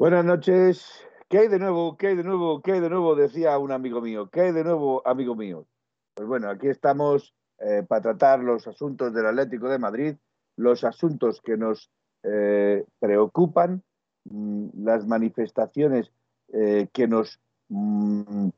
[0.00, 1.06] Buenas noches.
[1.28, 1.98] ¿Qué hay de nuevo?
[1.98, 2.62] ¿Qué hay de nuevo?
[2.62, 3.14] ¿Qué hay de nuevo?
[3.14, 4.30] Decía un amigo mío.
[4.30, 5.66] ¿Qué hay de nuevo, amigo mío?
[6.14, 10.16] Pues bueno, aquí estamos eh, para tratar los asuntos del Atlético de Madrid,
[10.56, 11.90] los asuntos que nos
[12.22, 13.82] eh, preocupan,
[14.24, 16.10] mm, las manifestaciones
[16.54, 18.48] eh, que nos, mm,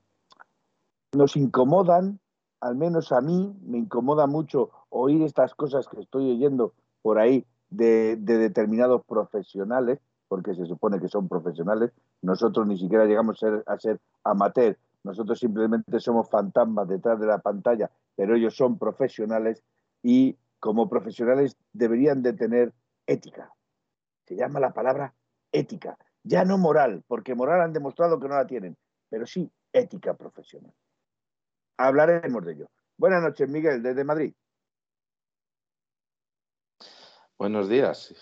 [1.16, 2.20] nos incomodan,
[2.60, 7.44] al menos a mí me incomoda mucho oír estas cosas que estoy oyendo por ahí
[7.68, 9.98] de, de determinados profesionales,
[10.32, 14.54] porque se supone que son profesionales, nosotros ni siquiera llegamos a ser, a
[15.04, 19.62] nosotros simplemente somos fantasmas detrás de la pantalla, pero ellos son profesionales
[20.02, 22.72] y como profesionales deberían de tener
[23.06, 23.52] ética.
[24.24, 25.12] Se llama la palabra
[25.52, 28.74] ética, ya no moral, porque moral han demostrado que no la tienen,
[29.10, 30.72] pero sí ética profesional.
[31.76, 32.70] Hablaremos de ello.
[32.96, 34.32] Buenas noches, Miguel, desde Madrid.
[37.42, 38.14] Buenos días,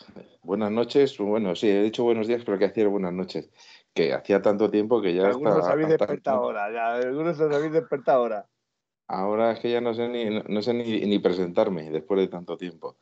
[0.43, 1.19] buenas noches.
[1.19, 3.51] Bueno, sí, he dicho buenos días, pero que hacía buenas noches.
[3.93, 5.73] Que hacía tanto tiempo que ya algunos está.
[5.73, 8.49] habéis despertado ahora, ya, algunos os habéis despertado ahora.
[9.09, 12.57] Ahora es que ya no sé ni, no sé ni, ni presentarme después de tanto
[12.57, 12.97] tiempo.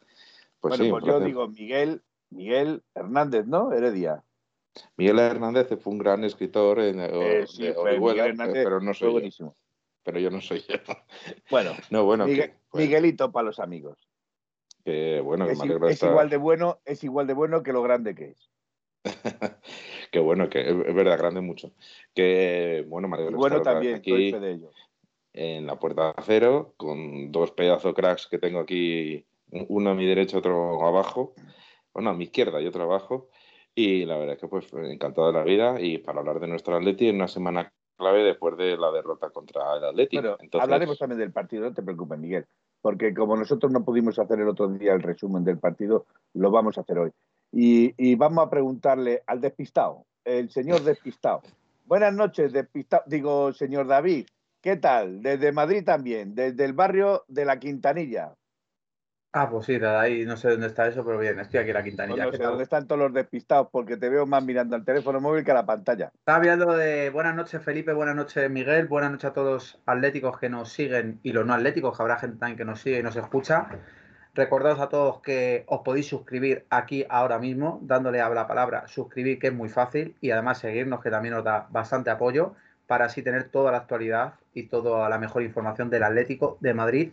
[0.59, 3.73] Pues bueno, pues yo digo Miguel, Miguel Hernández, ¿no?
[3.73, 4.25] Heredia.
[4.97, 9.51] Miguel Hernández fue un gran escritor en eh, sí, de Orihuela, pero no soy buenísimo.
[9.51, 9.63] Yo.
[10.03, 10.79] Pero yo no soy yo.
[11.49, 14.08] Bueno, no, bueno Miguel, que, pues, Miguelito para los amigos.
[14.89, 16.09] Que bueno, que es, me es estar...
[16.09, 18.51] igual de bueno, es igual de bueno que lo grande que es.
[20.11, 21.73] que bueno, que es verdad, grande mucho.
[22.15, 24.71] Que bueno, me bueno estar también, aquí de ello.
[25.35, 30.07] en la puerta de acero, con dos pedazos cracks que tengo aquí, uno a mi
[30.07, 31.35] derecha, otro abajo,
[31.93, 33.29] bueno, a mi izquierda y otro abajo.
[33.75, 36.75] Y la verdad es que pues encantado de la vida y para hablar de nuestro
[36.77, 41.33] Atleti en una semana clave después de la derrota contra el Entonces, hablaremos también del
[41.33, 42.47] partido, no te preocupes, Miguel,
[42.81, 46.79] porque como nosotros no pudimos hacer el otro día el resumen del partido, lo vamos
[46.79, 47.11] a hacer hoy.
[47.51, 51.43] Y, vamos a preguntarle al despistado, el señor despistado.
[51.87, 53.03] Buenas noches, despistado.
[53.07, 54.27] Digo, señor David,
[54.61, 55.23] ¿qué tal?
[55.23, 58.35] Desde Madrid también, desde el barrio de la Quintanilla.
[59.33, 61.75] Ah, pues sí, de ahí no sé dónde está eso, pero bien, estoy aquí en
[61.75, 62.25] la Quintanilla.
[62.25, 65.21] No ¿Qué sé dónde están todos los despistados, porque te veo más mirando al teléfono
[65.21, 66.11] móvil que a la pantalla.
[66.15, 70.39] Estaba hablando de buenas noches Felipe, buenas noches Miguel, buenas noches a todos los atléticos
[70.39, 73.03] que nos siguen y los no atléticos, que habrá gente también que nos sigue y
[73.03, 73.69] nos escucha.
[74.35, 79.39] Recordaos a todos que os podéis suscribir aquí ahora mismo, dándole a la palabra suscribir,
[79.39, 82.55] que es muy fácil, y además seguirnos, que también nos da bastante apoyo,
[82.87, 87.13] para así tener toda la actualidad y toda la mejor información del Atlético de Madrid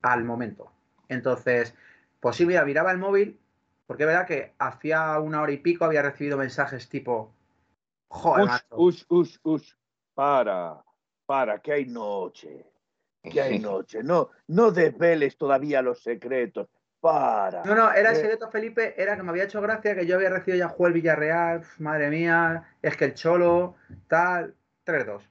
[0.00, 0.70] al momento.
[1.10, 1.74] Entonces,
[2.20, 3.38] pues sí, mira, miraba el móvil,
[3.86, 7.34] porque es verdad que hacía una hora y pico había recibido mensajes tipo,
[8.08, 9.72] joder, Ush, macho, ush, ush, ush.
[10.14, 10.82] Para,
[11.26, 12.66] para, que hay noche.
[13.22, 14.02] Que hay noche.
[14.02, 16.68] No, no desveles todavía los secretos.
[17.00, 17.64] Para.
[17.64, 20.16] No, no, era el Eh, secreto, Felipe, era que me había hecho gracia que yo
[20.16, 24.54] había recibido ya juego el Villarreal, madre mía, es que el Cholo, tal,
[24.84, 25.22] 3-2.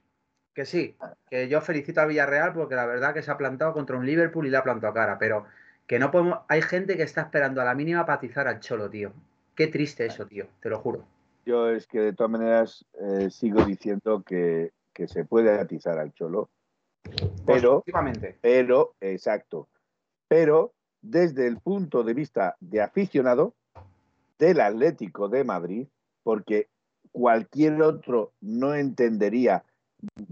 [0.52, 0.96] Que sí,
[1.30, 4.46] que yo felicito al Villarreal porque la verdad que se ha plantado contra un Liverpool
[4.46, 5.46] y le ha plantado cara, pero
[5.90, 8.88] que no podemos, hay gente que está esperando a la mínima para atizar al Cholo,
[8.88, 9.12] tío.
[9.56, 11.02] Qué triste eso, tío, te lo juro.
[11.44, 16.12] Yo es que de todas maneras eh, sigo diciendo que, que se puede atizar al
[16.12, 16.48] cholo,
[17.44, 17.82] pero,
[18.40, 19.68] pero, exacto,
[20.28, 20.72] pero
[21.02, 23.56] desde el punto de vista de aficionado
[24.38, 25.88] del Atlético de Madrid,
[26.22, 26.68] porque
[27.10, 29.64] cualquier otro no entendería,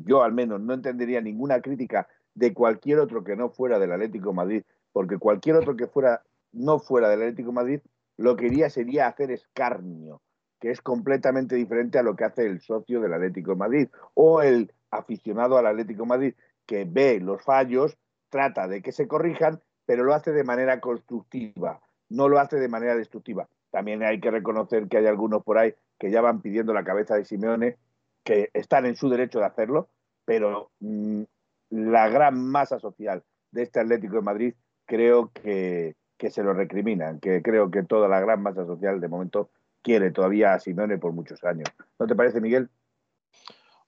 [0.04, 2.06] yo al menos no entendería ninguna crítica
[2.36, 4.62] de cualquier otro que no fuera del Atlético de Madrid,
[4.92, 7.80] porque cualquier otro que fuera no fuera del Atlético Madrid,
[8.16, 10.20] lo que iría sería hacer escarnio,
[10.60, 14.42] que es completamente diferente a lo que hace el socio del Atlético de Madrid o
[14.42, 16.34] el aficionado al Atlético Madrid
[16.66, 17.96] que ve los fallos,
[18.28, 22.68] trata de que se corrijan, pero lo hace de manera constructiva, no lo hace de
[22.68, 23.48] manera destructiva.
[23.70, 27.16] También hay que reconocer que hay algunos por ahí que ya van pidiendo la cabeza
[27.16, 27.76] de Simeone,
[28.22, 29.88] que están en su derecho de hacerlo,
[30.24, 31.22] pero mmm,
[31.70, 34.54] la gran masa social de este Atlético de Madrid
[34.88, 39.08] creo que, que se lo recriminan, que creo que toda la gran masa social de
[39.08, 39.50] momento
[39.82, 41.68] quiere todavía a Simeone por muchos años.
[41.98, 42.68] ¿No te parece, Miguel?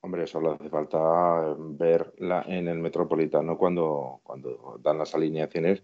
[0.03, 5.83] Hombre, solo hace falta verla en el Metropolitano cuando, cuando dan las alineaciones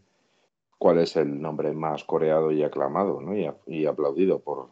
[0.79, 3.37] cuál es el nombre más coreado y aclamado ¿no?
[3.37, 4.69] y, y, aplaudido por,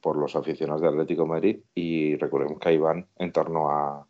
[0.00, 1.60] por los aficionados de Atlético de Madrid.
[1.74, 4.06] Y recordemos que ahí van en torno a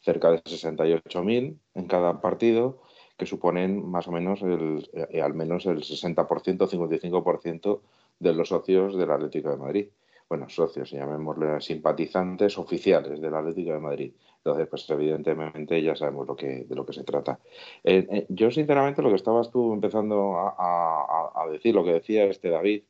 [0.00, 2.80] cerca de 68.000 en cada partido,
[3.18, 7.80] que suponen más o menos el, eh, al menos el 60%, 55%
[8.20, 9.88] de los socios del Atlético de Madrid
[10.28, 14.12] bueno, socios, llamémosle simpatizantes oficiales del Atlético de Madrid.
[14.36, 17.38] Entonces, pues evidentemente ya sabemos lo que, de lo que se trata.
[17.82, 21.94] Eh, eh, yo, sinceramente, lo que estabas tú empezando a, a, a, decir, lo que
[21.94, 22.82] decía este David,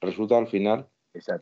[0.00, 0.88] resulta al final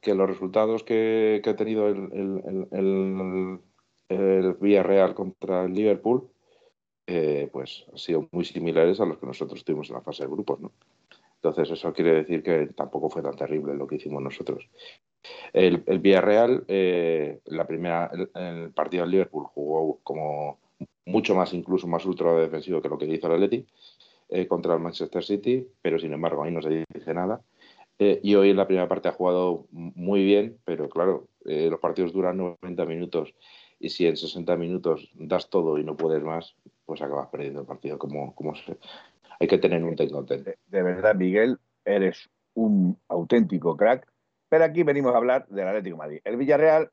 [0.01, 3.61] que los resultados que, ha tenido el, el,
[4.09, 6.29] el, Villarreal contra el Liverpool,
[7.07, 10.31] eh, pues han sido muy similares a los que nosotros tuvimos en la fase de
[10.31, 10.73] grupos, ¿no?
[11.43, 14.69] Entonces eso quiere decir que tampoco fue tan terrible lo que hicimos nosotros.
[15.53, 20.61] El, Villarreal, eh, la primera, el, partido del Liverpool jugó como
[21.05, 23.67] mucho más, incluso más ultra defensivo que lo que hizo el Atleti
[24.29, 27.41] eh, contra el Manchester City, pero sin embargo ahí no se dice nada.
[27.99, 32.13] Eh, y hoy en la primera parte ha jugado muy bien, pero claro, los partidos
[32.13, 33.35] duran 90 minutos
[33.83, 36.55] y si en 60 minutos das todo y no puedes más,
[36.87, 37.99] pues acabas perdiendo el partido.
[37.99, 38.55] Como, como.
[39.41, 44.07] Hay que tener un tengo de, de verdad, Miguel, eres un auténtico crack.
[44.49, 46.21] Pero aquí venimos a hablar del Atlético Madrid.
[46.23, 46.93] El Villarreal,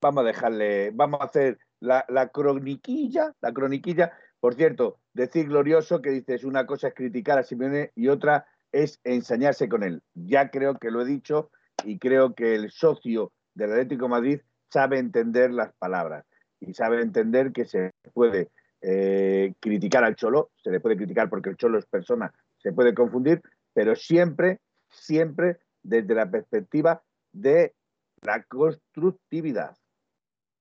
[0.00, 4.12] vamos a dejarle, vamos a hacer la, la croniquilla, la croniquilla.
[4.40, 9.00] Por cierto, decir glorioso que dices una cosa es criticar a Simeone y otra es
[9.04, 10.02] ensañarse con él.
[10.14, 11.52] Ya creo que lo he dicho
[11.84, 14.40] y creo que el socio del Atlético Madrid
[14.72, 16.24] sabe entender las palabras
[16.58, 18.48] y sabe entender que se puede
[18.80, 22.94] eh, criticar al Cholo, se le puede criticar porque el Cholo es persona, se puede
[22.94, 23.42] confundir,
[23.74, 27.02] pero siempre, siempre desde la perspectiva
[27.32, 27.74] de
[28.22, 29.76] la constructividad,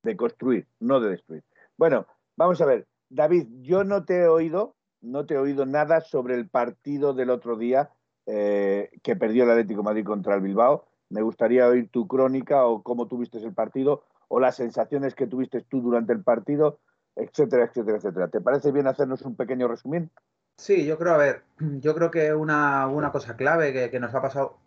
[0.03, 1.43] de construir, no de destruir.
[1.77, 2.05] Bueno,
[2.35, 6.35] vamos a ver, David, yo no te he oído, no te he oído nada sobre
[6.35, 7.91] el partido del otro día
[8.25, 10.90] eh, que perdió el Atlético Madrid contra el Bilbao.
[11.11, 15.61] Me gustaría oír tu crónica o cómo tuviste el partido o las sensaciones que tuviste
[15.61, 16.79] tú durante el partido,
[17.15, 18.27] etcétera, etcétera, etcétera.
[18.29, 20.09] ¿Te parece bien hacernos un pequeño resumen?
[20.57, 24.15] Sí, yo creo, a ver, yo creo que una, una cosa clave que, que, nos
[24.15, 24.57] ha pasado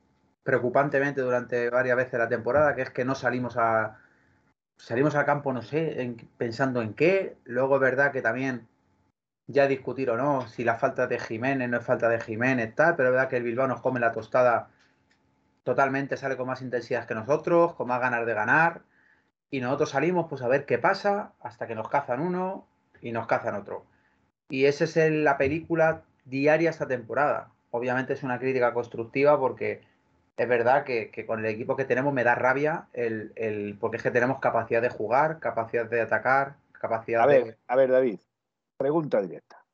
[0.42, 3.98] preocupantemente durante varias veces la temporada, que es que no salimos a
[4.76, 7.36] salimos al campo, no sé, pensando en qué.
[7.44, 8.68] Luego es verdad que también
[9.46, 12.96] ya discutir o no si la falta de Jiménez no es falta de Jiménez, tal,
[12.96, 14.70] pero es verdad que el Bilbao nos come la tostada
[15.64, 18.82] totalmente, sale con más intensidad que nosotros, con más ganas de ganar.
[19.50, 22.66] Y nosotros salimos pues a ver qué pasa hasta que nos cazan uno
[23.00, 23.84] y nos cazan otro.
[24.48, 27.50] Y esa es la película diaria esta temporada.
[27.70, 29.80] Obviamente es una crítica constructiva porque
[30.36, 33.96] es verdad que, que, con el equipo que tenemos me da rabia el, el, porque
[33.96, 37.56] es que tenemos capacidad de jugar, capacidad de atacar, capacidad a ver, de...
[37.68, 38.20] A ver, David,
[38.76, 39.64] pregunta directa.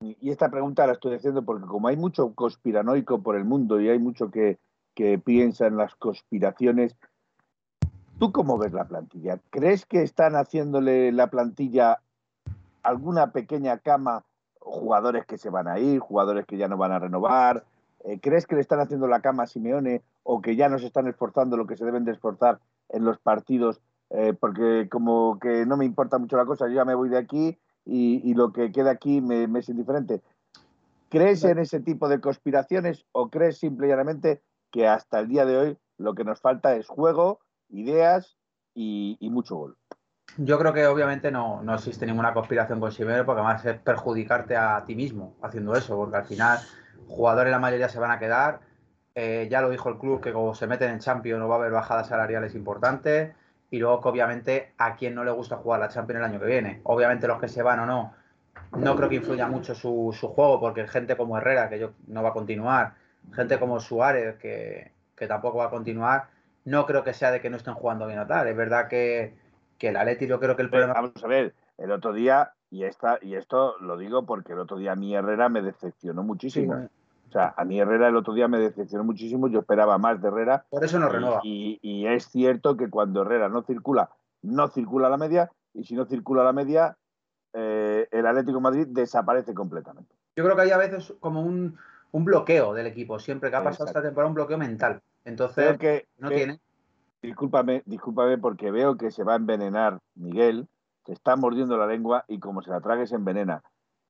[0.00, 3.88] Y esta pregunta la estoy haciendo porque como hay mucho conspiranoico por el mundo y
[3.88, 4.58] hay mucho que,
[4.94, 6.96] que piensa en las conspiraciones,
[8.18, 9.40] ¿tú cómo ves la plantilla?
[9.50, 12.00] ¿Crees que están haciéndole la plantilla
[12.82, 14.24] alguna pequeña cama?
[14.58, 17.64] Jugadores que se van a ir, jugadores que ya no van a renovar,
[18.04, 20.86] eh, ¿Crees que le están haciendo la cama a Simeone o que ya no se
[20.86, 22.60] están esforzando lo que se deben de esforzar
[22.90, 23.80] en los partidos?
[24.10, 27.16] Eh, porque como que no me importa mucho la cosa, yo ya me voy de
[27.16, 30.20] aquí y, y lo que queda aquí me, me, es indiferente.
[31.08, 34.42] ¿Crees en ese tipo de conspiraciones o crees simplemente
[34.74, 37.38] que hasta el día de hoy lo que nos falta es juego,
[37.68, 38.36] ideas
[38.74, 39.76] y, mucho gol?
[40.36, 44.56] Yo creo que obviamente no, no, existe ninguna conspiración con Simeone porque además es perjudicarte
[44.56, 46.58] a ti mismo haciendo eso, porque al final
[47.06, 48.62] jugadores la mayoría se van a quedar.
[49.14, 51.58] Eh, ya lo dijo el club que como se meten en Champions no va a
[51.58, 53.32] haber bajadas salariales importantes.
[53.70, 56.46] Y luego que obviamente a quien no le gusta jugar la Champions el año que
[56.46, 56.80] viene.
[56.82, 58.12] Obviamente los que se van o no,
[58.76, 62.24] no creo que influya mucho su, su juego, porque gente como Herrera, que yo no
[62.24, 66.28] va a continuar, gente como Suárez, que, que, tampoco va a continuar,
[66.64, 68.46] no creo que sea de que no estén jugando bien o tal.
[68.48, 69.34] Es verdad que,
[69.78, 70.94] que el Atleti yo creo que el problema...
[70.94, 74.76] Vamos a ver, el otro día y, esta, y esto lo digo porque el otro
[74.76, 76.76] día a mí Herrera me decepcionó muchísimo.
[76.76, 76.88] Sí,
[77.28, 79.48] o sea, a mí Herrera el otro día me decepcionó muchísimo.
[79.48, 80.66] Yo esperaba más de Herrera.
[80.70, 81.40] Por eso no renueva.
[81.42, 84.10] Y, y, es cierto que cuando Herrera no circula,
[84.42, 85.50] no circula la media.
[85.72, 86.96] Y si no circula la media,
[87.52, 90.14] eh, el Atlético de Madrid desaparece completamente.
[90.36, 91.78] Yo creo que hay a veces como un,
[92.14, 93.18] un bloqueo del equipo.
[93.18, 93.98] Siempre que ha pasado Exacto.
[93.98, 95.02] esta temporada, un bloqueo mental.
[95.24, 96.60] Entonces, que, no que, tiene.
[97.20, 100.68] Discúlpame, discúlpame porque veo que se va a envenenar Miguel
[101.04, 103.62] se está mordiendo la lengua y como se la trague se envenena.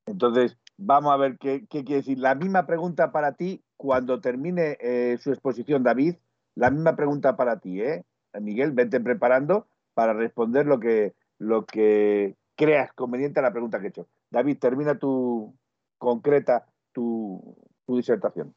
[0.06, 2.18] Entonces, vamos a ver qué, qué quiere decir.
[2.18, 6.16] La misma pregunta para ti cuando termine eh, su exposición, David.
[6.54, 8.04] La misma pregunta para ti, ¿eh?
[8.38, 13.86] Miguel, vete preparando para responder lo que, lo que creas conveniente a la pregunta que
[13.86, 14.06] he hecho.
[14.30, 15.54] David, termina tu
[15.98, 17.56] concreta tu,
[17.86, 18.54] tu disertación.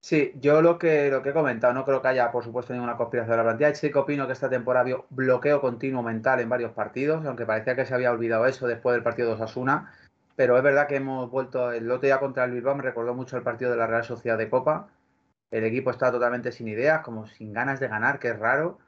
[0.00, 2.96] Sí, yo lo que, lo que he comentado, no creo que haya, por supuesto, ninguna
[2.96, 3.74] conspiración de la plantilla.
[3.74, 7.74] Sí que opino que esta temporada había bloqueo continuo mental en varios partidos, aunque parecía
[7.74, 9.92] que se había olvidado eso después del partido de Osasuna.
[10.36, 13.36] Pero es verdad que hemos vuelto, el otro día contra el Bilbao me recordó mucho
[13.36, 14.88] el partido de la Real Sociedad de Copa.
[15.50, 18.78] El equipo está totalmente sin ideas, como sin ganas de ganar, que es raro.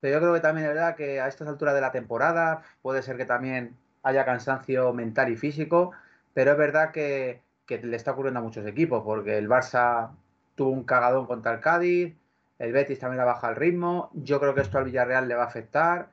[0.00, 3.02] Pero yo creo que también es verdad que a estas alturas de la temporada puede
[3.02, 5.92] ser que también haya cansancio mental y físico,
[6.34, 10.10] pero es verdad que, que le está ocurriendo a muchos equipos, porque el Barça
[10.56, 12.16] tuvo un cagadón contra el Cádiz,
[12.58, 15.44] el Betis también ha bajado el ritmo, yo creo que esto al Villarreal le va
[15.44, 16.10] a afectar,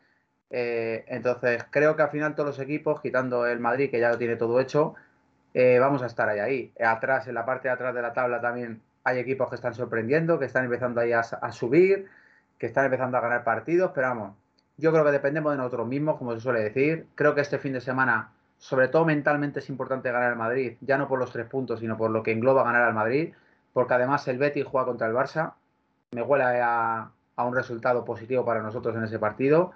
[0.52, 4.18] eh, entonces creo que al final todos los equipos, quitando el Madrid que ya lo
[4.18, 4.96] tiene todo hecho,
[5.54, 6.74] eh, vamos a estar ahí, ahí.
[6.86, 10.38] Atrás, en la parte de atrás de la tabla también hay equipos que están sorprendiendo,
[10.38, 12.10] que están empezando ahí a, subir,
[12.60, 14.36] que están empezando a ganar partidos, pero vamos,
[14.78, 17.08] yo creo que dependemos de nosotros mismos, como se suele decir.
[17.16, 20.98] Creo que este fin de semana, sobre todo mentalmente, es importante ganar al Madrid, ya
[20.98, 23.34] no por los tres puntos, sino por lo que engloba ganar al Madrid,
[23.74, 25.54] porque además el Betis juega contra el Barça,
[26.12, 29.74] me huele a, un resultado positivo para nosotros en ese partido.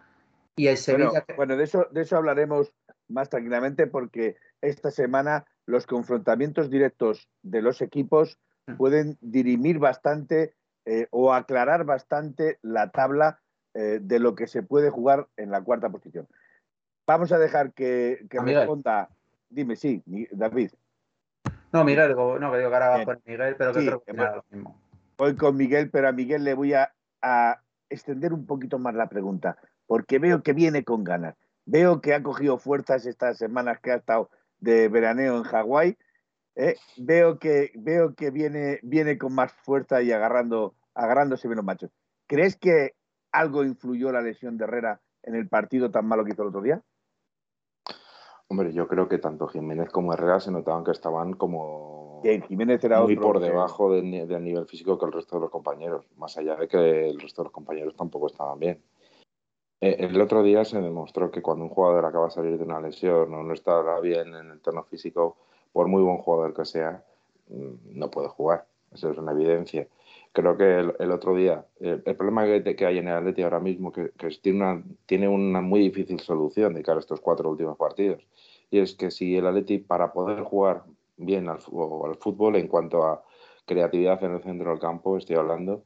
[0.55, 1.25] Y el Sevilla.
[1.35, 2.73] Bueno, de, eso, de eso hablaremos
[3.09, 8.75] más tranquilamente porque esta semana los confrontamientos directos de los equipos mm.
[8.75, 10.55] pueden dirimir bastante
[10.85, 13.41] eh, o aclarar bastante la tabla
[13.73, 16.27] eh, de lo que se puede jugar en la cuarta posición.
[17.09, 19.09] Vamos a dejar que, responda.
[19.49, 20.69] Dime, sí, David.
[21.73, 24.17] No, Miguel, no, que digo que ahora va con Miguel, pero que creo que es
[24.17, 24.79] lo mismo.
[25.17, 26.93] Voy con Miguel, pero a Miguel le voy a,
[27.89, 31.35] extender un poquito más la pregunta, porque veo que viene con ganas.
[31.65, 35.97] Veo que ha cogido fuerzas estas semanas que ha estado de veraneo en Hawái.
[36.57, 36.75] ¿eh?
[36.97, 41.89] Veo que, veo que viene, viene con más fuerza y agarrando, agarrándose bien los machos.
[42.27, 42.93] ¿Crees que
[43.31, 46.61] algo influyó la lesión de Herrera en el partido tan malo que hizo el otro
[46.61, 46.83] día?
[48.49, 53.01] Hombre, yo creo que tanto Jiménez como Herrera se notaban que estaban como Jiménez era
[53.01, 56.67] muy por debajo del, nivel físico que el resto de los compañeros, más allá de
[56.67, 58.81] que el resto de los compañeros tampoco estaban bien.
[59.81, 62.81] Eh, el otro día se demostró que cuando un jugador acaba de salir de una
[62.81, 65.37] lesión o no está bien en el tono físico,
[65.71, 67.03] por muy buen jugador que sea,
[67.49, 68.65] mm, no puede jugar.
[68.91, 69.87] Eso es una evidencia.
[70.31, 74.11] Creo que el, otro día, el, problema que, hay en el Atleti ahora mismo, que,
[74.11, 78.25] que tiene, una, tiene una muy difícil solución de cara a estos cuatro últimos partidos,
[78.71, 80.83] y es que si el Atleti, para poder jugar
[81.17, 83.23] bien al, fútbol en cuanto a
[83.65, 85.83] creatividad en el centro del campo, estoy hablando.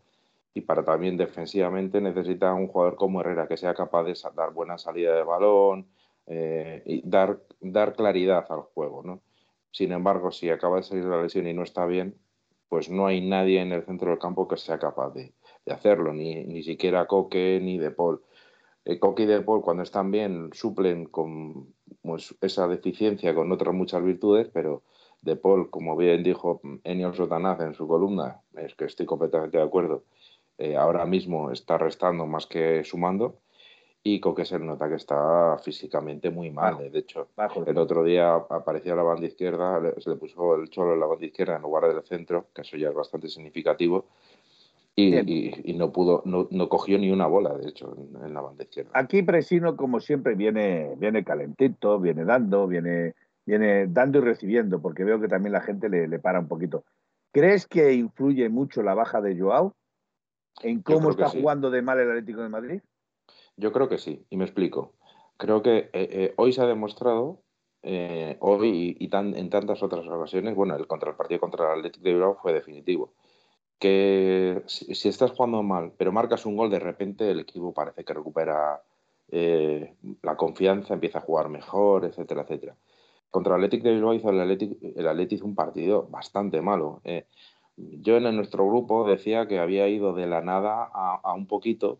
[0.54, 4.78] Y para también defensivamente necesita un jugador como Herrera que sea capaz de dar buena
[4.78, 5.88] salida de balón
[6.28, 7.40] eh, y dar,
[7.96, 9.02] claridad al juego.
[9.04, 9.22] ¿no?
[9.72, 12.16] Sin embargo, si acaba de salir la lesión y no está bien,
[12.70, 15.34] pues no hay nadie en el centro del campo que sea capaz de,
[15.66, 18.22] hacerlo, ni, ni siquiera Coque ni De Paul.
[18.86, 21.74] Eh, Coque y De Paul, cuando están bien, suplen con
[22.04, 24.84] pues, esa deficiencia con otras muchas virtudes, pero
[25.22, 29.64] de Paul, como bien dijo Enio Sotanaz en su columna, es que estoy completamente de
[29.64, 30.04] acuerdo,
[30.58, 33.40] eh, ahora mismo está restando más que sumando
[34.04, 36.92] y Coque se nota que está físicamente muy mal.
[36.92, 37.30] de hecho,
[37.66, 41.26] el otro día aparecía la banda izquierda, se le puso el cholo en la banda
[41.26, 44.08] izquierda en lugar del centro, que eso ya es bastante significativo.
[44.96, 48.92] Y, no pudo, no, cogió ni una bola, de hecho, en, en, la banda izquierda.
[48.94, 55.04] Aquí Presino, como siempre, viene, viene calentito, viene dando, viene viene dando y recibiendo, porque
[55.04, 56.84] veo que también la gente le, para un poquito.
[57.32, 59.76] ¿Crees que influye mucho la baja de Joao
[60.62, 62.82] en cómo está jugando de mal el Atlético de Madrid?
[63.58, 64.94] Yo creo que sí, y me explico.
[65.38, 67.42] Creo que eh, eh, hoy se ha demostrado,
[67.82, 72.06] eh, hoy y, en tantas otras ocasiones, bueno, el contra el partido contra el Atlético
[72.06, 73.14] de Bilbao fue definitivo,
[73.80, 78.14] que si, estás jugando mal, pero marcas un gol, de repente el equipo parece que
[78.14, 78.82] recupera
[79.30, 82.76] la confianza, empieza a jugar mejor, etcétera, etcétera
[83.34, 87.02] contra el Athletic de Bilbao hizo el Athletic, el un partido bastante malo.
[87.04, 87.26] Eh,
[87.76, 91.98] yo en nuestro grupo decía que había ido de la nada a, un poquito.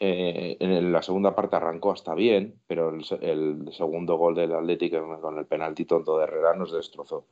[0.00, 5.38] Eh, en la segunda parte arrancó hasta bien, pero el, segundo gol del Athletic con
[5.38, 7.26] el penalti tonto de Herrera nos destrozó.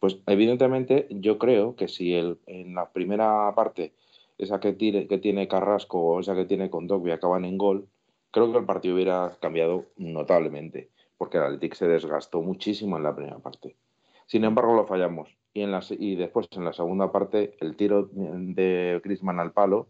[0.00, 3.92] Pues evidentemente yo creo que si el, en la primera parte
[4.38, 7.86] esa que tiene, que tiene Carrasco o esa que tiene Condogby acaban en gol,
[8.32, 10.88] creo que el partido hubiera cambiado notablemente
[11.20, 13.76] porque el Atlético se desgastó muchísimo en la primera parte.
[14.24, 15.28] Sin embargo, lo fallamos.
[15.52, 19.88] Y, en la, y después, en la segunda parte, el tiro de Griezmann al palo,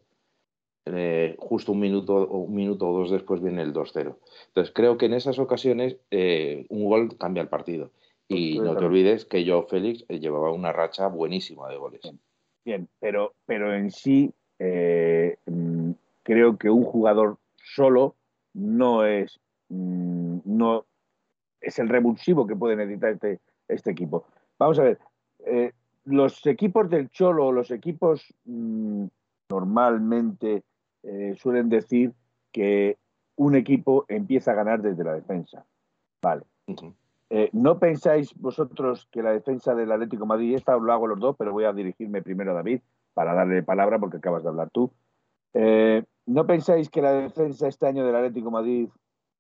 [0.86, 4.16] eh, justo un minuto, un minuto o dos después viene el 2-0.
[4.48, 7.92] Entonces, creo que en esas ocasiones eh, un gol cambia el partido.
[8.30, 12.00] Y no te olvides que yo, Félix, eh, llevaba una racha buenísima de goles.
[12.64, 15.90] Bien, pero, pero en sí mm,
[16.22, 17.38] creo que un jugador
[17.74, 18.14] solo
[18.54, 20.84] no es, mm, no,
[21.60, 24.24] es el revulsivo que puede necesitar este, este equipo.
[24.58, 24.98] Vamos a ver,
[25.46, 25.72] eh,
[26.04, 29.04] los equipos del Cholo, los equipos mm,
[29.48, 30.62] normalmente
[31.02, 32.12] eh, suelen decir
[32.52, 32.96] que
[33.36, 35.64] un equipo empieza a ganar desde la defensa.
[36.22, 36.42] Vale.
[37.30, 41.36] Eh, ¿No pensáis vosotros que la defensa del Atlético Madrid, esta lo hago los dos,
[41.38, 42.80] pero voy a dirigirme primero a David
[43.14, 44.92] para darle palabra porque acabas de hablar tú?
[46.26, 48.88] ¿No pensáis que la defensa este año del Atlético Madrid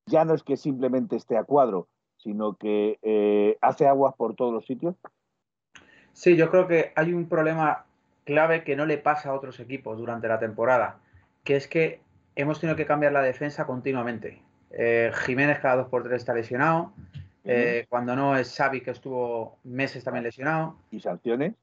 [0.06, 4.52] ya no es que simplemente esté a cuadro, sino que eh, hace aguas por todos
[4.52, 4.96] los sitios?
[6.12, 7.86] Sí, yo creo que hay un problema
[8.24, 10.98] clave que no le pasa a otros equipos durante la temporada,
[11.44, 12.00] que es que
[12.34, 14.42] hemos tenido que cambiar la defensa continuamente.
[14.72, 16.92] Eh, Jiménez cada dos por tres está lesionado.
[17.44, 20.76] Eh, cuando no es Xavi, que estuvo meses también lesionado.
[20.90, 21.54] ¿Y sanciones?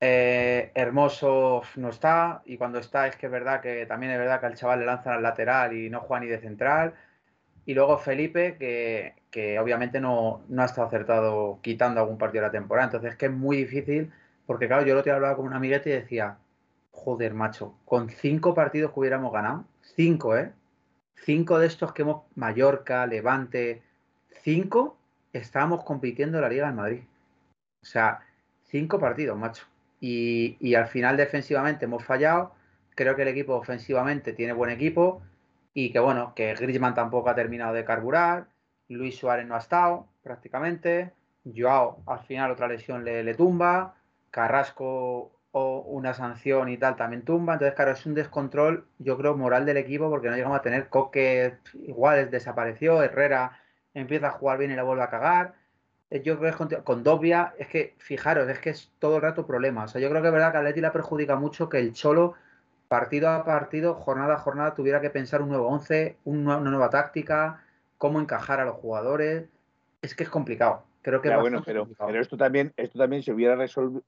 [0.00, 2.42] Eh, Hermoso no está.
[2.44, 4.86] Y cuando está, es que es verdad que también es verdad que al chaval le
[4.86, 6.94] lanzan al lateral y no juega ni de central.
[7.66, 8.56] Y luego Felipe,
[9.30, 12.86] que, obviamente no, no, ha estado acertado quitando algún partido de la temporada.
[12.86, 14.12] Entonces es que es muy difícil,
[14.46, 16.38] porque claro, yo lo te hablaba con un amiguete y decía,
[16.90, 19.64] joder, macho, con cinco partidos que hubiéramos ganado,
[19.96, 20.52] cinco, ¿eh?
[21.16, 23.82] Cinco de estos que hemos, Mallorca, Levante,
[24.42, 24.98] cinco,
[25.34, 27.02] estábamos compitiendo en la Liga en Madrid.
[27.82, 28.20] O sea,
[28.62, 29.66] cinco partidos, macho.
[30.00, 32.54] Y, y al final defensivamente hemos fallado.
[32.94, 35.22] Creo que el equipo ofensivamente tiene buen equipo
[35.74, 38.46] y que bueno, que Griezmann tampoco ha terminado de carburar,
[38.88, 41.12] Luis Suárez no ha estado prácticamente,
[41.44, 43.96] Joao al final otra lesión le, le tumba,
[44.30, 49.36] Carrasco o una sanción y tal también tumba, entonces claro, es un descontrol yo creo
[49.36, 53.60] moral del equipo porque no llegamos a tener Coque igual desapareció, Herrera
[53.94, 55.54] empieza a jugar bien y la vuelve a cagar,
[56.10, 59.22] eh, yo creo que es con, Dobia, es que fijaros, es que es todo el
[59.22, 61.68] rato problema, o sea, yo creo que es verdad que a Leti le perjudica mucho
[61.68, 62.34] que el Cholo
[62.88, 67.64] partido a partido, jornada a jornada, tuviera que pensar un nuevo 11, una nueva táctica,
[67.98, 69.48] cómo encajar a los jugadores.
[70.02, 70.84] Es que es complicado.
[71.02, 73.56] Creo que bueno, pero, pero, esto también, esto también se hubiera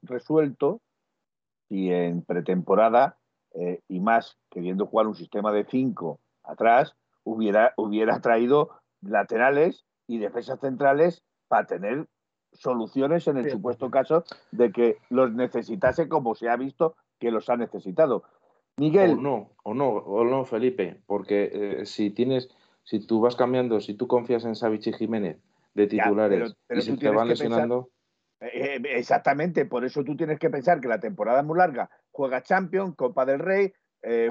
[0.02, 0.80] resuelto
[1.68, 3.16] si en pretemporada
[3.54, 6.94] eh, y más queriendo jugar un sistema de 5 atrás,
[7.24, 12.06] hubiera, hubiera traído laterales y defensas centrales para tener
[12.52, 17.48] soluciones en el supuesto caso de que los necesitase como se ha visto que los
[17.48, 18.24] ha necesitado.
[18.76, 19.12] Miguel.
[19.12, 22.48] O no, o no, o no, Felipe, porque eh, si tienes,
[22.84, 25.38] si tú vas cambiando, si tú confías en Savich y Jiménez
[25.74, 27.90] de titulares y si te van lesionando.
[28.40, 31.90] Eh, eh, exactamente, por eso tú tienes que pensar que la temporada es muy larga.
[32.10, 33.72] Juegas Champions, Copa del Rey,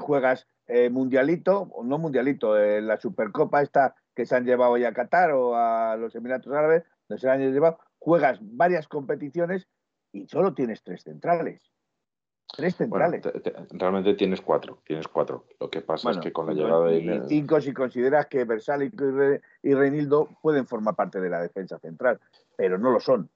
[0.00, 0.46] juegas
[0.90, 5.54] Mundialito, o no Mundialito, la Supercopa esta que se han llevado ya a Qatar o
[5.54, 7.78] a los Emiratos Árabes, no se han llevado.
[7.98, 9.68] Juegas varias competiciones
[10.10, 11.60] y solo tienes tres centrales.
[12.56, 13.22] Tres centrales.
[13.70, 15.44] realmente tienes cuatro, tienes cuatro.
[15.60, 17.22] Lo que pasa es que con la llegada de...
[17.28, 19.04] cinco si consideras que Versálico
[19.62, 22.18] y, Reinildo pueden formar parte de la defensa central,
[22.56, 23.28] pero no lo son.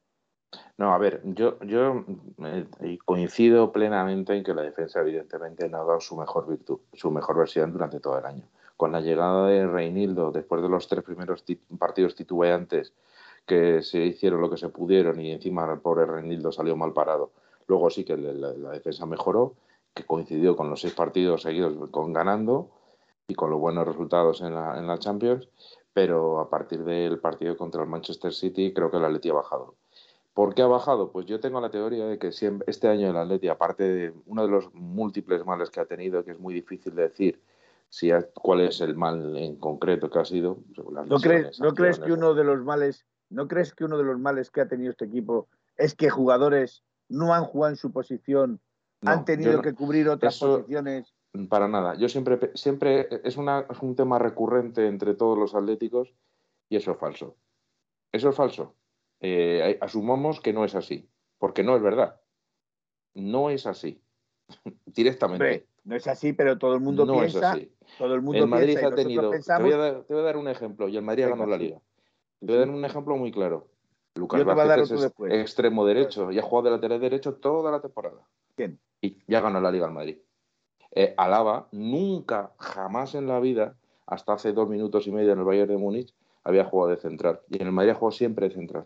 [0.79, 2.05] No, a ver, yo, yo
[2.45, 7.11] eh, coincido plenamente en que la defensa evidentemente no ha dado su mejor virtud, su
[7.11, 8.49] mejor versión durante todo el año.
[8.81, 11.45] Con la llegada de Reinildo, después de los tres primeros
[11.79, 12.95] partidos titubeantes
[13.45, 17.31] que se hicieron lo que se pudieron y encima el pobre Reinildo salió mal parado,
[17.67, 19.53] Luego sí que la, defensa mejoró,
[19.93, 22.71] que coincidió con los seis partidos seguidos con ganando
[23.29, 25.51] y con los buenos resultados en la, Champions,
[25.93, 29.75] pero a partir del partido contra el Manchester City creo que el Atleti ha bajado.
[30.33, 31.13] ¿Por qué ha bajado?
[31.13, 34.49] Pues yo tengo la teoría de que este año el Atleti, aparte de uno de
[34.51, 37.43] los múltiples males que ha tenido, que es muy difícil de decir
[37.91, 40.63] si cuál es el mal en concreto que ha sido.
[41.07, 44.19] ¿No, crees, ¿No crees que uno de los males, no crees que uno de los
[44.19, 48.61] males que ha tenido este equipo es que jugadores no han jugado en su posición,
[49.03, 51.13] han tenido que cubrir otras posiciones.
[51.49, 51.95] Para nada.
[51.95, 56.15] Yo siempre, siempre es, una, es un tema recurrente entre todos los atléticos
[56.69, 57.37] y eso es falso.
[58.13, 58.77] Eso es falso.
[59.21, 62.21] Eh, asumamos que no es así, porque no es verdad.
[63.15, 64.03] No es así.
[64.87, 65.67] Directamente.
[65.91, 67.39] No es así, pero todo el mundo no piensa.
[67.39, 67.73] Es así.
[67.99, 69.29] Todo el mundo Madrid ha tenido.
[69.29, 71.51] Te, voy a dar, te, voy a dar, un ejemplo y el Madrid ha ganado
[71.51, 71.81] la liga.
[72.39, 73.67] Te voy a dar un ejemplo muy claro.
[74.15, 78.21] Lucas Vázquez es extremo derecho y ha jugado de lateral derecho toda la temporada.
[78.55, 78.79] ¿Quién?
[79.01, 80.19] Y ya ganó la Liga al Madrid.
[80.93, 83.77] Eh, Alaba nunca, jamás en la vida,
[84.07, 87.41] hasta hace dos minutos y medio en el Bayern de Múnich, había jugado de central.
[87.49, 88.85] Y en el Madrid ha jugado siempre de central.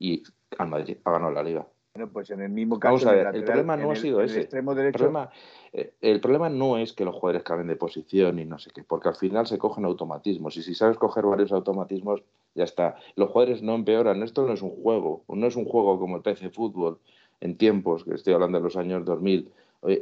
[0.00, 0.24] Y
[0.58, 1.68] al Madrid ha ganado la Liga.
[1.94, 3.10] Bueno, pues en el mismo caso.
[3.12, 4.42] el, problema no ha sido ese.
[4.42, 4.98] Extremo derecho...
[4.98, 5.30] el, problema,
[5.72, 8.84] eh, el problema no es que los jugadores cambien de posición y no sé qué,
[8.84, 10.56] porque al final se cogen automatismos.
[10.56, 12.22] Y si sabes coger varios automatismos,
[12.54, 12.96] ya está.
[13.16, 14.22] Los jugadores no empeoran.
[14.22, 15.24] Esto no es un juego.
[15.28, 17.00] No es un juego como el PC Fútbol
[17.40, 19.52] en tiempos, que estoy hablando de los años 2000,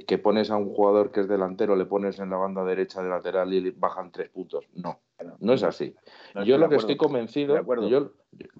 [0.06, 3.10] que pones a un jugador que es delantero, le pones en la banda derecha de
[3.10, 4.64] lateral y bajan tres puntos.
[4.72, 5.00] No,
[5.38, 5.94] no es así.
[6.46, 8.12] yo lo que estoy convencido, yo,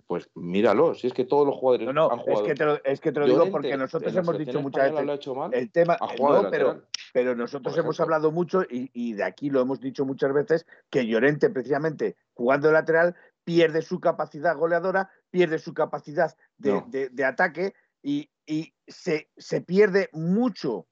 [0.06, 2.42] pues míralo, si es que todos los jugadores no, han jugado.
[2.42, 5.26] Es que te lo, es que te lo digo porque nosotros hemos dicho muchas veces.
[5.52, 6.82] el tema, no, pero,
[7.14, 11.06] pero nosotros hemos hablado mucho y, y, de aquí lo hemos dicho muchas veces que
[11.06, 17.72] Llorente, precisamente jugando de lateral, pierde su capacidad goleadora, pierde su capacidad de, de, ataque
[18.02, 20.86] y, y se, se pierde mucho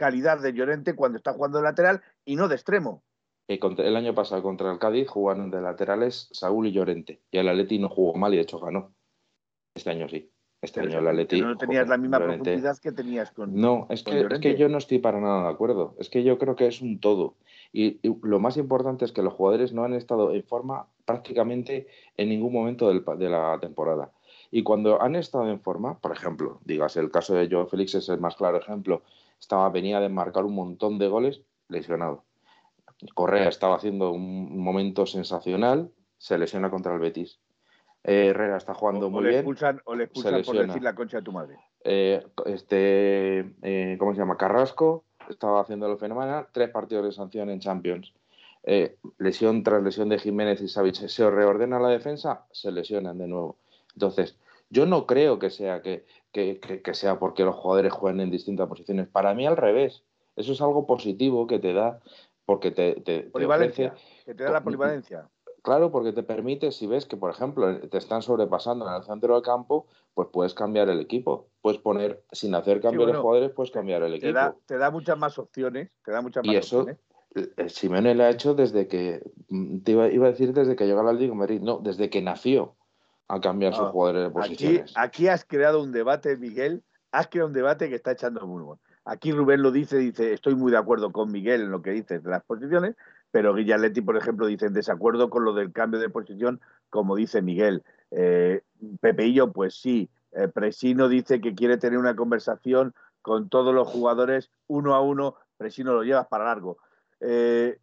[0.00, 3.02] calidad de Llorente cuando está jugando de lateral y no de extremo.
[3.48, 7.20] El año pasado contra el Cádiz jugaron de laterales Saúl y Llorente.
[7.30, 8.94] Y el Atleti no jugó mal y de hecho ganó.
[9.74, 10.30] Este año sí.
[10.62, 11.42] Este año el Atleti.
[11.42, 13.54] No tenías la misma profundidad que tenías con.
[13.54, 15.96] No, es que, es que yo no estoy para nada de acuerdo.
[15.98, 17.36] Es que yo creo que es un todo.
[17.70, 22.30] Y, lo más importante es que los jugadores no han estado en forma prácticamente en
[22.30, 24.12] ningún momento de la temporada.
[24.50, 28.08] Y cuando han estado en forma, por ejemplo, digas, el caso de Joe Félix es
[28.08, 29.02] el más claro ejemplo,
[29.40, 32.24] estaba, venía de marcar un montón de goles lesionado.
[33.14, 37.40] Correa estaba haciendo un momento sensacional, se lesiona contra el Betis
[38.02, 39.44] eh, Herrera está jugando muy bien.
[39.84, 41.56] o le expulsan por decir la concha de tu madre.
[41.84, 44.36] Eh, este, eh, ¿cómo se llama?
[44.36, 46.46] Carrasco estaba haciéndolo fenomenal.
[46.52, 48.14] Tres partidos de sanción en Champions.
[49.18, 50.94] lesión tras lesión de Jiménez y Savic.
[50.94, 53.58] Se reordena la defensa, se lesionan de nuevo.
[53.94, 54.38] Entonces,
[54.70, 56.06] yo no creo que sea que,
[56.92, 59.08] sea porque los jugadores jueguen en distintas posiciones.
[59.08, 60.04] Para mí, al revés.
[60.36, 62.00] Eso es algo positivo que te da
[62.46, 65.28] porque te, te, polivalencia, que te da la polivalencia.
[65.62, 69.34] Claro, porque te permite, si ves que, por ejemplo, te están sobrepasando en el centro
[69.34, 71.48] del campo, pues puedes cambiar el equipo.
[71.60, 74.56] Puedes poner, sin hacer cambio de jugadores, puedes cambiar el equipo.
[74.66, 75.90] te da muchas más opciones.
[76.04, 77.00] Te da muchas más y eso, opciones.
[77.72, 81.08] Simeone lo ha hecho desde que, mm, te iba, a decir desde que llegó al
[81.08, 82.74] Atlético Madrid, no, desde que nació
[83.30, 84.92] a cambiar sus ah, jugadores de posiciones.
[84.96, 88.64] Aquí, has creado un debate, Miguel, has creado un debate que está echando muy
[89.04, 92.18] Aquí Rubén lo dice, dice, estoy muy de acuerdo con Miguel en lo que dice
[92.18, 92.96] de las posiciones,
[93.30, 97.40] pero Guillaletti, por ejemplo, dice en desacuerdo con lo del cambio de posición, como dice
[97.40, 97.84] Miguel.
[98.10, 98.62] Eh,
[99.00, 100.10] Pepeillo, pues sí.
[100.32, 105.36] Eh, Presino dice que quiere tener una conversación con todos los jugadores uno a uno.
[105.56, 106.78] Presino lo llevas para largo.
[107.20, 107.78] Eh,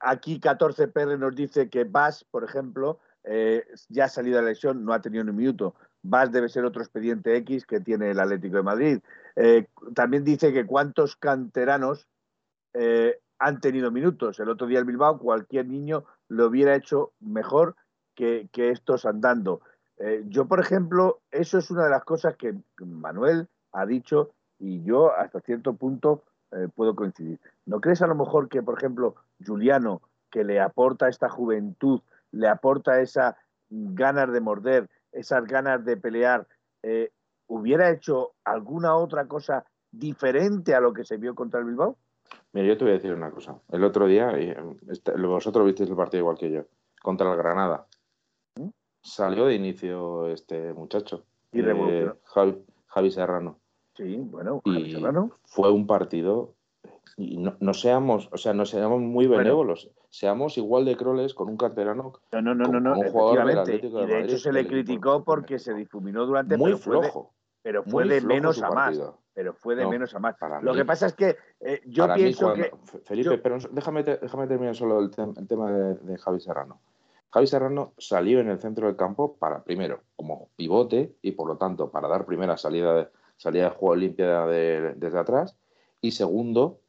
[0.00, 4.48] aquí 14 PR nos dice que Vas, por ejemplo, eh, ya ha salido de la
[4.50, 5.74] lesión, no ha tenido ni un minuto.
[6.02, 8.98] Vas debe ser otro expediente X que tiene el Atlético de Madrid.
[9.94, 12.06] también dice que cuántos canteranos
[13.38, 14.40] han tenido minutos.
[14.40, 17.76] El otro día el Bilbao, cualquier niño lo hubiera hecho mejor
[18.14, 19.60] que, estos andando.
[19.98, 24.82] Eh, yo, por ejemplo, eso es una de las cosas que Manuel ha dicho y
[24.82, 27.38] yo hasta cierto punto eh, puedo coincidir.
[27.64, 32.00] ¿No crees a lo mejor que, por ejemplo, Juliano, que le aporta esta juventud,
[32.32, 33.34] le aporta esas
[33.68, 36.46] ganas de morder, esas ganas de pelear,
[36.82, 37.10] eh,
[37.48, 41.96] hubiera hecho alguna otra cosa diferente a lo que se vio contra el Bilbao?
[42.52, 43.58] Mira, yo te voy a decir una cosa.
[43.70, 44.32] El otro día,
[44.88, 46.64] este, vosotros visteis el partido igual que yo,
[47.02, 47.86] contra el Granada.
[48.56, 48.68] ¿Mm?
[49.02, 51.24] Salió de inicio este muchacho.
[51.52, 52.12] Y eh,
[52.86, 53.58] Javi, Serrano.
[53.94, 55.30] Sí, bueno, Javi Serrano.
[55.46, 56.54] Fue un partido.
[57.16, 59.90] Y no, seamos, o sea, no seamos muy benévolos.
[60.10, 62.12] Seamos igual de croles con un carterano.
[62.32, 65.24] No, no, no, no, un jugador del Atlético de y de hecho se le criticó
[65.24, 66.56] porque se difuminó durante.
[66.56, 67.32] Muy flojo.
[67.62, 69.00] pero fue de menos a más
[69.38, 70.34] pero fue de menos a más.
[70.62, 72.72] Lo que pasa es que eh, yo pienso que.
[73.04, 76.80] Felipe, pero déjame, déjame terminar solo el, tema de, Javi Serrano.
[77.30, 81.56] Javi Serrano salió en el centro del campo para, primero, como pivote y por lo
[81.56, 85.56] tanto para dar primera salida de, salida de juego limpia desde atrás
[86.00, 86.80] y segundo,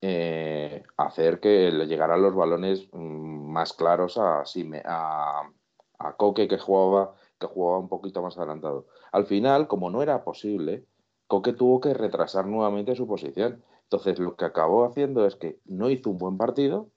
[0.00, 4.42] eh, hacer que le llegaran los balones mm, más claros a,
[4.84, 5.50] a,
[5.98, 8.86] a Coque que jugaba, que jugaba un poquito más adelantado.
[9.12, 10.86] Al final, como no era posible,
[11.26, 13.64] Coque tuvo que retrasar nuevamente su posición.
[13.84, 16.90] Entonces, lo que acabó haciendo es que no hizo un buen partido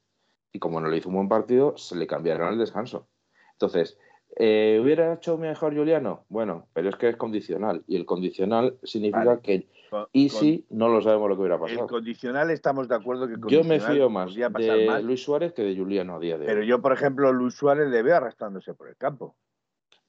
[0.51, 3.07] y como no le hizo un buen partido, se le cambiaron el descanso.
[3.53, 3.97] Entonces,
[4.41, 6.23] eh, ¿hubiera hecho mejor Juliano?
[6.29, 9.67] Bueno, pero es que es condicional y el condicional significa que
[10.13, 11.81] y si no lo sabemos lo que hubiera pasado.
[11.81, 15.75] El condicional estamos de acuerdo que yo me fío más de Luis Suárez que de
[15.75, 16.47] Juliano a día de hoy.
[16.47, 19.35] Pero yo, por ejemplo, Luis Suárez le veo arrastrándose por el campo.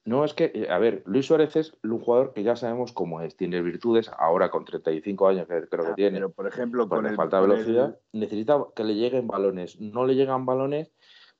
[0.04, 3.36] No, es que, a ver, Luis Suárez es un jugador que ya sabemos cómo es,
[3.36, 6.18] tiene virtudes, ahora con 35 años que creo que ah, tiene.
[6.18, 9.78] Pero, por ejemplo, con el, falta velocidad, necesita que le lleguen balones.
[9.80, 10.90] No le llegan balones,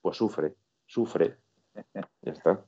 [0.03, 0.55] pues sufre,
[0.87, 1.39] sufre.
[1.95, 2.65] ya está.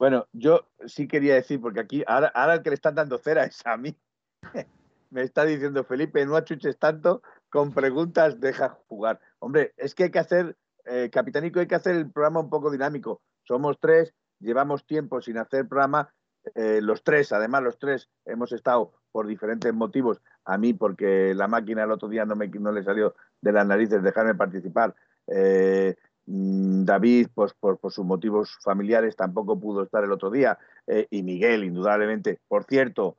[0.00, 3.60] Bueno, yo sí quería decir, porque aquí, ahora, el que le están dando cera es
[3.66, 3.94] a mí.
[5.10, 9.20] Me está diciendo Felipe, no achuches tanto, con preguntas deja jugar.
[9.40, 12.70] Hombre, es que hay que hacer, eh, Capitánico, hay que hacer el programa un poco
[12.70, 13.20] dinámico.
[13.46, 16.14] Somos tres, llevamos tiempo sin hacer programa,
[16.54, 21.46] eh, los tres, además los tres hemos estado por diferentes motivos, a mí porque la
[21.46, 24.94] máquina el otro día no, me, no le salió de las narices dejarme participar,
[25.26, 25.94] eh,
[26.32, 31.64] David, pues por, sus motivos familiares tampoco pudo estar el otro día, eh, y Miguel,
[31.64, 32.40] indudablemente.
[32.46, 33.16] Por cierto,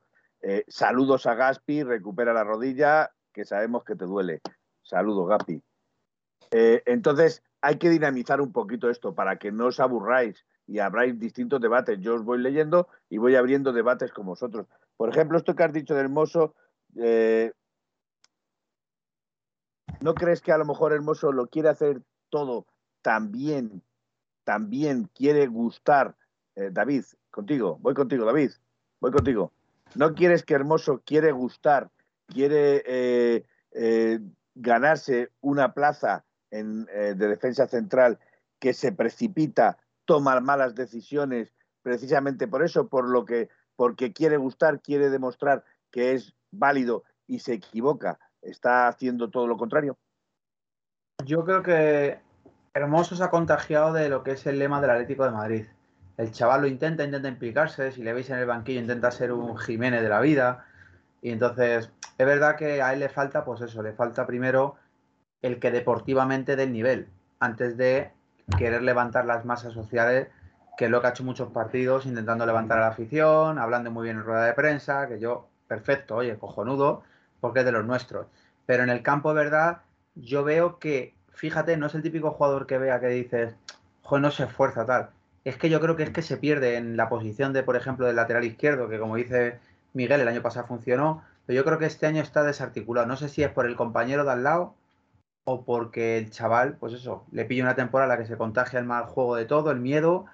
[0.68, 4.42] saludos a Gaspi, recupera la rodilla, que sabemos que te duele.
[4.82, 5.62] Saludos, Gaspi.
[6.52, 11.62] entonces, hay que dinamizar un poquito esto para que no os aburráis y habrá distintos
[11.62, 12.00] debates.
[12.00, 14.68] Yo os voy leyendo y voy abriendo debates con vosotros.
[14.98, 16.56] Por ejemplo, esto que has dicho de Hermoso,
[16.96, 17.52] eh,
[20.00, 22.66] ¿no crees que a lo mejor Hermoso lo quiere hacer todo
[23.02, 23.82] también,
[24.44, 26.16] también quiere gustar?
[26.56, 28.52] Eh, David, contigo, voy contigo, David,
[29.00, 29.52] voy contigo.
[29.96, 31.90] no quieres que Hermoso quiere gustar,
[32.28, 34.20] quiere eh, eh,
[34.56, 38.20] ganarse una plaza en, de defensa central
[38.60, 44.82] que se precipita, toma malas decisiones, precisamente por eso, por lo que, porque quiere gustar,
[44.82, 49.98] quiere demostrar que es válido y se equivoca, está haciendo todo lo contrario.
[51.26, 52.20] Yo creo que
[52.74, 55.66] Hermoso se ha contagiado de lo que es el lema del Atlético de Madrid.
[56.16, 59.58] El chaval lo intenta, intenta implicarse, si le veis en el banquillo intenta ser un
[59.58, 60.66] Jiménez de la vida.
[61.22, 64.76] Y entonces, es verdad que a él le falta, pues eso, le falta primero
[65.42, 67.10] el que deportivamente dé el nivel,
[67.42, 68.14] antes de
[68.58, 70.30] querer levantar las masas sociales,
[70.78, 74.06] que es lo que ha hecho muchos partidos, intentando levantar a la afición, hablando muy
[74.06, 77.04] bien en rueda de prensa, que yo, perfecto, oye, cojonudo,
[77.42, 78.28] porque es de los nuestros.
[78.66, 79.82] Pero en el campo, verdad,
[80.16, 83.56] yo veo que fíjate, no es el típico jugador que vea que dices,
[84.04, 85.10] joder, no se esfuerza tal.
[85.44, 88.06] Es que yo creo que es que se pierde en la posición de, por ejemplo,
[88.06, 89.60] del lateral izquierdo, que como dice
[89.94, 93.08] Miguel, el año pasado funcionó, pero yo creo que este año está desarticulado.
[93.08, 94.76] No sé si es por el compañero de al lado
[95.44, 98.86] o porque el chaval, pues eso, le pilla una temporada la que se contagia el
[98.86, 100.26] mal juego de todo, el miedo,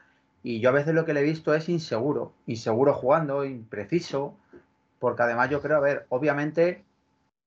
[0.43, 4.35] y yo a veces lo que le he visto es inseguro, inseguro jugando, impreciso,
[4.99, 6.83] porque además yo creo, a ver, obviamente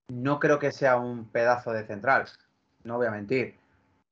[0.09, 2.25] no creo que sea un pedazo de central,
[2.85, 3.57] no voy a mentir,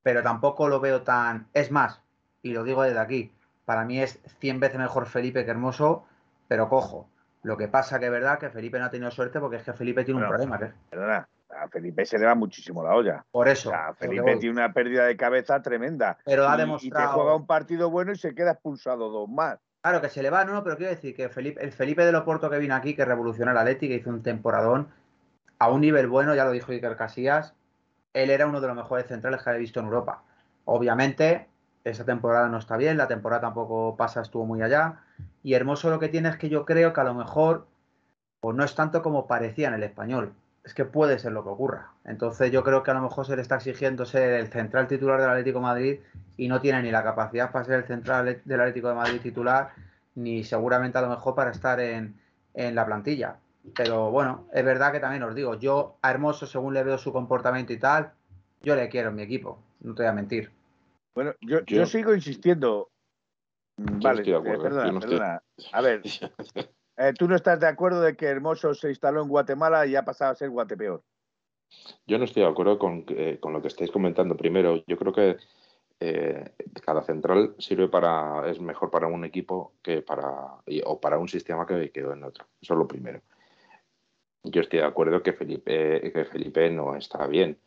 [0.03, 1.47] pero tampoco lo veo tan...
[1.53, 2.01] Es más,
[2.41, 3.31] y lo digo desde aquí,
[3.65, 6.05] para mí es 100 veces mejor Felipe que Hermoso,
[6.47, 7.07] pero cojo.
[7.43, 9.73] Lo que pasa que es verdad que Felipe no ha tenido suerte porque es que
[9.73, 10.59] Felipe tiene un problema.
[10.89, 13.25] Perdona, a Felipe se le va muchísimo la olla.
[13.31, 13.71] Por eso.
[13.97, 16.17] Felipe tiene una pérdida de cabeza tremenda.
[16.25, 17.05] Pero ha demostrado.
[17.05, 19.57] Y te juega un partido bueno y se queda expulsado dos más.
[19.81, 22.11] Claro que se le va, no, no, pero quiero decir que Felipe, el Felipe de
[22.11, 24.89] Loporto que vino aquí, que revolucionó la Leti, que hizo un temporadón
[25.57, 27.53] a un nivel bueno, ya lo dijo Iker Casillas,
[28.13, 30.23] él era uno de los mejores centrales que había visto en Europa.
[30.65, 31.47] Obviamente,
[31.83, 35.01] esa temporada no está bien, la temporada tampoco pasa, estuvo muy allá.
[35.43, 37.67] Y Hermoso lo que tiene es que yo creo que a lo mejor,
[38.39, 40.33] pues no es tanto como parecía en el español.
[40.63, 41.91] Es que puede ser lo que ocurra.
[42.05, 45.19] Entonces yo creo que a lo mejor se le está exigiendo ser el central titular
[45.19, 45.99] del Atlético de Madrid
[46.37, 49.71] y no tiene ni la capacidad para ser el central del Atlético de Madrid titular,
[50.15, 52.19] ni seguramente a lo mejor para estar en,
[52.53, 53.37] en la plantilla.
[53.75, 57.11] Pero bueno, es verdad que también os digo, yo a Hermoso, según le veo su
[57.11, 58.13] comportamiento y tal,
[58.61, 60.51] yo le quiero en mi equipo, no te voy a mentir.
[61.13, 62.89] Bueno, yo, sigo insistiendo.
[63.77, 65.43] vale, eh, perdona, perdona.
[65.73, 66.01] A ver,
[66.97, 70.05] eh, tú no estás de acuerdo de que Hermoso se instaló en Guatemala y ha
[70.05, 71.03] pasado a ser Guatepeor.
[72.07, 74.35] Yo no estoy de acuerdo con, eh, con lo que estáis comentando.
[74.35, 75.37] Primero, yo creo que
[76.85, 80.29] cada central sirve para es mejor para un equipo que para
[80.85, 82.45] o para un sistema que, quedó en otro.
[82.61, 83.21] Eso es lo primero.
[84.43, 87.59] Yo estoy de acuerdo que Felipe, que Felipe no está bien.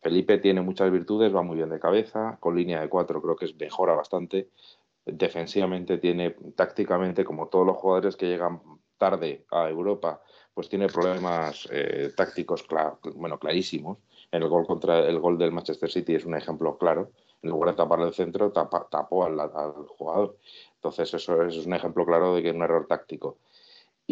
[0.00, 3.46] Felipe tiene muchas virtudes, va muy bien de cabeza, con línea de cuatro creo que
[3.46, 4.50] es, mejora bastante.
[5.04, 8.60] Defensivamente tiene, tácticamente, como todos los jugadores que llegan
[8.98, 12.66] tarde a Europa, pues tiene problemas eh, tácticos
[13.14, 13.98] bueno, clarísimos.
[14.30, 17.10] En el gol contra el gol del Manchester City es un ejemplo claro.
[17.42, 19.38] En lugar de tapar el centro, tapó al,
[19.86, 20.36] jugador.
[20.74, 23.38] Entonces, eso es un ejemplo claro de que es un error táctico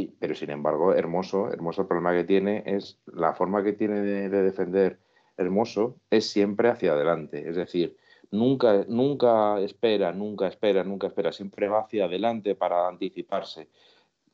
[0.05, 4.29] pero sin embargo, Hermoso, Hermoso el problema que tiene es la forma que tiene de,
[4.29, 4.99] defender
[5.39, 7.49] Hermoso es siempre hacia adelante.
[7.49, 7.97] Es decir,
[8.31, 13.71] nunca, nunca espera, nunca espera, nunca espera, siempre va hacia adelante para anticiparse.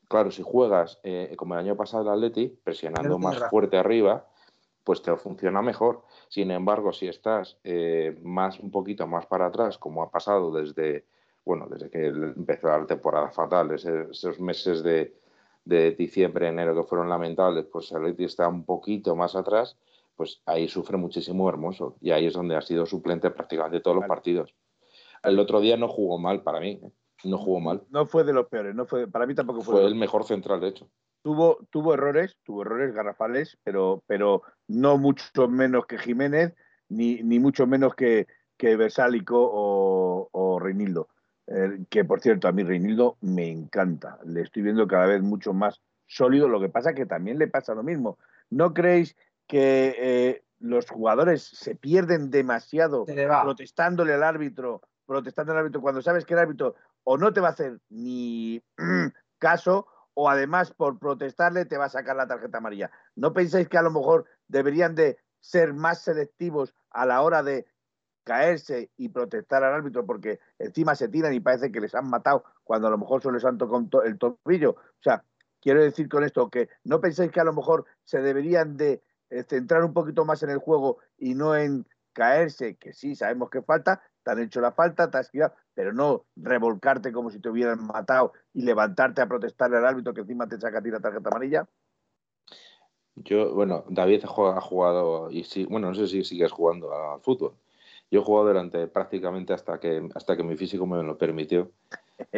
[0.09, 4.27] Claro, si juegas eh, como el año pasado el Atleti, presionando más fuerte arriba,
[4.83, 6.03] pues te funciona mejor.
[6.29, 11.05] Sin embargo, si estás eh, más un poquito más para atrás, como ha pasado desde
[11.44, 15.12] bueno, desde que empezó la temporada fatal, esos meses de,
[15.64, 19.77] de diciembre, enero que fueron lamentables, pues el Atleti está un poquito más atrás,
[20.16, 24.07] pues ahí sufre muchísimo Hermoso y ahí es donde ha sido suplente prácticamente todos los
[24.07, 24.55] partidos.
[25.22, 26.92] El otro día no jugó mal para mí, ¿eh?
[27.25, 27.83] no jugó mal.
[27.90, 29.75] No fue de los peores, no fue, para mí tampoco fue.
[29.75, 30.88] Fue el mejor central, de hecho.
[31.22, 36.55] Tuvo, tuvo errores, tuvo errores garrafales, pero, pero no mucho menos que Jiménez,
[36.88, 41.09] ni, ni mucho menos que, que Versálico o, o Reinildo.
[41.46, 44.18] Eh, que por cierto, a mí Reinildo me encanta.
[44.24, 46.48] Le estoy viendo cada vez mucho más sólido.
[46.48, 48.18] Lo que pasa que también le pasa lo mismo.
[48.50, 55.81] ¿No creéis que eh, los jugadores se pierden demasiado protestándole al árbitro, protestando al árbitro
[55.81, 56.74] cuando sabes que el árbitro
[57.05, 58.62] o no te va a hacer ni
[59.38, 62.90] caso o además por protestarle te va a sacar la tarjeta amarilla?
[63.16, 67.66] ¿No pensáis que a lo mejor deberían de ser más selectivos a la hora de
[68.25, 72.45] caerse y protestar al árbitro porque encima se tiran y parece que les han matado
[72.65, 74.71] cuando a lo mejor solo les han tocado el tobillo.
[74.71, 75.25] O sea,
[75.61, 79.45] quiero decir con esto que no penséis que a lo mejor se deberían de eh,
[79.49, 83.63] centrar un poquito más en el juego y no en caerse, que sí, sabemos que
[83.63, 85.31] falta, te han hecho la falta, te has
[85.75, 90.21] pero no revolcarte como si te hubieran matado y levantarte a protestar al árbitro que
[90.21, 91.67] encima te saca a ti la tarjeta amarilla?
[93.15, 97.55] Yo, bueno, David ha jugado, y sí, bueno, no sé si sigues jugando al fútbol.
[98.12, 101.70] Yo he jugado durante prácticamente hasta que, hasta que mi físico me lo permitió.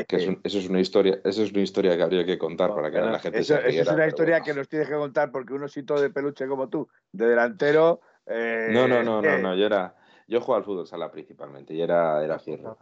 [0.06, 3.00] Que eso es una historia, eso es una historia que habría que contar para que
[3.00, 5.64] la gente eso, se Eso es una historia que nos tienes que contar porque un
[5.64, 8.00] osito de peluche como tú, de delantero.
[8.24, 9.96] Eh, no, no, no, no, no, yo era,
[10.28, 12.78] yo jugaba al fútbol sala principalmente y era, era fierro.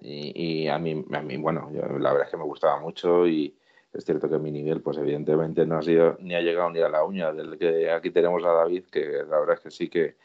[0.00, 3.52] Y, y, a mí, a mí, bueno, la verdad es que me gustaba mucho y,
[3.92, 6.88] es cierto que mi nivel, pues evidentemente no ha sido ni ha llegado ni a
[6.88, 10.16] la uña del que aquí tenemos a David, que la verdad es que sí que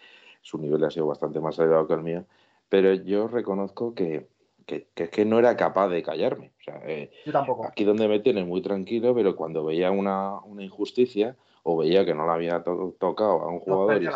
[0.41, 2.25] su nivel ha sido bastante más elevado que el mío,
[2.69, 4.27] pero yo reconozco que,
[4.65, 6.51] que, que, no era capaz de callarme.
[6.59, 7.65] O sea, eh, yo tampoco.
[7.65, 12.13] Aquí donde me tiene muy tranquilo, pero cuando veía una, una injusticia o veía que
[12.13, 14.07] no le había tocado a un jugador, y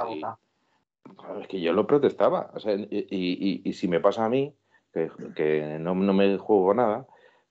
[1.41, 2.51] es que yo lo protestaba.
[2.53, 4.53] O sea, y, y, y, si me pasa a mí,
[4.93, 7.05] que, que no, no me juego nada,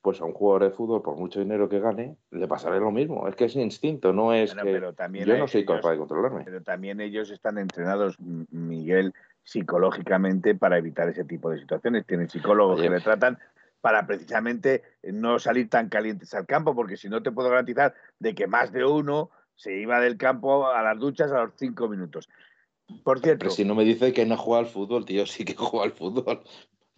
[0.04, 3.26] pues a un jugador de fútbol, por mucho dinero que gane, le pasará lo mismo.
[3.26, 4.82] Es que es instinto, no es que
[5.24, 6.44] yo no soy capaz de controlarme.
[6.44, 12.04] Pero también ellos están entrenados, Miguel, psicológicamente para evitar ese tipo de situaciones.
[12.04, 13.38] Tienen psicólogos que le tratan
[13.80, 18.34] para precisamente no salir tan calientes al campo, porque si no te puedo garantizar de
[18.34, 22.28] que más de uno se iba del campo a las duchas a los cinco minutos.
[23.02, 23.38] Por cierto.
[23.38, 25.92] Pero si no me dice que no juega al fútbol, tío, sí que juega al
[25.92, 26.42] fútbol.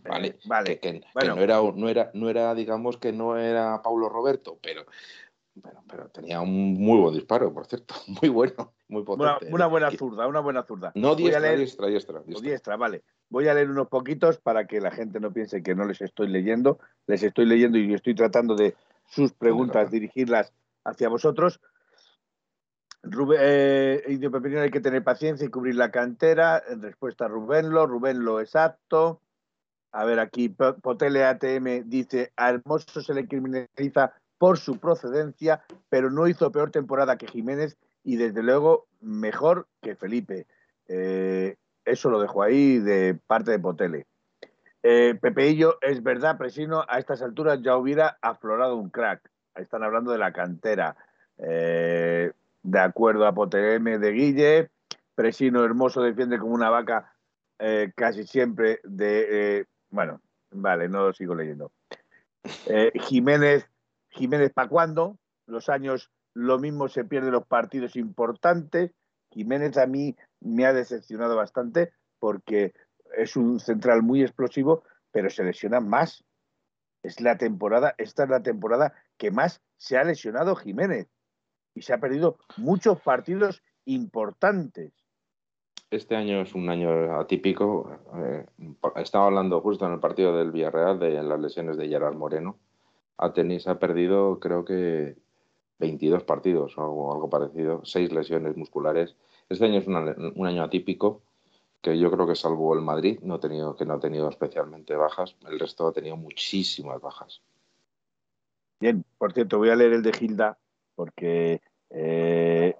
[0.09, 0.79] Vale, vale.
[0.79, 4.87] Que, no, era, no, era, no era, digamos que no era Paulo Roberto, pero,
[5.63, 9.53] pero, pero tenía un muy buen disparo, por cierto, muy bueno, muy potente.
[9.53, 10.93] Una, buena zurda, una buena zurda.
[10.95, 12.77] No diestra, diestra, diestra, diestra.
[12.77, 13.03] vale.
[13.29, 16.29] Voy a leer unos poquitos para que la gente no piense que no les estoy
[16.29, 16.79] leyendo.
[17.07, 18.77] Les estoy leyendo y estoy tratando de
[19.09, 20.53] sus preguntas dirigirlas
[20.85, 21.61] hacia vosotros.
[23.03, 26.63] Rubén, eh, Indio Pepinero hay que tener paciencia y cubrir la cantera.
[26.69, 29.21] En respuesta a Rubénlo, Rubénlo exacto.
[29.97, 36.11] A ver, aquí Potele ATM dice, a Hermoso se le criminaliza por su procedencia, pero
[36.11, 40.47] no hizo peor temporada que Jiménez y desde luego mejor que Felipe.
[40.87, 41.57] Eh,
[41.87, 44.07] eso lo dejo ahí de parte de Potele.
[44.83, 49.23] Eh, Pepeillo, es verdad, Presino, a estas alturas ya hubiera aflorado un crack.
[49.55, 50.95] Están hablando de la cantera.
[51.39, 52.33] Eh,
[52.63, 54.71] de acuerdo a Potele de Guille,
[55.15, 57.15] Presino Hermoso defiende como una vaca
[57.95, 61.73] casi siempre de bueno, vale, no lo sigo leyendo.
[62.67, 63.67] Eh, Jiménez,
[64.11, 65.19] Jiménez, ¿para cuándo?
[65.47, 68.93] Los años, lo mismo se pierden los partidos importantes.
[69.31, 72.75] Jiménez a mí me ha decepcionado bastante porque
[73.17, 76.23] es un central muy explosivo, pero se lesiona más.
[77.03, 81.09] Es la temporada, esta es la temporada que más se ha lesionado Jiménez
[81.75, 84.93] y se ha perdido muchos partidos importantes.
[85.91, 87.99] Este año es un año atípico.
[88.17, 88.47] Eh,
[88.97, 92.59] estaba hablando justo en el partido del Villarreal de las lesiones de Gerard Moreno.
[93.19, 95.17] Atenis ha perdido, creo que
[95.79, 99.17] 22 partidos o algo, parecido, seis lesiones musculares.
[99.49, 101.23] Este año es un año atípico
[101.81, 104.97] que yo creo que salvo el Madrid no ha tenido, que no ha tenido especialmente
[104.97, 107.43] bajas, el resto ha tenido muchísimas bajas.
[108.81, 110.59] Bien, por cierto, voy a leer el de Gilda
[110.97, 112.75] porque eh,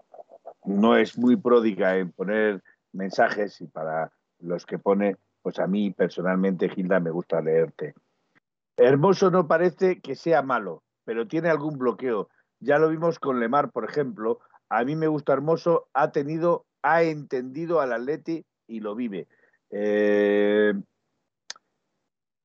[0.65, 2.65] no es muy pródiga en poner
[2.97, 7.95] mensajes y para los que pone, pues a mí personalmente, Gilda, me gusta leerte.
[8.77, 12.29] Hermoso no parece que sea malo, pero tiene algún bloqueo.
[12.61, 14.41] Ya lo vimos con Lemar, por ejemplo.
[14.69, 19.29] A mí me gusta Hermoso, ha tenido, ha entendido al Atleti y lo vive.
[19.71, 20.75] Eh,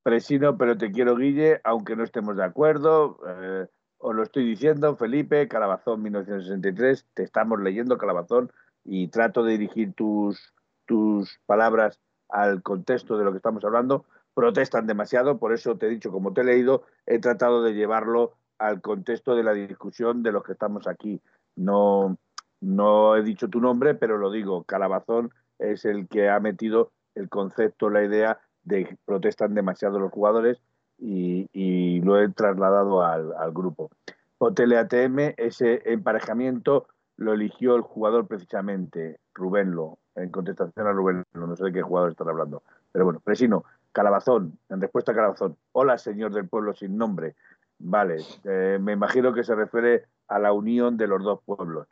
[0.04, 3.20] presino, pero te quiero, Guille, aunque no estemos de acuerdo.
[3.28, 8.52] Eh, os lo estoy diciendo, Felipe, Calabazón 1963, te estamos leyendo, Calabazón,
[8.84, 10.53] y trato de dirigir tus,
[10.86, 15.89] tus palabras al contexto de lo que estamos hablando, protestan demasiado, por eso te he
[15.89, 20.32] dicho, como te he leído, he tratado de llevarlo al contexto de la discusión de
[20.32, 21.21] los que estamos aquí.
[21.55, 22.17] No,
[22.61, 27.27] no he dicho tu nombre, pero lo digo, Calabazón es el que ha metido el
[27.27, 30.61] concepto, la idea de que protestan demasiado los jugadores
[30.97, 33.91] y, lo he trasladado al, al grupo.
[34.38, 36.88] Hotel ATM, ese emparejamiento
[37.22, 42.09] lo eligió el jugador precisamente, Rubénlo, en contestación a Rubénlo, no sé de qué jugador
[42.09, 42.63] están hablando.
[42.91, 47.36] Pero bueno, Presino, Calabazón, en respuesta a Calabazón, hola señor del pueblo sin nombre.
[47.78, 51.88] Vale, eh, me imagino que se refiere a la unión de los dos pueblos.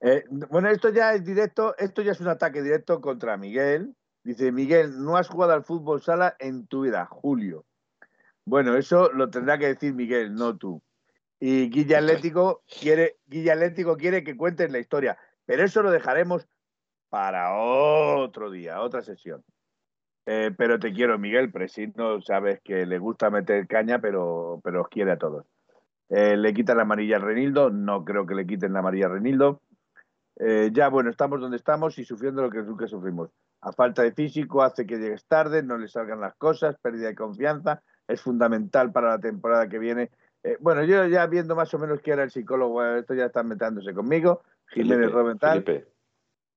[0.00, 3.96] Eh, bueno, esto ya es directo, esto ya es un ataque directo contra Miguel.
[4.22, 7.64] Dice, Miguel, no has jugado al fútbol sala en tu vida, Julio.
[8.44, 10.82] Bueno, eso lo tendrá que decir Miguel, no tú.
[11.40, 13.16] Y Guilla Atlético quiere,
[13.98, 15.18] quiere que cuentes la historia.
[15.46, 16.46] Pero eso lo dejaremos
[17.08, 19.42] para otro día, otra sesión.
[20.26, 21.50] Eh, pero te quiero, Miguel.
[21.50, 25.46] Presino, sabes que le gusta meter caña, pero, pero os quiere a todos.
[26.10, 27.70] Eh, ¿Le quitan la amarilla a Renildo?
[27.70, 29.62] No creo que le quiten la amarilla a Renildo.
[30.36, 33.30] Eh, ya, bueno, estamos donde estamos y sufriendo lo que nunca sufrimos.
[33.62, 37.14] A falta de físico hace que llegues tarde, no le salgan las cosas, pérdida de
[37.14, 37.82] confianza.
[38.08, 40.10] Es fundamental para la temporada que viene.
[40.42, 43.42] Eh, bueno, yo ya viendo más o menos que era el psicólogo, esto ya está
[43.42, 44.42] metándose conmigo.
[44.68, 45.64] Jiménez Robental.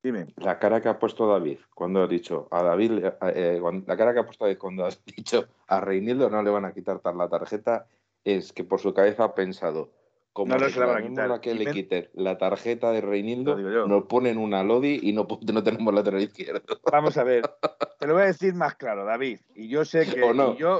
[0.03, 0.27] Dime.
[0.35, 4.19] La cara que ha puesto David cuando ha dicho a David, eh, la cara que
[4.19, 7.87] ha puesto David cuando has dicho a Reinildo no le van a quitar la tarjeta
[8.25, 9.91] es que por su cabeza ha pensado,
[10.33, 11.41] como no, la van a quitar.
[11.41, 15.93] que le quiten la tarjeta de Reinildo, nos ponen una Lodi y no, no tenemos
[15.93, 16.79] lateral izquierdo.
[16.91, 17.43] Vamos a ver,
[17.99, 20.79] te lo voy a decir más claro, David, y yo sé que y yo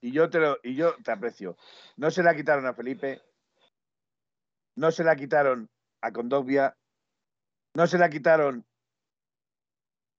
[0.00, 1.56] y yo te lo y yo te aprecio.
[1.96, 3.22] No se la quitaron a Felipe,
[4.76, 5.68] no se la quitaron
[6.00, 6.76] a Condovia,
[7.74, 8.64] no se la quitaron.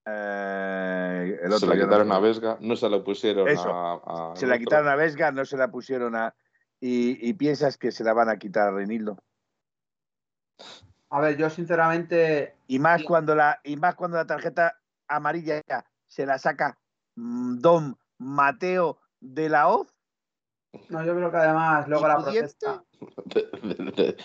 [0.06, 4.58] Eh, el otro se la quitaron a Vesga, no se la pusieron a, Se la
[4.58, 6.36] quitaron a Vesga, no se la pusieron a.
[6.84, 9.20] Y, piensas que se la van a quitar a Renildo.
[11.12, 12.56] A ver, yo sinceramente.
[12.66, 15.62] Y más cuando la, y más cuando la tarjeta amarilla
[16.08, 16.80] se la saca
[17.16, 19.94] mm, Don Mateo de la Hoz.
[20.90, 22.84] No, yo creo que además luego la protesta.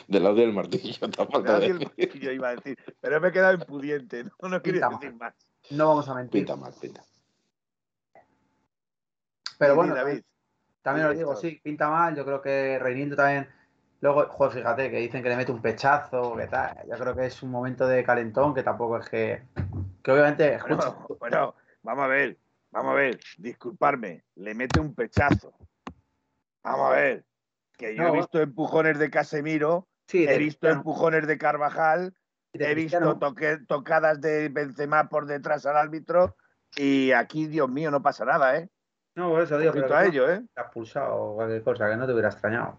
[0.09, 1.07] De, lado del martillo,
[1.61, 2.77] del martillo iba a decir.
[3.01, 5.35] Pero me he quedado impudiente, no, no quiero decir más.
[5.71, 6.43] No vamos a mentir.
[6.43, 7.03] Pinta mal, pinta.
[9.59, 10.23] Pero bueno, David.
[10.83, 12.15] También, os digo, sí, pinta mal.
[12.15, 13.49] Yo creo que Reinildo también.
[14.01, 16.77] Luego, joder, fíjate, que dicen que le mete un pechazo, que tal.
[16.89, 19.43] Yo creo que es un momento de calentón que tampoco es que.
[20.03, 20.59] Que obviamente.
[21.19, 22.39] Bueno, vamos a ver,
[22.77, 25.55] vamos a ver, disculparme, le mete un pechazo.
[26.63, 27.25] Vamos a ver,
[27.79, 32.15] que yo he visto empujones de Casemiro, he visto empujones de Carvajal,
[32.53, 33.19] he visto
[33.67, 36.37] tocadas de Benzema por detrás al árbitro
[36.75, 38.69] y aquí, Dios mío, no pasa nada, ¿eh?
[39.15, 40.45] No, por eso digo, pero a ello, ¿eh?
[40.55, 42.79] expulsado o cualquier cosa, que no te hubiera extrañado.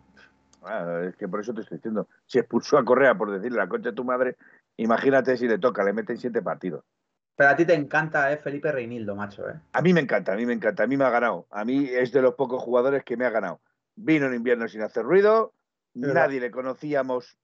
[1.07, 2.07] es que por eso te estoy diciendo.
[2.27, 4.37] Si expulsó a Correa por decirle la concha de tu madre,
[4.75, 6.83] imagínate si le toca, le meten siete partidos.
[7.37, 8.37] Pero a ti te encanta, ¿eh?
[8.37, 9.53] Felipe Reinildo, macho, ¿eh?
[9.71, 11.45] A mí me encanta, a mí me encanta, a mí me ha ganado.
[11.51, 13.61] A mí es de los pocos jugadores que me ha ganado.
[13.95, 15.53] Vino en invierno sin hacer ruido,
[15.93, 17.37] nadie le conocíamos,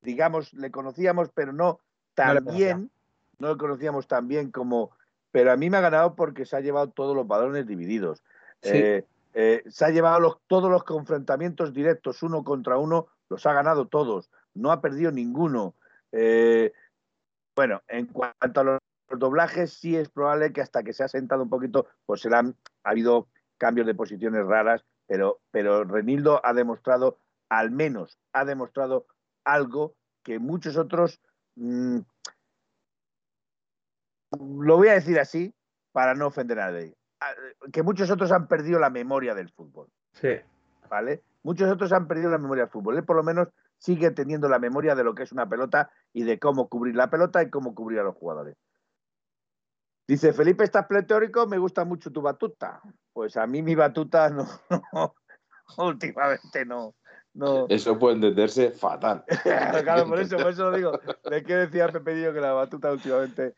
[0.00, 1.80] digamos, le conocíamos, pero no
[2.14, 2.90] tan bien,
[3.38, 4.92] no le conocíamos tan bien como...
[5.30, 8.24] Pero a mí me ha ganado porque se ha llevado todos los balones divididos.
[8.62, 9.04] Eh,
[9.34, 14.30] eh, se ha llevado todos los confrontamientos directos, uno contra uno, los ha ganado todos.
[14.54, 15.74] No ha perdido ninguno.
[16.12, 16.72] Eh,
[17.60, 18.78] bueno, en cuanto a los
[19.10, 22.90] doblajes, sí es probable que hasta que se ha sentado un poquito, pues serán, ha
[22.90, 27.18] habido cambios de posiciones raras pero, pero Renildo ha demostrado,
[27.50, 29.06] al menos ha demostrado
[29.44, 31.20] algo que muchos otros,
[31.56, 31.98] mm,
[34.38, 35.52] lo voy a decir así
[35.92, 36.96] para no ofender a nadie,
[37.74, 39.88] que muchos otros han perdido la memoria del fútbol.
[40.12, 40.38] Sí.
[40.88, 41.22] ¿Vale?
[41.42, 42.96] Muchos otros han perdido la memoria del fútbol.
[42.96, 43.48] Él por lo menos
[43.78, 47.10] sigue teniendo la memoria de lo que es una pelota y de cómo cubrir la
[47.10, 48.56] pelota y cómo cubrir a los jugadores.
[50.06, 52.80] Dice, Felipe, estás pletórico, me gusta mucho tu batuta.
[53.12, 54.28] Pues a mí mi batuta
[54.92, 55.14] no,
[55.78, 56.94] últimamente no,
[57.34, 57.66] no.
[57.68, 59.24] Eso puede entenderse fatal.
[59.84, 60.92] claro, por eso, por eso lo digo.
[61.30, 63.54] ¿De qué decía Pepe Dillo que la batuta últimamente?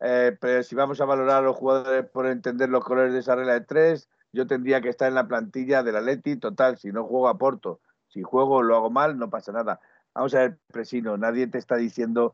[0.00, 3.34] Eh, pero si vamos a valorar a los jugadores por entender los colores de esa
[3.34, 7.04] regla de tres, yo tendría que estar en la plantilla del Atleti, total, si no
[7.04, 7.80] juego aporto.
[8.08, 9.80] Si juego lo hago mal, no pasa nada.
[10.16, 12.32] Vamos a ver, Presino, nadie te está diciendo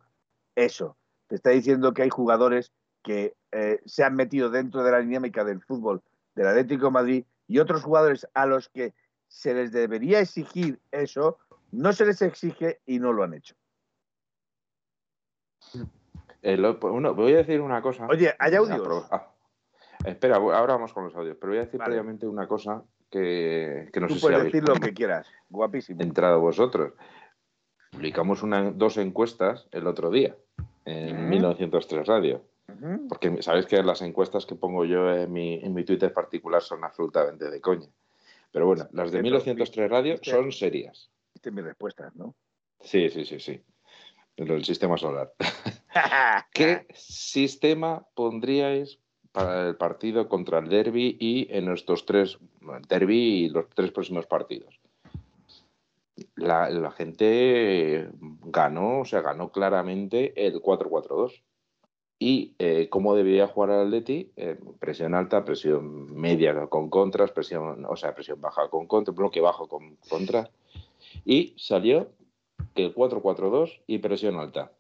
[0.55, 0.97] eso.
[1.27, 2.73] Te está diciendo que hay jugadores
[3.03, 6.01] que eh, se han metido dentro de la dinámica del fútbol
[6.37, 8.95] del Atlético de Madrid y otros jugadores a los que
[9.27, 11.39] se les debería exigir eso,
[11.73, 13.57] no se les exige y no lo han hecho.
[16.43, 18.07] Eh, voy a decir una cosa.
[18.07, 19.09] Oye, ¿hay audios?
[19.11, 19.29] Ah,
[20.05, 24.01] espera, ahora vamos con los audios, pero voy a decir previamente una cosa que, que
[24.01, 26.01] no Tú sé puedes decir lo que quieras, guapísimo.
[26.01, 26.93] Entrado vosotros.
[27.93, 30.35] Publicamos una, dos encuestas el otro día
[30.85, 32.43] en 1903 Radio
[33.09, 36.85] porque sabéis que las encuestas que pongo yo en mi, en mi Twitter particular son
[36.85, 37.89] absolutamente de coña.
[38.51, 41.11] Pero bueno, las de 1903 Radio son serias.
[41.33, 42.35] Viste mis respuestas, ¿no?
[42.81, 43.63] Sí, sí, sí, sí.
[44.37, 45.33] El sistema solar.
[46.53, 48.99] ¿Qué sistema pondríais
[49.31, 53.91] para el partido contra el derby y en estos tres, el derby y los tres
[53.91, 54.79] próximos partidos?
[56.37, 58.09] La, gente
[58.45, 61.43] ganó, o sea, ganó claramente el 4-4-2
[62.19, 67.85] y eh, cómo debería jugar el Atleti, eh, presión alta, presión media con contras, presión,
[67.85, 70.51] o sea, presión baja con contras, bloque bajo con contras,
[71.25, 72.13] y salió
[72.75, 74.73] el 4-4-2 y presión alta.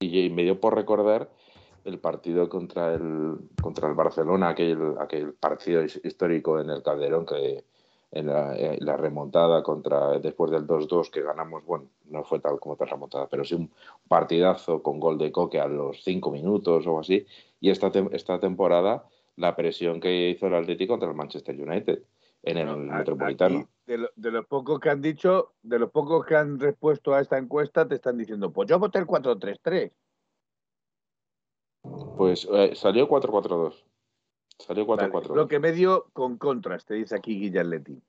[0.00, 1.30] Y, me dio por recordar
[1.84, 7.64] el partido contra el contra el Barcelona, aquel, aquel partido histórico en el Calderón que
[8.12, 12.88] en la, remontada contra después del 2-2 que ganamos, bueno, no fue tal como tal
[12.88, 13.70] remontada, pero sí un
[14.08, 17.26] partidazo con gol de Coque a los 5 minutos o así.
[17.60, 19.04] Y esta, esta temporada
[19.36, 22.02] la presión que hizo el Atlético contra el Manchester United
[22.42, 23.68] en el Metropolitano.
[23.86, 27.20] de, lo, de, los pocos que han dicho, de los pocos que han respuesto a
[27.20, 29.92] esta encuesta, te están diciendo, pues yo voté el 4-3-3.
[32.16, 33.84] Pues eh, salió 4-4-2.
[34.60, 35.34] Salió 4-4.
[35.34, 38.00] lo que medio con contras, te dice aquí Guillerletti.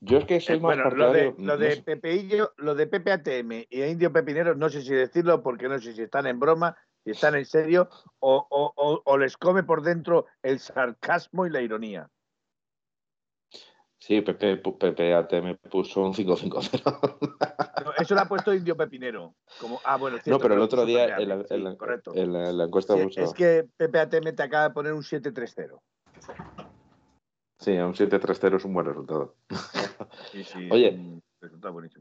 [0.00, 3.12] Yo es que soy eh, más bueno, lo de, lo de Pepeillo, lo de Pepe
[3.12, 6.76] ATM y Indio Pepinero, no sé si decirlo porque no sé si están en broma,
[7.04, 11.60] si están en serio, o, o, o les come por dentro el sarcasmo y la
[11.60, 12.10] ironía.
[14.02, 17.94] Sí, Pepe, Pepe me puso un 5-5-0.
[18.00, 19.36] eso lo ha puesto Indio Pepinero.
[19.60, 23.20] Como, ah, bueno, no, pero el otro día en la, en, la, encuesta puso...
[23.20, 25.80] Es que Pepe ATM te acaba de poner un 7-3-0.
[27.60, 29.36] Sí, un 7-3-0 es un buen resultado.
[30.32, 31.22] Sí, sí, Oye,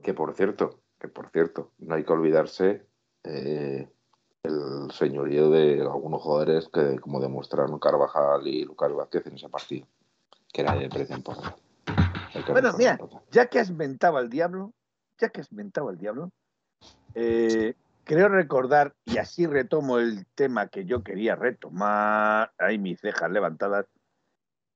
[0.02, 2.84] que por cierto, que por cierto, no hay que olvidarse
[3.24, 3.88] eh,
[4.42, 9.86] el señorío de algunos jugadores que como demostraron Carvajal y Lucas Vázquez en ese partido,
[10.52, 11.56] que era de pretemporada.
[12.50, 12.98] Bueno, mira,
[13.32, 14.74] ya que has mentado al diablo,
[15.18, 16.32] ya que has mentado al diablo,
[17.14, 23.32] eh, creo recordar, y así retomo el tema que yo quería retomar, ahí mis cejas
[23.32, 23.86] levantadas,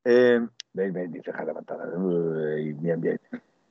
[0.04, 1.90] eh, mis cejas levantadas,
[2.80, 3.20] bien, bien.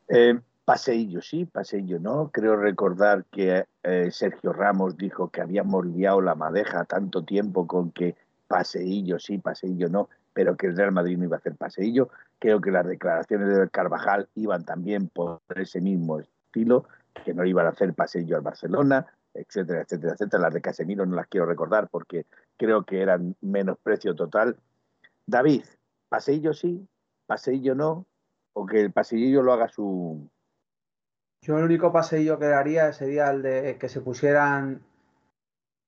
[0.09, 2.31] Eh, paseillo sí, paseillo no.
[2.33, 7.93] Creo recordar que eh, Sergio Ramos dijo que habíamos liado la madeja tanto tiempo con
[7.93, 8.17] que
[8.49, 12.11] paseillo sí, paseillo no pero que el Real Madrid no iba a hacer paseillo.
[12.45, 16.85] Creo que las declaraciones de Carvajal iban también por ese mismo estilo,
[17.25, 20.43] que no iban a hacer paseillo al Barcelona, etcétera, etcétera, etcétera.
[20.43, 22.27] Las de Casemiro no las quiero recordar porque
[22.59, 24.59] creo que eran menosprecio total.
[25.25, 25.65] David,
[26.11, 26.87] paseillo sí,
[27.25, 28.05] paseillo no,
[28.53, 30.29] o que el paseillo lo haga su...
[31.41, 34.83] Yo el único paseillo que haría sería el de que se pusieran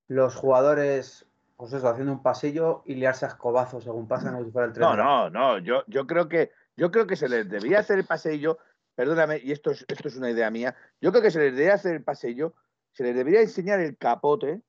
[0.08, 1.25] los jugadores
[1.56, 4.72] pues eso, haciendo un pasillo y liarse a escobazos según pasan como si fuera el
[4.74, 4.86] tren.
[4.86, 8.04] No, no, no, yo, yo creo que yo creo que se les debería hacer el
[8.04, 8.58] pasillo,
[8.94, 11.74] perdóname, y esto es, esto es una idea mía, yo creo que se les debería
[11.74, 12.54] hacer el pasillo,
[12.92, 14.62] se les debería enseñar el capote,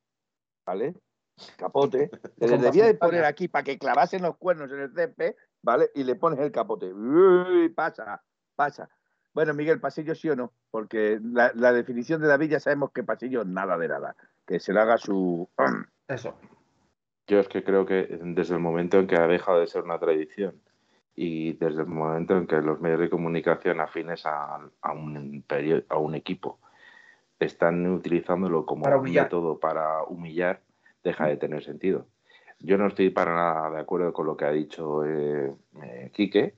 [0.65, 0.95] ¿vale?
[1.57, 2.09] Capote,
[2.39, 5.91] se les debería de poner aquí para que clavasen los cuernos en el césped, ¿vale?
[5.93, 6.91] Y le pones el capote.
[6.91, 8.23] Uy, pasa,
[8.55, 8.89] pasa.
[9.33, 13.03] Bueno, Miguel, pasillo sí o no, porque la, la definición de David ya sabemos que
[13.03, 14.15] pasillo nada de nada,
[14.47, 15.47] que se le haga su...
[16.07, 16.35] Eso.
[17.27, 19.99] Yo es que creo que desde el momento en que ha dejado de ser una
[19.99, 20.61] tradición
[21.13, 24.59] y desde el momento en que los medios de comunicación afines a,
[24.93, 25.43] un,
[25.89, 26.59] a un equipo
[27.39, 30.61] están utilizándolo como un método para humillar,
[31.03, 32.07] deja de tener sentido.
[32.59, 35.53] Yo no estoy para nada de acuerdo con lo que ha dicho eh,
[35.83, 36.55] eh Quique,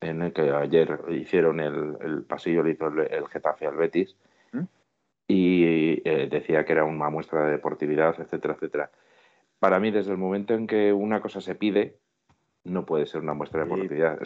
[0.00, 4.16] en el que ayer hicieron el, pasillo, lo hizo el, Getafe al Betis,
[4.52, 4.64] ¿Mm?
[5.26, 8.90] y eh, decía que era una muestra de deportividad, etcétera, etcétera
[9.62, 12.00] para mí, desde el momento en que una cosa se pide,
[12.64, 14.18] no puede ser una muestra de oportunidad.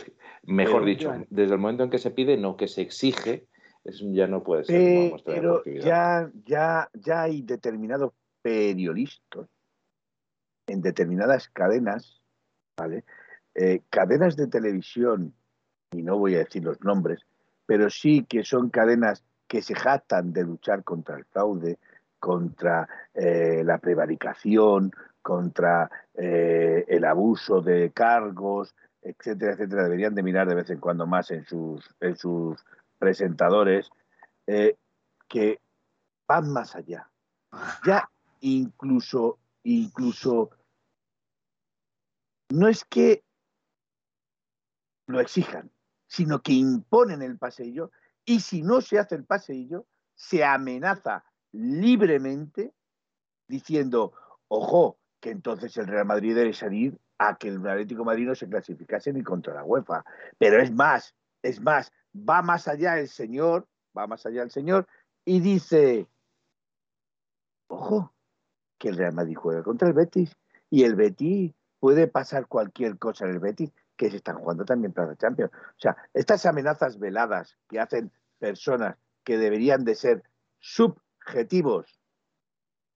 [0.44, 3.46] mejor dicho, desde el momento en que se pide, no que se exige,
[3.84, 5.84] ya no puede ser una muestra de oportunidad.
[5.84, 9.46] Ya, ya, ya hay determinados periodistas
[10.68, 12.22] en determinadas cadenas,
[12.78, 13.04] ¿vale?
[13.54, 15.34] Eh, cadenas de televisión,
[15.92, 17.26] y no voy a decir los nombres,
[17.66, 21.78] pero sí que son cadenas que se jactan de luchar contra el fraude,
[22.18, 24.92] contra eh, la prevaricación,
[25.26, 31.04] contra eh, el abuso de cargos, etcétera, etcétera, deberían de mirar de vez en cuando
[31.04, 32.64] más en sus, en sus
[32.96, 33.90] presentadores,
[34.46, 34.76] eh,
[35.28, 35.58] que
[36.28, 37.10] van más allá.
[37.84, 38.08] Ya
[38.38, 40.50] incluso, incluso,
[42.50, 43.24] no es que
[45.08, 45.72] lo exijan,
[46.06, 47.90] sino que imponen el paseillo
[48.24, 52.72] y si no se hace el paseillo, se amenaza libremente
[53.48, 54.12] diciendo,
[54.46, 58.36] ojo, que entonces el Real Madrid debe salir a que el Atlético de Madrid no
[58.36, 60.04] se clasificase ni contra la UEFA.
[60.38, 63.66] Pero es más, es más, va más allá el señor,
[63.98, 64.86] va más allá el señor
[65.24, 66.06] y dice,
[67.66, 68.12] ojo,
[68.78, 70.36] que el Real Madrid juega contra el Betis
[70.70, 74.92] y el Betis puede pasar cualquier cosa en el Betis que se están jugando también
[74.92, 75.50] para la Champions.
[75.52, 80.22] O sea, estas amenazas veladas que hacen personas que deberían de ser
[80.60, 81.98] subjetivos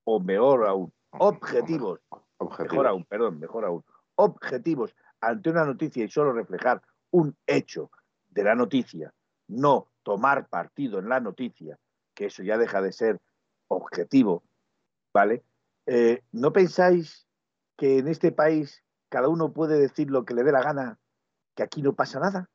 [0.05, 2.01] o mejor aún objetivos,
[2.41, 3.85] mejor aún, perdón, mejor aún,
[4.17, 7.91] objetivos ante una noticia y solo reflejar un hecho
[8.29, 9.13] de la noticia,
[9.49, 11.79] no tomar partido en la noticia,
[12.15, 13.21] que eso ya deja de ser
[13.69, 14.43] objetivo,
[15.13, 15.45] ¿vale?
[15.87, 17.27] eh, ¿no pensáis
[17.77, 21.01] que en este país cada uno puede decir lo que le dé la gana,
[21.57, 22.49] que aquí no pasa nada?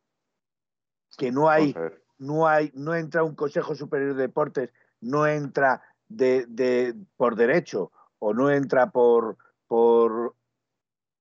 [1.17, 1.75] Que no hay,
[2.17, 4.71] no hay, no entra un Consejo Superior de Deportes,
[5.01, 9.37] no entra de, por derecho o no entra por,
[9.67, 10.35] por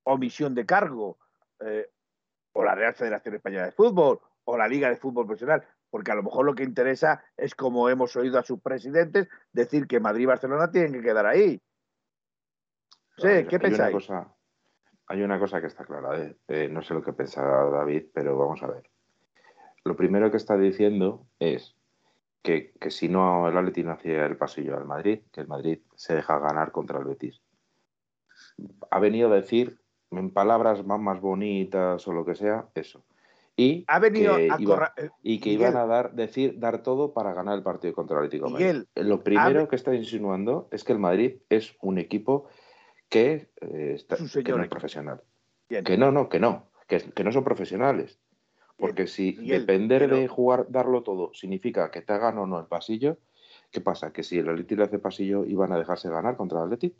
[0.03, 1.17] omisión de cargo,
[1.59, 1.89] eh,
[2.53, 6.15] o la Real Federación Española de Fútbol, o la Liga de Fútbol Profesional, porque a
[6.15, 10.23] lo mejor lo que interesa es, como hemos oído a sus presidentes, decir que Madrid
[10.23, 11.61] y Barcelona tienen que quedar ahí.
[13.17, 13.93] Sí, ¿qué pensáis?
[13.93, 14.35] Una cosa,
[15.07, 16.35] hay una cosa que está clara, ¿eh?
[16.47, 18.89] Eh, no sé lo que pensará David, pero vamos a ver.
[19.83, 21.75] Lo primero que está diciendo es
[22.41, 26.15] que, si no el Atleti no hacía el pasillo al Madrid, que el Madrid se
[26.15, 27.41] deja ganar contra el Betis.
[28.89, 29.79] Ha venido a decir
[30.11, 33.03] en palabras más, más bonitas o lo que sea, eso.
[33.57, 37.33] Y ha venido que, a eh, y que iban a dar, decir, dar todo para
[37.33, 38.83] ganar el partido contra el Atlético Madrid.
[38.95, 42.49] Lo primero que está insinuando es que el Madrid es un equipo
[43.07, 45.21] que, eh, está, no es profesional.
[45.69, 48.19] Que no, no, que no, que, que no son profesionales.
[48.77, 53.19] Porque si depender de jugar, darlo todo, significa que te hagan o no el pasillo,
[53.75, 54.13] ¿qué pasa?
[54.13, 56.95] Que si el Atleti le hace pasillo, iban a dejarse ganar contra el Atleti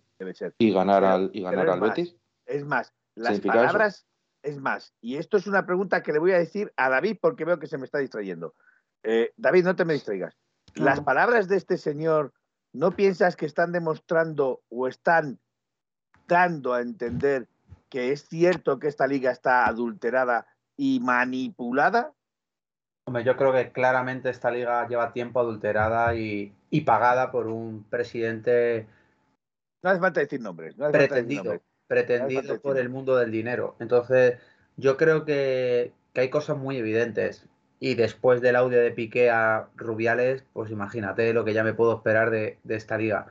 [0.57, 2.17] y ganar al, y ganar al Betis.
[2.45, 4.05] Es más, las palabras,
[4.43, 7.45] es más, y esto es una pregunta que le voy a decir a David porque
[7.45, 8.55] veo que se me está distrayendo.
[9.03, 10.35] Eh, David, no te me distraigas.
[10.73, 12.33] Las palabras de este señor,
[12.73, 15.39] ¿no piensas que están demostrando o están
[16.27, 17.47] dando a entender
[17.87, 20.45] que es cierto que esta liga está adulterada
[20.75, 22.11] y manipulada?
[23.07, 26.53] Hombre, yo creo que claramente esta liga lleva tiempo adulterada y,
[26.85, 28.87] pagada por un presidente.
[29.83, 30.75] No hace falta decir nombres.
[30.91, 33.75] pretendido, pretendido por el mundo del dinero.
[33.79, 34.39] Entonces,
[34.75, 37.47] yo creo que, hay cosas muy evidentes.
[37.79, 41.95] Y después del audio de Piqué a Rubiales, pues imagínate lo que ya me puedo
[41.95, 43.27] esperar de, de esta liga.